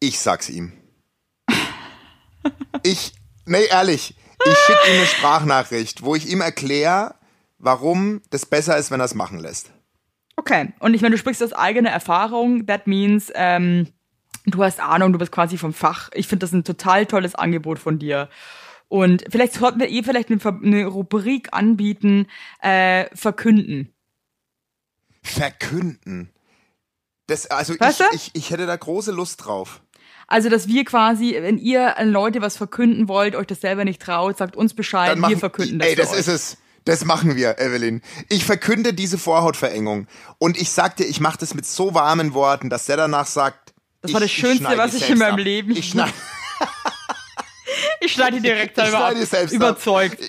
Ich 0.00 0.18
sag's 0.18 0.50
ihm. 0.50 0.72
ich, 2.82 3.12
nee, 3.46 3.66
ehrlich, 3.70 4.16
ich 4.44 4.58
schicke 4.58 4.90
ihm 4.90 4.96
eine 4.96 5.06
Sprachnachricht, 5.06 6.02
wo 6.02 6.16
ich 6.16 6.28
ihm 6.28 6.40
erkläre, 6.40 7.14
warum 7.58 8.22
das 8.30 8.44
besser 8.44 8.76
ist, 8.76 8.90
wenn 8.90 8.98
er 8.98 9.06
es 9.06 9.14
machen 9.14 9.38
lässt. 9.38 9.70
Okay. 10.34 10.72
Und 10.80 10.94
ich 10.94 11.02
meine, 11.02 11.14
du 11.14 11.18
sprichst 11.18 11.44
aus 11.44 11.52
eigener 11.52 11.90
Erfahrung. 11.90 12.66
That 12.66 12.88
means, 12.88 13.30
ähm, 13.36 13.86
du 14.50 14.62
hast 14.64 14.80
Ahnung, 14.80 15.12
du 15.12 15.18
bist 15.18 15.32
quasi 15.32 15.58
vom 15.58 15.72
Fach. 15.72 16.10
Ich 16.14 16.28
finde 16.28 16.44
das 16.44 16.52
ein 16.52 16.64
total 16.64 17.06
tolles 17.06 17.34
Angebot 17.34 17.78
von 17.78 17.98
dir. 17.98 18.28
Und 18.88 19.24
vielleicht 19.30 19.54
sollten 19.54 19.80
wir 19.80 19.88
eh 19.88 20.02
vielleicht 20.02 20.30
eine, 20.30 20.40
eine 20.44 20.86
Rubrik 20.86 21.48
anbieten, 21.52 22.26
äh, 22.60 23.06
verkünden. 23.14 23.92
Verkünden. 25.22 26.30
Das, 27.26 27.46
also 27.46 27.78
Weißt 27.78 28.02
ich, 28.12 28.14
ich, 28.14 28.30
ich 28.34 28.50
hätte 28.50 28.66
da 28.66 28.74
große 28.74 29.12
Lust 29.12 29.44
drauf. 29.44 29.82
Also, 30.26 30.50
dass 30.50 30.68
wir 30.68 30.84
quasi, 30.84 31.36
wenn 31.40 31.58
ihr 31.58 31.98
an 31.98 32.10
Leute 32.10 32.42
was 32.42 32.56
verkünden 32.56 33.08
wollt, 33.08 33.34
euch 33.34 33.46
das 33.46 33.60
selber 33.60 33.84
nicht 33.84 34.00
traut, 34.00 34.36
sagt 34.36 34.56
uns 34.56 34.74
Bescheid, 34.74 35.16
machen, 35.16 35.30
wir 35.30 35.38
verkünden 35.38 35.78
das 35.78 35.88
Ey, 35.88 35.94
das 35.94 36.12
euch. 36.12 36.18
ist 36.20 36.28
es. 36.28 36.56
Das 36.84 37.04
machen 37.04 37.36
wir, 37.36 37.58
Evelyn. 37.58 38.00
Ich 38.30 38.44
verkünde 38.46 38.94
diese 38.94 39.18
Vorhautverengung. 39.18 40.06
Und 40.38 40.58
ich 40.58 40.70
sag 40.70 40.96
dir, 40.96 41.04
ich 41.04 41.20
mache 41.20 41.36
das 41.38 41.54
mit 41.54 41.66
so 41.66 41.92
warmen 41.92 42.32
Worten, 42.32 42.70
dass 42.70 42.86
der 42.86 42.96
danach 42.96 43.26
sagt. 43.26 43.67
Das 44.00 44.12
war 44.12 44.22
ich- 44.22 44.30
das 44.32 44.40
Schönste, 44.40 44.58
schneide 44.64 44.78
was 44.78 44.94
ich 44.94 45.10
in 45.10 45.18
meinem 45.18 45.34
ab. 45.34 45.38
Leben- 45.40 45.72
Ich 45.76 45.88
schneide, 45.90 46.12
Ich 48.00 48.12
schneide 48.12 48.40
direkt 48.40 48.76
ich 48.78 48.82
selber 48.84 48.98
ab. 48.98 49.04
schneide 49.10 49.20
die 49.20 49.26
selbst 49.26 49.52
Überzeugt. 49.52 50.22
Ab. 50.22 50.28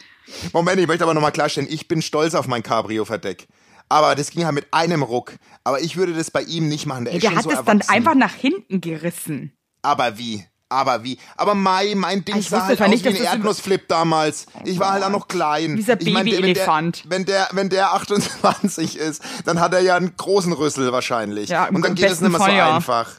Moment, 0.53 0.79
ich 0.79 0.88
möchte 0.88 1.03
aber 1.03 1.13
nochmal 1.13 1.32
klarstellen, 1.32 1.67
ich 1.71 1.88
bin 1.88 2.01
stolz 2.01 2.36
auf 2.36 2.47
mein 2.47 2.63
Cabrio-Verdeck. 2.63 3.47
Aber 3.91 4.13
das 4.15 4.29
ging 4.29 4.45
halt 4.45 4.53
mit 4.53 4.67
einem 4.71 5.01
Ruck. 5.01 5.34
Aber 5.63 5.82
ich 5.82 5.95
würde 5.97 6.13
das 6.13 6.29
bei 6.29 6.41
ihm 6.43 6.67
nicht 6.69 6.86
machen. 6.86 7.05
Der, 7.05 7.13
ist 7.15 7.23
Der 7.23 7.36
hat 7.36 7.43
so 7.43 7.49
es 7.49 7.55
dann 7.58 7.79
erwachsen. 7.79 7.89
einfach 7.91 8.13
nach 8.15 8.34
hinten 8.34 8.82
gerissen. 8.82 9.53
Aber 9.82 10.17
wie? 10.19 10.45
Aber 10.71 11.03
wie? 11.03 11.17
Aber 11.36 11.55
Mai, 11.55 11.93
mein 11.95 12.23
Ding 12.23 12.38
Ich 12.38 12.49
sah 12.49 12.65
halt 12.67 12.79
aus 12.79 12.88
nicht, 12.89 13.03
wie 13.03 13.10
ein 13.10 13.15
Erdnussflip 13.15 13.88
damals. 13.88 14.45
ich 14.65 14.77
war 14.77 14.91
halt 14.91 15.03
auch 15.03 15.10
noch 15.10 15.27
klein. 15.27 15.75
Dieser 15.77 15.99
ich 15.99 16.13
Babyelefant. 16.13 17.05
Wenn 17.08 17.25
der, 17.25 17.47
wenn 17.53 17.69
der 17.69 17.93
28 17.93 18.97
ist, 18.97 19.23
dann 19.45 19.60
hat 19.60 19.73
er 19.73 19.79
ja 19.79 19.95
einen 19.95 20.15
großen 20.15 20.53
Rüssel 20.53 20.91
wahrscheinlich. 20.91 21.49
Ja, 21.49 21.65
Und 21.69 21.82
dann 21.84 21.95
geht 21.95 22.12
es 22.12 22.21
nicht 22.21 22.29
mehr 22.32 22.39
so 22.39 22.47
ja. 22.47 22.75
einfach. 22.75 23.13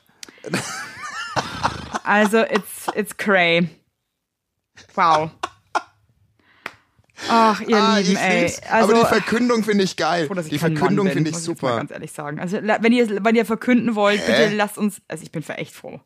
Also, 2.05 2.39
it's, 2.41 2.89
it's 2.97 3.17
cray. 3.17 3.69
Wow. 4.97 5.31
Ach, 7.29 7.61
ihr 7.61 7.77
Ah, 7.77 7.99
Lieben, 7.99 8.13
ich 8.13 8.19
ey. 8.19 8.53
Also, 8.69 8.93
Aber 8.95 9.03
die 9.03 9.07
Verkündung 9.07 9.63
finde 9.63 9.85
ich 9.85 9.97
geil. 9.97 10.27
froh, 10.27 10.37
ich 10.39 10.49
die 10.49 10.59
Verkündung 10.59 11.09
finde 11.11 11.29
ich 11.31 11.37
muss 11.37 11.45
super. 11.45 11.77
ganz 11.77 11.91
ehrlich 11.91 12.11
sagen. 12.13 12.41
Also, 12.41 12.59
wenn 12.63 12.93
ihr, 12.93 13.25
wenn 13.25 13.35
ihr 13.37 13.45
verkünden 13.45 13.95
wollt, 13.95 14.21
Hä? 14.21 14.27
bitte 14.27 14.57
lasst 14.57 14.79
uns, 14.79 15.01
also 15.07 15.23
ich 15.23 15.31
bin 15.31 15.43
für 15.43 15.59
echt 15.59 15.75
froh. 15.75 16.01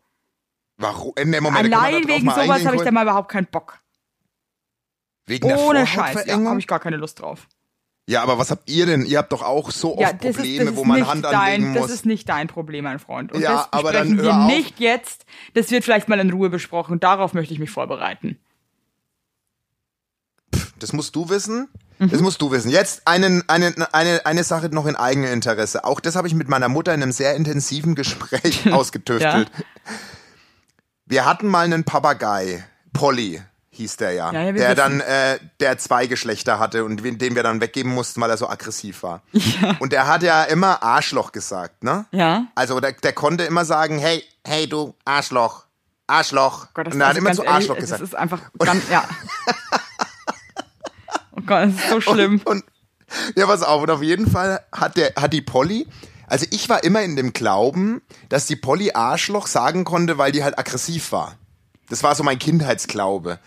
Warum? 0.77 1.13
Nee, 1.17 1.41
Moment, 1.41 1.73
Allein 1.73 2.07
wegen 2.09 2.29
sowas 2.29 2.67
habe 2.67 2.77
ich 2.77 2.83
da 2.83 2.91
mal 2.91 3.03
überhaupt 3.03 3.31
keinen 3.31 3.47
Bock. 3.47 3.79
Wegen 5.27 5.51
Ohne 5.53 5.87
Scheiß, 5.87 6.27
ja, 6.27 6.37
habe 6.39 6.59
ich 6.59 6.67
gar 6.67 6.81
keine 6.81 6.97
Lust 6.97 7.21
drauf. 7.21 7.47
Ja, 8.07 8.23
aber 8.23 8.39
was 8.39 8.51
habt 8.51 8.69
ihr 8.69 8.85
denn? 8.85 9.07
Ihr 9.07 9.17
habt 9.19 9.33
doch 9.33 9.43
auch 9.43 9.71
so 9.71 9.93
oft 9.93 10.01
Ja, 10.03 10.09
ist, 10.09 10.19
Probleme, 10.37 10.65
das 10.65 10.75
ist 10.75 10.77
wo 10.77 10.85
man 10.85 11.07
Hand 11.07 11.25
dein, 11.25 11.35
anlegen 11.35 11.73
muss. 11.73 11.83
Das 11.83 11.91
ist 11.91 12.07
nicht 12.07 12.29
dein 12.29 12.49
Problem, 12.49 12.85
mein 12.85 12.99
Freund. 12.99 13.33
Und 13.33 13.41
Ja, 13.41 13.53
das 13.57 13.73
aber 13.73 13.93
dann 13.93 14.17
besprechen 14.17 14.23
wir 14.23 14.43
auf. 14.45 14.47
nicht 14.47 14.79
jetzt. 14.79 15.25
Das 15.55 15.71
wird 15.71 15.85
vielleicht 15.85 16.09
mal 16.09 16.21
in 16.21 16.31
Ruhe 16.31 16.51
besprochen. 16.51 17.01
Darauf 17.01 17.33
möchte 17.33 17.55
ich 17.55 17.61
mich 17.61 17.71
vorbereiten. 17.71 18.39
Das 20.79 20.93
musst 20.93 21.17
du 21.17 21.31
wissen. 21.31 21.69
Mhm. 21.99 22.11
Das 22.11 22.21
musst 22.21 22.43
du 22.43 22.51
wissen. 22.51 22.71
Jetzt 22.71 23.07
eine, 23.07 23.43
eine, 23.47 23.73
eine, 23.95 24.27
eine 24.27 24.45
Sache 24.45 24.69
noch 24.69 24.85
in 24.87 24.97
Eigeninteresse. 24.97 25.85
Auch 25.85 26.01
das 26.01 26.15
habe 26.15 26.29
ich 26.29 26.35
mit 26.35 26.49
meiner 26.49 26.69
Mutter 26.69 26.93
in 26.93 27.03
einem 27.03 27.13
sehr 27.13 27.35
intensiven 27.35 27.95
Gespräch 27.95 28.71
ausgetüftelt. 28.73 29.51
Wir 31.07 31.25
hatten 31.25 31.49
mal 31.49 31.65
einen 31.65 31.85
Papagei, 31.85 32.65
Polly 32.93 33.41
hieß 33.75 33.97
der 33.99 34.13
ja, 34.13 34.33
Ja, 34.33 34.43
ja, 34.43 34.53
der 34.53 34.65
wissen. 34.71 34.77
dann 34.77 35.01
äh, 35.01 35.39
der 35.61 35.79
zwei 35.79 36.07
Geschlechter 36.07 36.59
hatte 36.59 36.85
und 36.85 37.03
den 37.05 37.35
wir 37.35 37.43
dann 37.43 37.61
weggeben 37.61 37.93
mussten, 37.93 38.21
weil 38.21 38.31
er 38.31 38.37
so 38.37 38.49
aggressiv 38.49 39.03
war. 39.03 39.23
Und 39.81 39.93
der 39.93 40.07
hat 40.07 40.23
ja 40.23 40.45
immer 40.45 40.83
Arschloch 40.83 41.33
gesagt, 41.33 41.85
ne? 41.85 42.07
Ja. 42.13 42.47
Also 42.55 42.81
der, 42.81 42.93
der 42.93 43.13
konnte 43.13 43.45
immer 43.45 43.65
sagen, 43.65 43.99
hey, 43.99 44.23
hey 44.47 44.67
du 44.69 44.95
Arschloch, 45.05 45.65
Arschloch. 46.07 46.69
Gott, 46.75 46.87
das 46.87 46.95
und 46.95 47.01
er 47.01 47.09
hat 47.09 47.17
immer 47.17 47.33
zu 47.33 47.43
ehrlich, 47.43 47.55
Arschloch 47.55 47.75
Das 47.77 47.85
gesagt. 47.85 48.03
ist 48.03 48.15
einfach 48.15 48.41
ganz, 48.59 48.89
ja. 48.91 49.05
Oh 51.33 51.41
Gott, 51.47 51.69
das 51.69 51.75
ist 51.75 51.89
so 51.91 52.01
schlimm. 52.13 52.41
Und 52.45 52.65
ja, 53.37 53.47
pass 53.47 53.63
auf, 53.63 53.83
und 53.83 53.91
auf 53.91 54.03
jeden 54.03 54.31
Fall 54.31 54.61
hat 54.73 54.97
der, 54.97 55.13
hat 55.17 55.33
die 55.33 55.43
Polly, 55.43 55.87
also 56.27 56.47
ich 56.51 56.69
war 56.69 56.83
immer 56.85 57.03
in 57.03 57.17
dem 57.17 57.33
Glauben, 57.33 58.03
dass 58.29 58.47
die 58.47 58.57
Polly 58.57 58.93
Arschloch 58.93 59.47
sagen 59.47 59.85
konnte, 59.85 60.19
weil 60.19 60.33
die 60.33 60.43
halt 60.43 60.59
aggressiv 60.59 61.13
war. 61.13 61.37
Das 61.91 62.03
war 62.03 62.15
so 62.15 62.23
mein 62.23 62.39
Kindheitsglaube. 62.39 63.39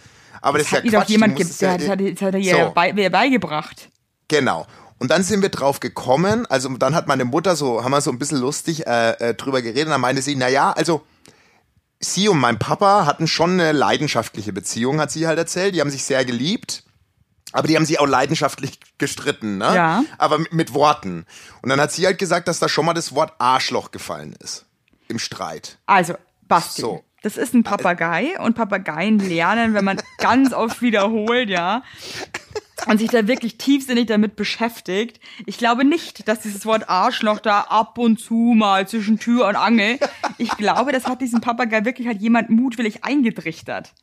Aber 0.41 0.57
das, 0.57 0.71
hat 0.71 0.85
ist 0.85 0.93
ja 0.93 0.99
doch 0.99 1.07
jemand 1.07 1.37
musst 1.37 1.61
der 1.61 1.75
es 1.75 1.89
hat, 1.89 1.99
ja, 2.01 2.11
das 2.11 2.21
hat 2.21 2.33
er 2.33 2.39
ihr 2.39 2.55
So. 2.55 2.71
bei, 2.73 2.93
mir 2.93 3.09
beigebracht. 3.09 3.89
Genau. 4.27 4.65
Und 4.99 5.11
dann 5.11 5.23
sind 5.23 5.41
wir 5.41 5.49
drauf 5.49 5.79
gekommen, 5.79 6.45
also 6.47 6.69
dann 6.69 6.95
hat 6.95 7.07
meine 7.07 7.25
Mutter 7.25 7.55
so, 7.55 7.83
haben 7.83 7.91
wir 7.91 8.01
so 8.01 8.11
ein 8.11 8.17
bisschen 8.17 8.39
lustig 8.39 8.87
äh, 8.87 9.11
äh, 9.11 9.33
drüber 9.35 9.61
geredet, 9.61 9.85
und 9.85 9.91
dann 9.91 10.01
meinte 10.01 10.21
sie, 10.21 10.35
na 10.35 10.47
ja, 10.47 10.71
also 10.71 11.05
sie 11.99 12.29
und 12.29 12.39
mein 12.39 12.57
Papa 12.57 13.05
hatten 13.05 13.27
schon 13.27 13.51
eine 13.51 13.73
leidenschaftliche 13.73 14.53
Beziehung, 14.53 14.99
hat 14.99 15.11
sie 15.11 15.27
halt 15.27 15.37
erzählt, 15.37 15.75
die 15.75 15.81
haben 15.81 15.91
sich 15.91 16.03
sehr 16.03 16.25
geliebt, 16.25 16.83
aber 17.51 17.67
die 17.67 17.75
haben 17.75 17.85
sich 17.85 17.99
auch 17.99 18.07
leidenschaftlich 18.07 18.79
gestritten, 18.97 19.59
ne? 19.59 19.75
Ja. 19.75 20.03
Aber 20.17 20.39
mit, 20.39 20.53
mit 20.53 20.73
Worten. 20.73 21.25
Und 21.61 21.69
dann 21.69 21.79
hat 21.79 21.91
sie 21.91 22.05
halt 22.05 22.17
gesagt, 22.17 22.47
dass 22.47 22.59
da 22.59 22.67
schon 22.67 22.85
mal 22.85 22.93
das 22.93 23.13
Wort 23.13 23.33
Arschloch 23.37 23.91
gefallen 23.91 24.35
ist. 24.43 24.65
Im 25.07 25.19
Streit. 25.19 25.77
Also, 25.85 26.15
Basti. 26.47 26.81
So. 26.81 27.03
Das 27.23 27.35
ist 27.37 27.53
ein 27.53 27.63
Papagei 27.63 28.39
und 28.39 28.53
Papageien 28.55 29.19
lernen, 29.19 29.73
wenn 29.73 29.83
man 29.85 29.99
ganz 30.19 30.53
oft 30.53 30.81
wiederholt, 30.81 31.49
ja. 31.49 31.81
Und 32.85 32.99
sich 32.99 33.09
da 33.09 33.27
wirklich 33.27 33.57
tiefsinnig 33.57 34.05
damit 34.05 34.35
beschäftigt. 34.35 35.19
Ich 35.47 35.57
glaube 35.57 35.83
nicht, 35.83 36.27
dass 36.27 36.41
dieses 36.41 36.65
Wort 36.67 36.89
Arschloch 36.89 37.39
da 37.39 37.61
ab 37.61 37.97
und 37.97 38.19
zu 38.19 38.53
mal 38.55 38.87
zwischen 38.87 39.17
Tür 39.19 39.47
und 39.47 39.55
Angel. 39.55 39.97
Ich 40.37 40.51
glaube, 40.51 40.91
das 40.91 41.05
hat 41.05 41.19
diesen 41.21 41.41
Papagei 41.41 41.83
wirklich 41.85 42.07
halt 42.07 42.21
jemand 42.21 42.49
mutwillig 42.51 43.03
eingetrichtert. 43.03 43.93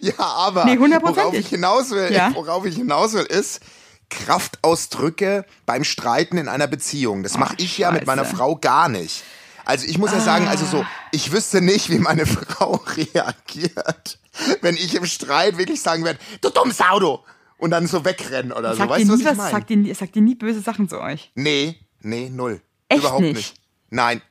Ja, 0.00 0.18
aber 0.18 0.64
Nee, 0.64 0.76
hundertprozentig. 0.76 1.22
worauf 1.24 1.34
ich 1.38 1.46
hinaus 1.48 1.90
will, 1.92 2.12
Ja. 2.12 2.34
worauf 2.34 2.66
ich 2.66 2.74
hinaus 2.74 3.12
will, 3.14 3.22
ist 3.22 3.60
Kraftausdrücke 4.08 5.44
beim 5.66 5.84
Streiten 5.84 6.36
in 6.38 6.48
einer 6.48 6.66
Beziehung. 6.66 7.22
Das 7.22 7.38
mache 7.38 7.54
ich 7.58 7.78
ja 7.78 7.92
mit 7.92 8.06
meiner. 8.06 8.24
Frau 8.24 8.56
gar 8.56 8.88
nicht. 8.88 9.22
Also 9.70 9.86
ich 9.86 9.98
muss 9.98 10.10
ja 10.10 10.18
sagen, 10.18 10.48
also 10.48 10.66
so, 10.66 10.84
ich 11.12 11.30
wüsste 11.30 11.60
nicht, 11.60 11.90
wie 11.90 11.98
meine 12.00 12.26
Frau 12.26 12.82
reagiert, 12.96 14.18
wenn 14.62 14.74
ich 14.76 14.94
im 14.96 15.06
Streit 15.06 15.58
wirklich 15.58 15.80
sagen 15.80 16.04
werde, 16.04 16.18
du 16.40 16.50
dummes 16.50 16.80
Auto 16.80 17.20
und 17.56 17.70
dann 17.70 17.86
so 17.86 18.04
wegrennen 18.04 18.50
oder 18.50 18.72
so. 18.72 18.78
Sagt 18.78 18.90
Weißt 18.90 19.00
ihr 19.00 19.06
du, 19.06 19.12
was 19.12 19.18
nie 19.18 19.22
ich 19.24 19.30
was, 19.30 19.36
meine? 19.36 19.50
sagt 19.52 19.70
ihr, 19.70 19.94
sagt 19.94 20.16
ihr 20.16 20.22
nie 20.22 20.34
böse 20.34 20.60
Sachen 20.60 20.88
zu 20.88 21.00
euch? 21.00 21.30
Nee, 21.36 21.76
nee, 22.00 22.28
null. 22.30 22.60
Echt 22.88 23.00
Überhaupt 23.00 23.22
nicht? 23.22 23.34
nicht. 23.36 23.54
Nein. 23.90 24.22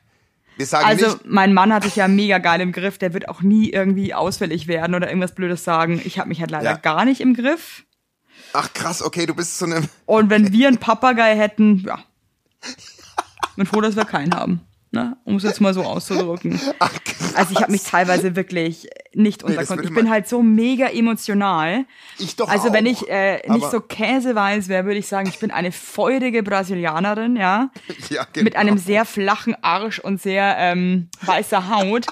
Also, 0.72 1.06
nicht, 1.06 1.24
mein 1.24 1.54
Mann 1.54 1.72
hat 1.72 1.84
sich 1.84 1.96
ja 1.96 2.06
mega 2.06 2.36
geil 2.36 2.60
im 2.60 2.72
Griff. 2.72 2.98
Der 2.98 3.14
wird 3.14 3.30
auch 3.30 3.40
nie 3.40 3.70
irgendwie 3.70 4.12
ausfällig 4.12 4.66
werden 4.66 4.94
oder 4.94 5.08
irgendwas 5.08 5.34
Blödes 5.34 5.64
sagen. 5.64 6.02
Ich 6.04 6.18
habe 6.18 6.28
mich 6.28 6.40
halt 6.40 6.50
leider 6.50 6.72
Ja. 6.72 6.76
gar 6.76 7.06
nicht 7.06 7.22
im 7.22 7.32
Griff. 7.32 7.84
ach 8.52 8.70
krass, 8.74 9.00
okay, 9.00 9.24
du 9.24 9.32
bist 9.34 9.58
so 9.58 9.64
eine, 9.64 9.88
Und 10.04 10.28
wenn 10.28 10.52
wir 10.52 10.68
einen 10.68 10.76
Papagei 10.76 11.34
hätten, 11.34 11.78
ja. 11.86 12.04
Bin 13.56 13.64
froh, 13.64 13.80
dass 13.80 13.96
wir 13.96 14.04
keinen 14.04 14.34
haben. 14.34 14.60
Ne? 14.92 15.16
Um 15.24 15.36
es 15.36 15.44
jetzt 15.44 15.60
mal 15.60 15.72
so 15.72 15.84
auszudrücken. 15.84 16.60
ach. 16.80 16.92
Also 17.36 17.52
ich 17.52 17.60
habe 17.62 17.70
mich 17.70 17.84
teilweise 17.84 18.34
wirklich 18.34 18.88
nicht 19.14 19.44
unter 19.44 19.60
das 19.60 19.68
Kontrolle. 19.68 19.88
Ich 19.88 19.94
bin 19.94 20.10
halt 20.10 20.28
so 20.28 20.42
mega 20.42 20.86
emotional. 20.88 21.84
Ich 22.18 22.34
doch 22.34 22.48
Also 22.48 22.72
wenn 22.72 22.86
auch. 22.86 22.90
ich 22.90 23.08
äh, 23.08 23.40
nicht 23.48 23.70
so 23.70 23.80
käseweiß 23.80 24.68
wäre, 24.68 24.86
würde 24.86 24.98
ich 24.98 25.06
sagen, 25.06 25.28
ich 25.28 25.38
bin 25.38 25.52
eine 25.52 25.70
feurige 25.70 26.42
Brasilianerin, 26.42 27.36
ja, 27.36 27.70
Ja, 28.08 28.26
genau. 28.32 28.44
mit 28.44 28.56
einem 28.56 28.78
sehr 28.78 29.04
flachen 29.04 29.54
Arsch 29.62 30.00
und 30.00 30.20
sehr 30.20 30.56
ähm, 30.58 31.08
weißer 31.22 31.68
Haut. 31.70 32.06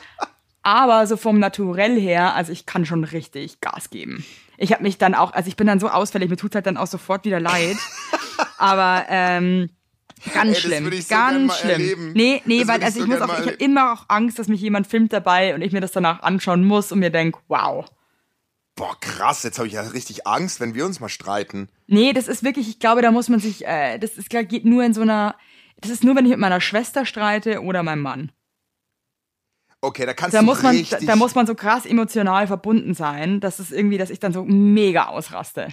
Aber 0.62 1.06
so 1.08 1.16
vom 1.16 1.40
Naturell 1.40 1.98
her, 1.98 2.34
also 2.34 2.52
ich 2.52 2.64
kann 2.64 2.86
schon 2.86 3.02
richtig 3.02 3.60
Gas 3.60 3.90
geben. 3.90 4.24
Ich 4.56 4.72
habe 4.72 4.82
mich 4.84 4.98
dann 4.98 5.14
auch, 5.14 5.32
also 5.32 5.48
ich 5.48 5.56
bin 5.56 5.66
dann 5.66 5.80
so 5.80 5.88
ausfällig, 5.88 6.30
mir 6.30 6.36
tut's 6.36 6.54
halt 6.54 6.66
dann 6.66 6.76
auch 6.76 6.86
sofort 6.86 7.24
wieder 7.24 7.40
leid. 7.40 7.76
Aber 8.58 9.04
ähm, 9.08 9.70
ganz 10.32 10.52
das 10.52 10.58
schlimm, 10.60 10.84
würde 10.84 10.96
ich 10.96 11.06
so 11.06 11.14
ganz 11.14 11.58
schlimm. 11.58 11.70
erleben. 11.70 12.12
Nee, 12.14 12.42
nee, 12.44 12.60
Das 12.60 12.68
weil 12.68 12.80
würde 12.80 12.80
ich 12.80 12.84
also 12.86 12.98
so 12.98 13.04
ich 13.04 13.10
muss 13.10 13.20
auch, 13.20 13.38
ich 13.40 13.46
habe 13.46 13.50
immer 13.52 13.92
auch 13.92 14.04
Angst, 14.08 14.38
dass 14.38 14.48
mich 14.48 14.60
jemand 14.60 14.86
filmt 14.86 15.12
dabei 15.12 15.54
und 15.54 15.62
ich 15.62 15.72
mir 15.72 15.80
das 15.80 15.92
danach 15.92 16.22
anschauen 16.22 16.64
muss 16.64 16.92
und 16.92 16.98
mir 16.98 17.10
denk, 17.10 17.36
wow. 17.48 17.86
Boah, 18.76 18.96
krass, 19.00 19.42
jetzt 19.42 19.58
habe 19.58 19.66
ich 19.66 19.74
ja 19.74 19.82
richtig 19.82 20.26
Angst, 20.26 20.60
wenn 20.60 20.74
wir 20.74 20.86
uns 20.86 21.00
mal 21.00 21.08
streiten. 21.08 21.68
Nee, 21.88 22.12
das 22.12 22.28
ist 22.28 22.44
wirklich, 22.44 22.68
ich 22.68 22.78
glaube, 22.78 23.02
da 23.02 23.10
muss 23.10 23.28
man 23.28 23.40
sich, 23.40 23.66
äh, 23.66 23.98
das 23.98 24.12
ist, 24.16 24.30
geht 24.30 24.64
nur 24.64 24.84
in 24.84 24.94
so 24.94 25.00
einer, 25.02 25.34
das 25.80 25.90
ist 25.90 26.04
nur, 26.04 26.14
wenn 26.14 26.24
ich 26.24 26.30
mit 26.30 26.38
meiner 26.38 26.60
Schwester 26.60 27.04
streite 27.04 27.60
oder 27.62 27.82
meinem 27.82 28.02
Mann. 28.02 28.32
Okay, 29.80 30.06
da 30.06 30.14
kannst 30.14 30.34
Da 30.34 30.40
du 30.40 30.44
muss 30.46 30.62
man, 30.62 30.76
richtig... 30.76 31.00
da, 31.00 31.06
da 31.06 31.16
muss 31.16 31.34
man 31.34 31.46
so 31.46 31.54
krass 31.54 31.86
emotional 31.86 32.46
verbunden 32.46 32.94
sein, 32.94 33.40
dass 33.40 33.58
es 33.58 33.70
irgendwie, 33.70 33.98
dass 33.98 34.10
ich 34.10 34.18
dann 34.18 34.32
so 34.32 34.44
mega 34.44 35.06
ausraste. 35.06 35.68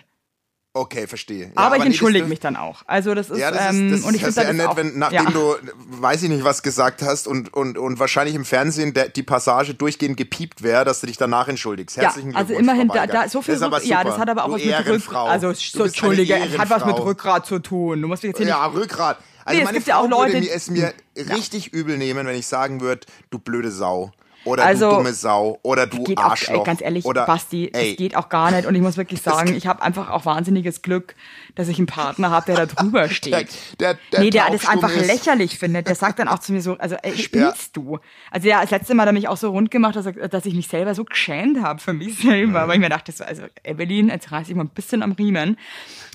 Okay, 0.75 1.07
verstehe. 1.07 1.45
Ja, 1.45 1.51
aber 1.55 1.77
ich 1.77 1.79
nee, 1.79 1.85
das 1.85 1.93
entschuldige 1.93 2.25
dürf- 2.25 2.29
mich 2.29 2.39
dann 2.39 2.55
auch. 2.55 2.83
Also 2.85 3.15
das 3.15 3.29
ist, 3.31 3.39
Ja, 3.39 3.49
das 3.49 3.73
ähm, 3.73 3.87
ist, 3.93 3.99
das 4.01 4.07
und 4.07 4.15
ich 4.15 4.21
ist 4.21 4.37
ja 4.37 4.43
das 4.43 4.53
nett, 4.53 4.67
auch, 4.67 4.75
wenn, 4.77 4.99
nachdem 4.99 5.23
ja. 5.25 5.31
du, 5.31 5.55
weiß 5.89 6.21
ich 6.23 6.29
nicht, 6.29 6.43
was 6.43 6.61
gesagt 6.61 7.01
hast 7.01 7.27
und, 7.27 7.53
und, 7.53 7.77
und 7.77 7.97
wahrscheinlich 7.99 8.35
im 8.35 8.45
Fernsehen 8.45 8.93
der, 8.93 9.09
die 9.09 9.23
Passage 9.23 9.73
durchgehend 9.73 10.17
gepiept 10.17 10.61
wäre, 10.61 10.85
dass 10.85 10.99
du 11.01 11.07
dich 11.07 11.17
danach 11.17 11.47
entschuldigst. 11.47 11.97
ja, 11.97 12.03
Herzlichen 12.03 12.35
also 12.35 12.47
Glückwunsch, 12.53 12.69
immerhin, 12.69 12.87
Frau 12.89 12.95
da, 12.95 13.07
da, 13.07 13.29
so 13.29 13.41
viel 13.41 13.53
das 13.55 13.63
aber 13.63 13.83
ja, 13.83 14.03
das 14.03 14.17
hat 14.19 14.29
aber 14.29 14.43
auch 14.43 14.47
du 14.49 14.53
was 14.53 14.63
mit 14.63 14.75
Rück, 14.77 14.85
Ehrenfrau. 14.87 15.25
also 15.25 15.53
so, 15.53 15.83
entschuldige, 15.85 16.35
es 16.35 16.57
hat 16.57 16.69
was 16.69 16.85
mit. 16.85 16.95
Rückgrat 16.99 17.45
zu 17.45 17.59
tun. 17.59 18.01
Du 18.01 18.07
musst 18.07 18.23
jetzt 18.23 18.37
hier 18.37 18.47
Ja, 18.47 18.67
nicht, 18.67 18.77
Rückgrat. 18.77 19.17
Also 19.45 19.55
Nee, 19.57 19.61
es 19.61 19.65
meine 19.65 19.77
gibt 19.77 19.87
ja 19.87 19.97
auch 19.97 20.09
Frau 20.09 20.21
Leute, 20.21 20.33
würde 20.33 20.45
mir 20.47 20.53
es 20.53 20.69
mir 20.69 20.93
richtig 21.15 21.71
übel 21.73 21.97
nehmen, 21.97 22.25
wenn 22.27 22.35
ich 22.35 22.47
sagen 22.47 22.81
würde, 22.81 23.05
du 23.29 23.39
blöde 23.39 23.71
Sau. 23.71 24.11
Oder 24.45 24.63
Also, 24.65 24.89
du 24.91 24.95
dumme 24.97 25.13
Sau. 25.13 25.59
Oder 25.63 25.87
du 25.87 26.03
geht 26.03 26.17
auch, 26.17 26.25
Arschloch. 26.31 26.59
ey, 26.59 26.63
ganz 26.63 26.81
ehrlich, 26.81 27.03
oder, 27.05 27.25
Basti, 27.25 27.69
ey, 27.73 27.89
das 27.91 27.97
geht 27.97 28.15
auch 28.15 28.29
gar 28.29 28.51
nicht. 28.51 28.65
Und 28.67 28.75
ich 28.75 28.81
muss 28.81 28.95
wirklich 28.97 29.21
sagen, 29.23 29.53
ich 29.55 29.67
habe 29.67 29.81
einfach 29.81 30.09
auch 30.09 30.25
wahnsinniges 30.25 30.81
Glück, 30.81 31.15
dass 31.55 31.67
ich 31.67 31.77
einen 31.77 31.87
Partner 31.87 32.29
habe, 32.31 32.45
der 32.53 32.55
da 32.55 32.65
drüber 32.65 33.09
steht. 33.09 33.33
Der, 33.33 33.93
der, 33.93 33.97
der 34.11 34.19
nee, 34.21 34.29
der 34.29 34.49
das 34.51 34.65
einfach 34.67 34.89
ist. 34.95 35.07
lächerlich 35.07 35.57
findet. 35.59 35.87
Der 35.87 35.95
sagt 35.95 36.19
dann 36.19 36.27
auch 36.27 36.39
zu 36.39 36.53
mir 36.53 36.61
so, 36.61 36.73
also 36.77 36.95
ey, 37.01 37.17
spielst 37.21 37.75
du? 37.75 37.99
Also 38.31 38.47
ja, 38.47 38.61
das 38.61 38.71
letzte 38.71 38.93
Mal 38.95 39.03
hat 39.03 39.09
er 39.09 39.13
mich 39.13 39.27
auch 39.27 39.37
so 39.37 39.49
rund 39.49 39.71
gemacht, 39.71 39.95
dass, 39.95 40.05
er, 40.05 40.13
dass 40.29 40.45
ich 40.45 40.53
mich 40.53 40.67
selber 40.67 40.95
so 40.95 41.03
geschämt 41.03 41.61
habe 41.61 41.79
für 41.79 41.93
mich 41.93 42.19
selber. 42.19 42.67
Weil 42.67 42.75
ich 42.75 42.81
mir 42.81 42.89
dachte, 42.89 43.11
so, 43.11 43.23
also 43.23 43.43
Evelyn, 43.63 44.09
jetzt 44.09 44.31
reiß 44.31 44.47
ich 44.49 44.55
mal 44.55 44.63
ein 44.63 44.69
bisschen 44.69 45.01
am 45.03 45.11
Riemen. 45.13 45.57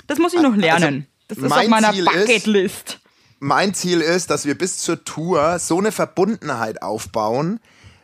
Das 0.07 0.19
muss 0.19 0.33
ich 0.35 0.41
noch 0.41 0.55
lernen. 0.57 1.07
das 1.29 1.39
ist 1.39 1.45
auf 1.45 1.53
Also, 1.53 1.69
mein 1.69 1.83
meiner 1.83 1.93
Ziel 1.95 2.07
ist- 2.07 2.13
Bucketlist. 2.15 3.01
mein 3.39 3.75
Ziel 3.75 4.01
ist, 4.01 4.29
dass 4.31 4.45
wir 4.45 4.57
bis 4.57 4.79
zur 4.79 5.05
Tour 5.05 5.59
so 5.59 5.79
eine 5.79 5.93
Verbundenheit 5.93 6.83
aufbauen, 6.83 7.61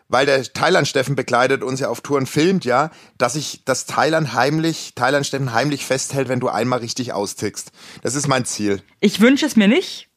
weil 0.08 0.26
der 0.26 0.42
Thailand 0.42 0.86
Steffen 0.88 1.16
begleitet 1.16 1.62
uns 1.62 1.80
ja 1.80 1.88
auf 1.88 2.00
Touren, 2.00 2.26
filmt 2.26 2.64
ja, 2.64 2.90
dass 3.18 3.34
ich 3.34 3.62
das 3.64 3.86
Thailand 3.86 4.34
heimlich, 4.34 4.92
Thailand 4.94 5.26
Steffen 5.26 5.52
heimlich 5.52 5.84
festhält, 5.84 6.28
wenn 6.28 6.40
du 6.40 6.48
einmal 6.48 6.80
richtig 6.80 7.12
austickst. 7.12 7.72
Das 8.02 8.14
ist 8.14 8.28
mein 8.28 8.44
Ziel. 8.44 8.82
Ich 9.00 9.20
wünsche 9.20 9.46
es 9.46 9.56
mir 9.56 9.68
nicht. 9.68 10.08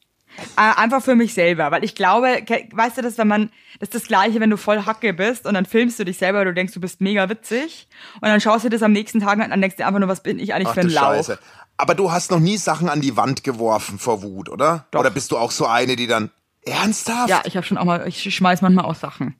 Äh, 0.56 0.60
Einfach 0.76 1.02
für 1.02 1.16
mich 1.16 1.34
selber, 1.34 1.70
weil 1.70 1.84
ich 1.84 1.94
glaube, 1.94 2.28
weißt 2.72 2.98
du 2.98 3.02
das, 3.02 3.18
wenn 3.18 3.28
man, 3.28 3.50
das 3.78 3.88
ist 3.88 3.94
das 3.94 4.02
Gleiche, 4.04 4.40
wenn 4.40 4.48
du 4.48 4.56
voll 4.56 4.86
Hacke 4.86 5.12
bist 5.12 5.44
und 5.44 5.54
dann 5.54 5.66
filmst 5.66 5.98
du 5.98 6.04
dich 6.04 6.18
selber, 6.18 6.44
du 6.44 6.54
denkst, 6.54 6.72
du 6.72 6.80
bist 6.80 7.00
mega 7.00 7.28
witzig 7.28 7.88
und 8.20 8.28
dann 8.28 8.40
schaust 8.40 8.64
du 8.64 8.68
das 8.68 8.82
am 8.82 8.92
nächsten 8.92 9.20
Tag 9.20 9.40
an 9.40 9.52
und 9.52 9.60
denkst 9.60 9.76
dir 9.76 9.86
einfach 9.86 10.00
nur, 10.00 10.08
was 10.08 10.22
bin 10.22 10.38
ich 10.38 10.54
eigentlich 10.54 10.68
Ach 10.68 10.74
für 10.74 10.80
ein 10.80 10.88
du 10.88 10.94
Lauch. 10.94 11.14
Scheiße. 11.16 11.38
Aber 11.76 11.94
du 11.94 12.12
hast 12.12 12.30
noch 12.30 12.40
nie 12.40 12.58
Sachen 12.58 12.88
an 12.88 13.00
die 13.00 13.16
Wand 13.16 13.42
geworfen 13.42 13.98
vor 13.98 14.22
Wut, 14.22 14.48
oder? 14.48 14.86
Doch. 14.92 15.00
Oder 15.00 15.10
bist 15.10 15.32
du 15.32 15.38
auch 15.38 15.50
so 15.50 15.66
eine, 15.66 15.96
die 15.96 16.06
dann 16.06 16.30
ernsthaft? 16.64 17.28
Ja, 17.28 17.42
ich 17.44 17.56
habe 17.56 17.66
schon 17.66 17.78
auch 17.78 17.84
mal, 17.84 18.06
ich 18.06 18.34
schmeiß 18.34 18.62
manchmal 18.62 18.84
auch 18.84 18.94
Sachen. 18.94 19.34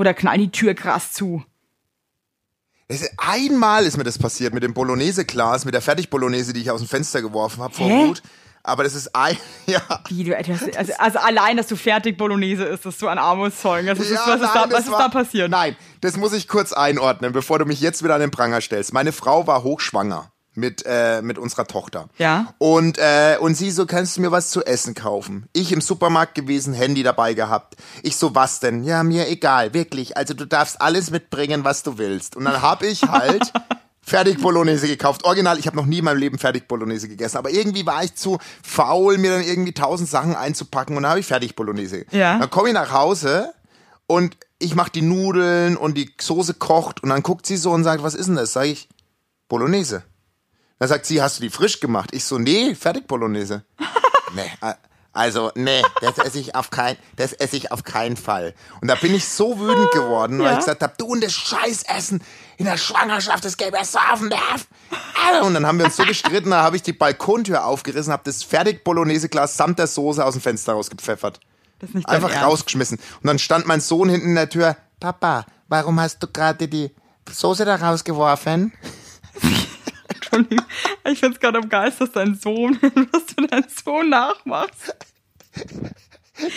Oder 0.00 0.14
knall 0.14 0.38
die 0.38 0.50
Tür 0.50 0.72
krass 0.74 1.12
zu. 1.12 1.44
Das 2.88 3.02
ist- 3.02 3.12
Einmal 3.18 3.84
ist 3.84 3.98
mir 3.98 4.04
das 4.04 4.18
passiert 4.18 4.54
mit 4.54 4.62
dem 4.62 4.72
Bolognese-Glas, 4.74 5.64
mit 5.66 5.74
der 5.74 5.82
Fertig-Bolognese, 5.82 6.52
die 6.54 6.62
ich 6.62 6.70
aus 6.70 6.80
dem 6.80 6.88
Fenster 6.88 7.20
geworfen 7.20 7.62
habe 7.62 7.74
vor? 7.74 7.88
Wut. 7.88 8.22
Aber 8.62 8.82
das 8.82 8.94
ist 8.94 9.14
ein, 9.14 9.36
ja. 9.66 9.80
Wie, 10.08 10.24
du, 10.24 10.36
also, 10.36 10.54
also 10.98 11.18
allein, 11.18 11.56
dass 11.58 11.66
du 11.66 11.76
fertig 11.76 12.16
Bolognese 12.16 12.64
isst, 12.64 12.84
ist 12.86 12.98
so 12.98 13.08
ein. 13.08 13.18
Was 13.18 13.54
ist, 13.54 13.64
Ja, 13.64 13.86
was 13.88 13.98
ist, 13.98 14.00
nein, 14.00 14.50
da, 14.54 14.64
das 14.66 14.72
was 14.72 14.84
ist 14.86 14.90
war- 14.90 14.98
da 14.98 15.08
passiert? 15.10 15.50
Nein, 15.50 15.76
das 16.00 16.16
muss 16.16 16.32
ich 16.32 16.48
kurz 16.48 16.72
einordnen, 16.72 17.32
bevor 17.32 17.58
du 17.58 17.64
mich 17.66 17.80
jetzt 17.80 18.02
wieder 18.02 18.14
an 18.14 18.20
den 18.22 18.30
Pranger 18.30 18.60
stellst. 18.62 18.92
Meine 18.94 19.12
Frau 19.12 19.46
war 19.46 19.62
hochschwanger 19.62 20.32
mit, 20.54 20.84
äh, 20.86 21.22
mit 21.22 21.38
unserer 21.38 21.66
Tochter. 21.66 22.08
Ja. 22.18 22.54
Und, 22.58 22.98
äh, 22.98 23.36
und 23.40 23.56
sie 23.56 23.70
so, 23.70 23.86
kannst 23.86 24.16
du 24.16 24.20
mir 24.20 24.32
was 24.32 24.50
zu 24.50 24.64
essen 24.64 24.94
kaufen? 24.94 25.48
Ich 25.52 25.72
im 25.72 25.80
Supermarkt 25.80 26.34
gewesen, 26.34 26.74
Handy 26.74 27.02
dabei 27.02 27.34
gehabt. 27.34 27.76
Ich 28.02 28.16
so, 28.16 28.34
was 28.34 28.60
denn? 28.60 28.82
Ja, 28.82 29.02
mir 29.02 29.28
egal, 29.28 29.74
wirklich. 29.74 30.16
Also 30.16 30.34
du 30.34 30.46
darfst 30.46 30.80
alles 30.80 31.10
mitbringen, 31.10 31.64
was 31.64 31.82
du 31.82 31.98
willst. 31.98 32.36
Und 32.36 32.44
dann 32.44 32.62
hab 32.62 32.82
ich 32.82 33.02
halt 33.02 33.52
fertig 34.02 34.40
Bolognese 34.40 34.88
gekauft. 34.88 35.24
Original, 35.24 35.58
ich 35.58 35.66
habe 35.66 35.76
noch 35.76 35.86
nie 35.86 35.98
in 35.98 36.04
meinem 36.04 36.18
Leben 36.18 36.38
fertig 36.38 36.66
Bolognese 36.66 37.08
gegessen. 37.08 37.36
Aber 37.36 37.50
irgendwie 37.50 37.86
war 37.86 38.02
ich 38.02 38.16
zu 38.16 38.38
faul, 38.62 39.18
mir 39.18 39.30
dann 39.30 39.44
irgendwie 39.44 39.72
tausend 39.72 40.08
Sachen 40.08 40.34
einzupacken. 40.34 40.96
Und 40.96 41.04
dann 41.04 41.10
habe 41.10 41.20
ich 41.20 41.26
fertig 41.26 41.54
Bolognese. 41.54 42.06
Ja. 42.10 42.38
Dann 42.38 42.50
komme 42.50 42.68
ich 42.68 42.74
nach 42.74 42.92
Hause 42.92 43.52
und 44.08 44.36
ich 44.58 44.74
mache 44.74 44.90
die 44.90 45.02
Nudeln 45.02 45.76
und 45.76 45.96
die 45.96 46.12
Soße 46.20 46.54
kocht. 46.54 47.02
Und 47.04 47.10
dann 47.10 47.22
guckt 47.22 47.46
sie 47.46 47.56
so 47.56 47.70
und 47.70 47.84
sagt, 47.84 48.02
was 48.02 48.14
ist 48.14 48.26
denn 48.26 48.36
das? 48.36 48.52
Sag 48.52 48.66
ich, 48.66 48.88
Bolognese. 49.48 50.02
Dann 50.80 50.88
sagt 50.88 51.06
sie, 51.06 51.22
hast 51.22 51.38
du 51.38 51.42
die 51.42 51.50
frisch 51.50 51.78
gemacht? 51.78 52.10
Ich 52.12 52.24
so, 52.24 52.38
nee, 52.38 52.74
fertig 52.74 53.06
Bolognese. 53.06 53.62
nee, 54.34 54.50
also, 55.12 55.50
nee, 55.54 55.82
das 56.00 56.18
esse 56.18 56.38
ich 56.38 56.54
auf 56.54 56.70
kein, 56.70 56.96
das 57.16 57.32
esse 57.34 57.56
ich 57.56 57.70
auf 57.70 57.84
keinen 57.84 58.16
Fall. 58.16 58.54
Und 58.80 58.88
da 58.88 58.94
bin 58.94 59.14
ich 59.14 59.28
so 59.28 59.58
wütend 59.60 59.90
geworden, 59.90 60.38
weil 60.38 60.46
Ja. 60.46 60.52
ich 60.54 60.58
gesagt 60.60 60.82
habe, 60.82 60.94
du 60.96 61.06
und 61.06 61.22
das 61.22 61.34
Scheißessen 61.34 62.22
in 62.56 62.64
der 62.64 62.76
Schwangerschaft, 62.78 63.44
das 63.44 63.56
gäbe 63.56 63.76
es 63.80 63.92
so 63.92 63.98
auf 63.98 64.20
den 64.20 64.28
Nerv. 64.28 64.66
Und 65.42 65.54
dann 65.54 65.66
haben 65.66 65.78
wir 65.78 65.84
uns 65.86 65.96
so 65.96 66.04
gestritten, 66.04 66.50
da 66.50 66.62
habe 66.62 66.76
ich 66.76 66.82
die 66.82 66.92
Balkontür 66.92 67.64
aufgerissen, 67.66 68.12
habe 68.12 68.22
das 68.24 68.42
fertig 68.42 68.82
Bolognese-Glas 68.84 69.56
samt 69.56 69.78
der 69.78 69.86
Soße 69.86 70.24
aus 70.24 70.32
dem 70.34 70.42
Fenster 70.42 70.72
rausgepfeffert. 70.72 71.40
Das 71.80 71.90
ist 71.90 71.94
nicht 71.94 72.08
Einfach 72.08 72.30
Ernst. 72.30 72.44
rausgeschmissen. 72.46 72.98
Und 72.98 73.26
dann 73.26 73.38
stand 73.38 73.66
mein 73.66 73.80
Sohn 73.80 74.08
hinten 74.08 74.28
in 74.30 74.34
der 74.36 74.48
Tür, 74.48 74.76
Papa, 75.00 75.44
warum 75.68 76.00
hast 76.00 76.22
du 76.22 76.26
gerade 76.28 76.68
die 76.68 76.90
Soße 77.30 77.64
da 77.66 77.76
rausgeworfen? 77.76 78.72
Ich 81.04 81.18
find's 81.20 81.40
gerade 81.40 81.58
am 81.58 81.68
Geist, 81.68 82.00
dass 82.00 82.12
dein 82.12 82.34
Sohn, 82.34 82.78
dass 83.12 83.26
du 83.26 83.46
deinen 83.46 83.68
Sohn 83.68 84.08
nachmachst. 84.08 84.94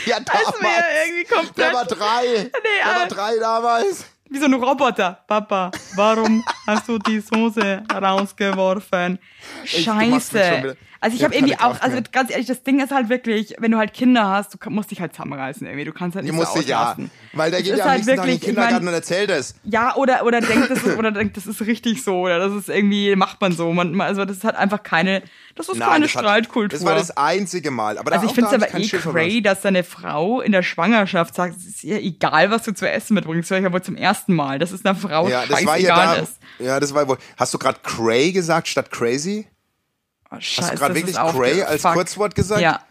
Ja, 0.06 0.20
Das 0.20 0.44
damals. 0.44 0.62
wäre 0.62 0.84
irgendwie 1.06 1.26
komplett. 1.26 1.58
Der 1.58 1.74
war 1.74 1.86
drei. 1.86 2.24
der 2.52 2.86
aber- 2.86 3.00
war 3.02 3.08
drei 3.08 3.38
damals. 3.40 4.06
Wie 4.30 4.40
so 4.40 4.46
ein 4.46 4.54
Roboter. 4.56 5.24
Papa, 5.28 5.70
warum 5.96 6.44
hast 6.66 6.88
du 6.88 6.98
die 6.98 7.20
Soße 7.20 7.84
rausgeworfen? 7.94 9.20
Scheiße. 9.64 10.76
Also 11.04 11.16
ich 11.16 11.20
Ich 11.20 11.26
habe 11.26 11.36
irgendwie 11.36 11.58
auch, 11.60 11.82
also 11.82 11.98
ganz 12.14 12.32
ehrlich, 12.32 12.48
das 12.48 12.64
Ding 12.64 12.80
ist 12.82 12.92
halt 12.92 13.10
wirklich, 13.10 13.56
wenn 13.60 13.72
du 13.72 13.78
halt 13.78 13.94
Kinder 13.94 14.26
hast, 14.30 14.54
du 14.54 14.70
musst 14.70 14.90
dich 14.90 15.02
halt 15.02 15.12
zusammenreißen 15.14 15.68
irgendwie. 15.68 15.84
Du 15.84 15.92
kannst 15.92 16.16
halt 16.16 16.24
nicht 16.26 16.34
so 16.34 16.40
musste 16.40 16.62
ja. 16.62 16.96
Weil 17.34 17.52
der 17.52 17.60
Es 17.60 17.66
geht 17.66 17.74
ist 17.74 17.80
ja 17.80 17.86
halt 17.86 18.06
nächsten 18.06 18.16
Tag 18.16 18.26
in 18.26 18.32
den 18.32 18.32
wirklich, 18.32 18.36
ich 18.36 18.42
Kindergarten 18.48 18.86
mein- 18.86 18.88
und 18.88 18.94
erzählt 18.94 19.30
es. 19.30 19.56
Ja, 19.66 19.96
oder, 19.98 20.26
oder 20.26 20.40
denkt, 20.40 20.72
das 20.72 20.82
ist, 20.84 20.98
oder 20.98 21.12
denkt, 21.12 21.36
das 21.36 21.46
ist 21.46 21.60
richtig 21.62 22.04
so, 22.06 22.22
oder 22.22 22.40
das 22.40 22.54
ist 22.54 22.70
irgendwie, 22.70 23.16
macht 23.18 23.42
man 23.42 23.52
so. 23.52 23.74
Man, 23.74 24.00
also 24.00 24.24
das 24.24 24.46
hat 24.46 24.56
einfach 24.56 24.82
keine, 24.82 25.24
das 25.56 25.68
ist 25.68 25.80
keine 25.82 26.06
das 26.06 26.16
hat- 26.16 26.22
Streitkultur. 26.24 26.70
Das 26.80 26.86
war 26.86 26.96
das 26.96 27.18
einzige 27.18 27.70
Mal. 27.70 27.98
Aber 27.98 28.14
Also 28.14 28.26
ich 28.28 28.32
finde 28.34 28.56
es 28.56 28.64
aber 28.64 28.74
eh 28.80 28.88
cray, 28.88 29.42
dass 29.42 29.60
deine 29.62 29.84
Frau 29.84 30.40
in 30.40 30.54
der 30.54 30.64
Schwangerschaft 30.64 31.36
sagt, 31.36 31.58
es 31.58 31.66
ist 31.66 31.84
ihr 31.84 32.00
egal, 32.02 32.50
was 32.50 32.64
du 32.64 32.74
zu 32.74 32.90
essen 32.90 33.16
mitbringst. 33.16 33.52
Das 33.52 33.56
höre 33.56 33.60
ich 33.62 33.66
aber 33.66 33.84
zum 33.84 33.98
ersten 33.98 34.34
Mal, 34.34 34.58
dass 34.58 34.72
es 34.72 34.86
einer 34.86 34.96
Frau 34.96 35.28
Ja, 35.28 35.46
das 35.46 35.66
war 35.66 35.78
ja 35.78 35.96
da. 35.96 36.14
ist. 36.14 36.38
Ja, 36.60 36.80
das 36.80 36.94
war 36.94 37.06
wohl. 37.10 37.18
Hast 37.36 37.54
du 37.54 37.58
gerade 37.58 37.80
Cray 37.84 38.32
gesagt 38.32 38.70
statt 38.70 38.90
Crazy? 38.90 39.48
Oh, 40.34 40.38
Hast 40.38 40.46
Scheiße, 40.46 40.72
du 40.72 40.78
gerade 40.78 40.96
wirklich 40.96 41.16
Cray 41.16 41.62
als 41.64 41.82
fuck. 41.84 41.94
Kurzwort 41.94 42.36
gesagt? 42.36 42.62
Ja. 42.62 42.82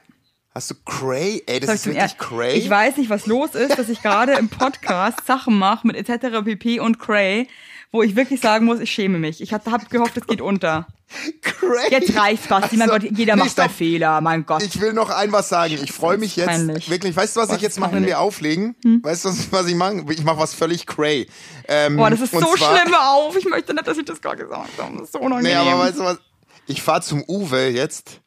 Hast 0.54 0.70
du 0.70 0.74
Cray? 0.84 1.42
Ey, 1.46 1.60
das, 1.60 1.74
ist 1.74 1.86
wirklich 1.86 2.18
Cray. 2.18 2.58
Ich 2.58 2.68
weiß 2.68 2.98
nicht, 2.98 3.10
was 3.10 3.26
los 3.26 3.54
ist, 3.54 3.78
dass 3.78 3.88
ich 3.88 4.02
gerade 4.02 4.34
im 4.34 4.48
Podcast 4.48 5.26
Sachen 5.26 5.58
mache 5.58 5.86
mit 5.86 5.96
etc. 5.96 6.44
pp. 6.44 6.78
und 6.80 6.98
Cray, 6.98 7.48
wo 7.90 8.02
ich 8.02 8.16
wirklich 8.16 8.40
sagen 8.40 8.66
muss, 8.66 8.78
ich 8.78 8.90
schäme 8.90 9.18
mich. 9.18 9.40
Ich 9.40 9.54
habe 9.54 9.64
gehofft, 9.88 10.16
es 10.16 10.26
geht 10.26 10.40
unter. 10.42 10.86
Cray. 11.42 11.90
Jetzt 11.90 12.16
reicht's, 12.16 12.46
Basti. 12.48 12.76
Mein 12.76 12.90
Also, 12.90 13.06
Gott, 13.08 13.18
jeder 13.18 13.36
nee, 13.36 13.42
macht 13.42 13.52
stopp. 13.52 13.70
Fehler, 13.70 14.20
mein 14.20 14.44
Gott. 14.46 14.62
Ich 14.62 14.80
will 14.80 14.92
noch 14.92 15.10
ein 15.10 15.32
was 15.32 15.48
sagen. 15.48 15.78
Ich 15.82 15.92
freue 15.92 16.18
mich 16.18 16.36
jetzt 16.36 16.48
peinlich. 16.48 16.88
wirklich. 16.90 17.16
Weißt 17.16 17.36
du, 17.36 17.40
was, 17.40 17.48
Was 17.48 17.56
ich 17.56 17.62
jetzt 17.62 17.78
mache, 17.80 17.94
wenn 17.94 18.06
wir 18.06 18.20
auflegen? 18.20 18.76
Weißt 19.02 19.24
du, 19.24 19.30
was, 19.50 19.66
ich 19.66 19.74
mache? 19.74 20.04
Ich 20.10 20.24
mache 20.24 20.38
was 20.38 20.54
völlig 20.54 20.86
cray. 20.86 21.26
Ähm, 21.66 21.96
Boah, 21.96 22.10
das 22.10 22.20
ist 22.20 22.32
so 22.32 22.56
schlimm 22.56 22.94
auf. 22.94 23.36
Ich 23.36 23.44
möchte 23.46 23.74
nicht, 23.74 23.86
dass 23.86 23.96
ich 23.98 24.04
das 24.04 24.20
gerade 24.20 24.42
gesagt 24.44 24.70
habe. 24.78 24.92
Das 24.98 25.04
ist 25.04 25.12
so 25.12 25.18
unangenehm. 25.20 25.64
Nee, 25.64 25.70
aber 25.70 25.80
weißt 25.80 25.98
du 25.98 26.04
was? 26.04 26.18
Ich 26.66 26.82
fahre 26.82 27.02
zum 27.02 27.24
Uwe 27.28 27.68
jetzt. 27.68 28.20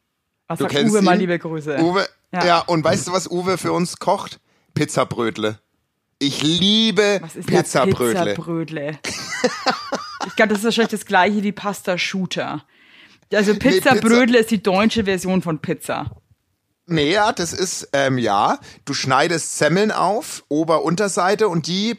was 0.48 0.60
Du 0.60 0.68
kennst 0.68 0.94
Uwe 0.94 1.02
mal 1.02 1.14
ihn? 1.16 1.22
liebe 1.22 1.40
Grüße. 1.40 1.78
Uwe, 1.80 2.08
ja. 2.34 2.46
Ja. 2.46 2.60
und 2.62 2.84
weißt 2.84 3.08
du, 3.08 3.12
was 3.12 3.30
Uwe 3.30 3.58
für 3.58 3.72
uns 3.72 3.98
kocht? 3.98 4.40
Pizzabrötle. 4.74 5.60
Ich 6.20 6.42
liebe 6.44 7.20
Was 7.22 7.36
ist 7.36 7.48
Pizzabrötle. 7.48 8.26
Pizzabrötle? 8.34 9.00
ich 10.28 10.36
glaube, 10.36 10.50
das 10.50 10.60
ist 10.60 10.66
wahrscheinlich 10.66 10.92
das 10.92 11.06
gleiche 11.06 11.44
wie 11.44 11.52
Pasta 11.52 11.98
Shooter. 11.98 12.64
Also 13.34 13.56
Pizzabrötle 13.56 14.38
ist 14.40 14.52
die 14.52 14.62
deutsche 14.64 15.06
Version 15.06 15.42
von 15.42 15.60
Pizza. 15.60 16.12
Nee, 16.88 17.12
ja, 17.14 17.32
das 17.32 17.52
ist, 17.52 17.90
ähm, 17.94 18.18
ja, 18.20 18.60
du 18.86 18.94
schneidest 18.94 19.58
Semmeln 19.58 19.92
auf, 19.92 20.44
Ober-, 20.50 20.84
Unterseite 20.84 21.48
und 21.50 21.66
die, 21.68 21.98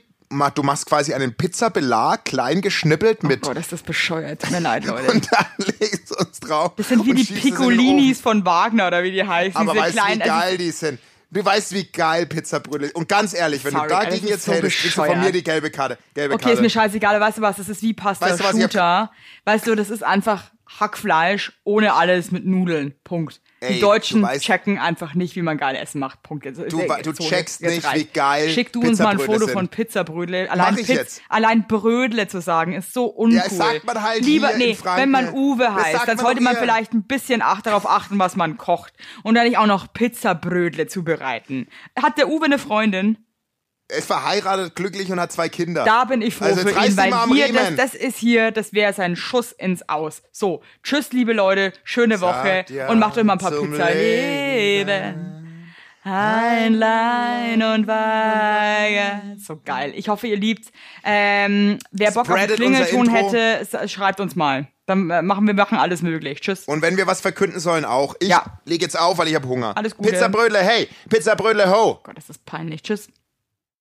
du 0.55 0.63
machst 0.63 0.87
quasi 0.87 1.15
einen 1.15 1.35
Pizzabelag, 1.35 2.25
klein 2.25 2.61
geschnippelt 2.61 3.23
mit, 3.23 3.43
Boah, 3.43 3.57
ist 3.57 3.73
das 3.73 3.83
bescheuert. 3.83 4.43
Tut 4.43 4.51
mir 4.51 4.61
leid, 4.61 4.85
Leute. 4.87 5.13
und 5.13 5.29
dann 5.31 5.47
legst 5.81 6.11
du 6.11 6.17
uns 6.17 6.41
drauf. 6.41 6.73
Das 6.77 6.89
sind 6.89 7.05
wie 7.07 7.15
die 7.15 7.25
Piccolinis 7.25 8.21
von 8.21 8.45
Wagner 8.45 8.89
oder 8.89 9.03
wie 9.03 9.13
die 9.13 9.27
heißen. 9.27 9.57
Aber 9.57 9.77
weißt 9.77 9.97
du, 9.97 10.03
wie 10.03 10.07
also 10.07 10.21
geil 10.21 10.59
die 10.59 10.71
sind? 10.71 10.99
Du 11.31 11.45
weißt, 11.45 11.73
wie 11.73 11.85
geil 11.85 12.27
Pizzabrötle 12.27 12.93
Und 12.93 13.09
ganz 13.09 13.35
ehrlich, 13.35 13.65
wenn 13.65 13.73
Sorry, 13.73 13.89
du 13.89 13.95
dagegen 13.95 14.25
ist 14.25 14.31
jetzt 14.31 14.45
so 14.45 14.53
hältst, 14.53 14.79
kriegst 14.79 14.97
du 14.97 15.05
von 15.05 15.21
mir 15.21 15.33
die 15.33 15.43
gelbe 15.43 15.71
Karte. 15.71 15.99
Gelbe 16.15 16.35
Okay, 16.35 16.45
Karte. 16.45 16.55
ist 16.57 16.63
mir 16.63 16.71
scheißegal, 16.71 17.21
weißt 17.21 17.39
du 17.39 17.43
was, 17.43 17.57
das 17.57 17.69
ist 17.69 17.83
wie 17.83 17.95
Pasta 17.95 18.27
Weißt 18.27 18.41
du 18.41 18.61
Shooter. 18.61 19.11
Weißt 19.45 19.67
du, 19.67 19.75
das 19.75 19.91
ist 19.91 20.05
einfach 20.05 20.45
Hackfleisch 20.79 21.53
ohne 21.65 21.95
alles 21.95 22.31
mit 22.31 22.47
Nudeln. 22.47 22.95
Punkt. 23.03 23.41
Ey, 23.67 23.75
die 23.75 23.81
Deutschen 23.81 24.25
weißt- 24.25 24.41
checken 24.41 24.79
einfach 24.79 25.15
nicht, 25.15 25.37
wie 25.37 25.43
man 25.43 25.59
geil 25.59 25.77
Essen 25.77 25.99
macht. 25.99 26.23
Punkt. 26.23 26.45
Jetzt, 26.45 26.59
Du 26.71 26.89
wa- 26.89 27.01
du 27.03 27.13
checkst 27.13 27.61
jetzt 27.61 27.85
nicht, 27.85 27.95
wie 27.95 28.05
geil 28.05 28.49
Schick 28.51 28.73
du 28.73 28.81
uns 28.81 28.99
mal 28.99 29.11
ein 29.11 29.19
Foto 29.19 29.47
sind. 29.47 29.51
von 29.53 29.69
Pizzabrötle. 29.69 30.51
Allein, 30.51 30.77
Piz- 30.77 30.89
jetzt. 30.89 31.23
allein 31.29 31.67
Brödle 31.67 32.29
zu 32.29 32.41
sagen, 32.41 32.73
ist 32.75 32.93
so 32.93 33.07
uncool. 33.07 33.37
Ja, 33.39 33.49
sagt 33.51 33.85
man 33.85 34.03
halt 34.03 34.25
Lieber, 34.25 34.49
hier 34.49 34.55
in 34.57 34.59
nee, 34.71 34.75
Franken. 34.75 35.03
wenn 35.03 35.11
man 35.11 35.33
Uwe 35.35 35.65
Das 35.65 35.75
heißt, 35.75 35.95
dann 36.09 36.17
man 36.17 36.19
sollte 36.19 36.43
man 36.43 36.53
hier. 36.55 36.63
vielleicht 36.63 36.93
ein 36.93 37.03
bisschen 37.05 37.43
ach, 37.43 37.63
darauf 37.63 37.89
achten, 37.89 38.19
was 38.19 38.37
man 38.37 38.57
kocht. 38.57 38.93
Und 39.23 39.35
dann 39.35 39.45
nicht 39.47 39.59
auch 39.59 39.67
noch 39.67 39.93
Pizzabrödle 39.93 40.87
zubereiten. 40.87 41.69
Hat 42.01 42.19
der 42.19 42.29
Uwe 42.29 42.45
eine 42.47 42.59
Freundin? 42.59 43.19
Er 43.89 43.99
ist 43.99 44.07
verheiratet, 44.07 44.75
glücklich 44.75 45.13
und 45.13 45.21
hat 45.21 45.31
zwei 45.31 45.49
Kinder. 45.49 45.85
Da 45.85 46.05
bin 46.05 46.21
ich 46.21 46.35
froh 46.35 46.47
Also 46.47 46.63
für 46.63 46.71
ihn, 46.71 46.97
weil 46.97 47.15
hier, 47.33 47.53
das, 47.53 47.77
das 47.77 47.95
ist 47.95 48.17
hier, 48.19 48.51
das 48.51 48.73
wäre 48.73 48.93
sein 48.93 49.15
Schuss 49.15 49.53
ins 49.53 49.89
Aus. 49.89 50.23
So, 50.33 50.63
tschüss, 50.83 51.13
liebe 51.13 51.33
Leute, 51.33 51.73
schöne 51.85 52.21
Woche 52.21 52.65
ja 52.69 52.89
und 52.89 52.99
macht 52.99 53.17
euch 53.17 53.25
mal 53.25 53.35
ein 53.35 53.39
paar 53.39 53.53
Pizza. 53.53 53.91
Leben. 53.91 54.89
Leben. 54.89 55.37
Heinlein 56.05 57.63
und 57.63 57.87
Weiger. 57.89 59.23
So 59.39 59.61
geil. 59.65 59.93
Ich 59.97 60.09
hoffe, 60.09 60.29
ihr 60.29 60.37
liebt. 60.37 60.73
Ähm, 61.05 61.79
wer 61.91 62.13
Bock 62.13 62.29
auf 62.29 62.35
einen 62.35 62.45
Spreadet 62.49 62.65
unser 62.67 62.85
Klingelton 62.85 63.15
hätte, 63.15 63.89
schreibt 63.89 64.21
uns 64.21 64.37
mal. 64.37 64.69
Dann 64.87 65.11
äh, 65.11 65.23
machen 65.23 65.47
wir 65.49 65.55
machen 65.55 65.79
alles 65.79 66.03
möglich. 66.03 66.41
Tschüss. 66.41 66.65
Und 66.65 66.81
wenn 66.81 66.97
wir 66.97 67.09
was 67.09 67.21
verkünden 67.21 67.59
sollen, 67.59 67.85
auch. 67.85 68.15
Ich 68.21 68.29
Ja. 68.29 68.61
leg 68.67 68.83
jetzt 68.83 68.99
auf, 68.99 69.19
weil 69.19 69.27
ich 69.27 69.35
habe 69.35 69.49
Hunger. 69.49 69.77
Alles 69.77 69.97
Gute. 69.97 70.11
Pizzabrötle, 70.11 70.61
hey, 70.61 70.89
Pizzabrötle, 71.09 71.69
ho. 71.71 71.99
Gott, 72.05 72.17
das 72.17 72.31
ist 72.31 72.45
peinlich. 72.47 72.83
Tschüss. 72.83 73.09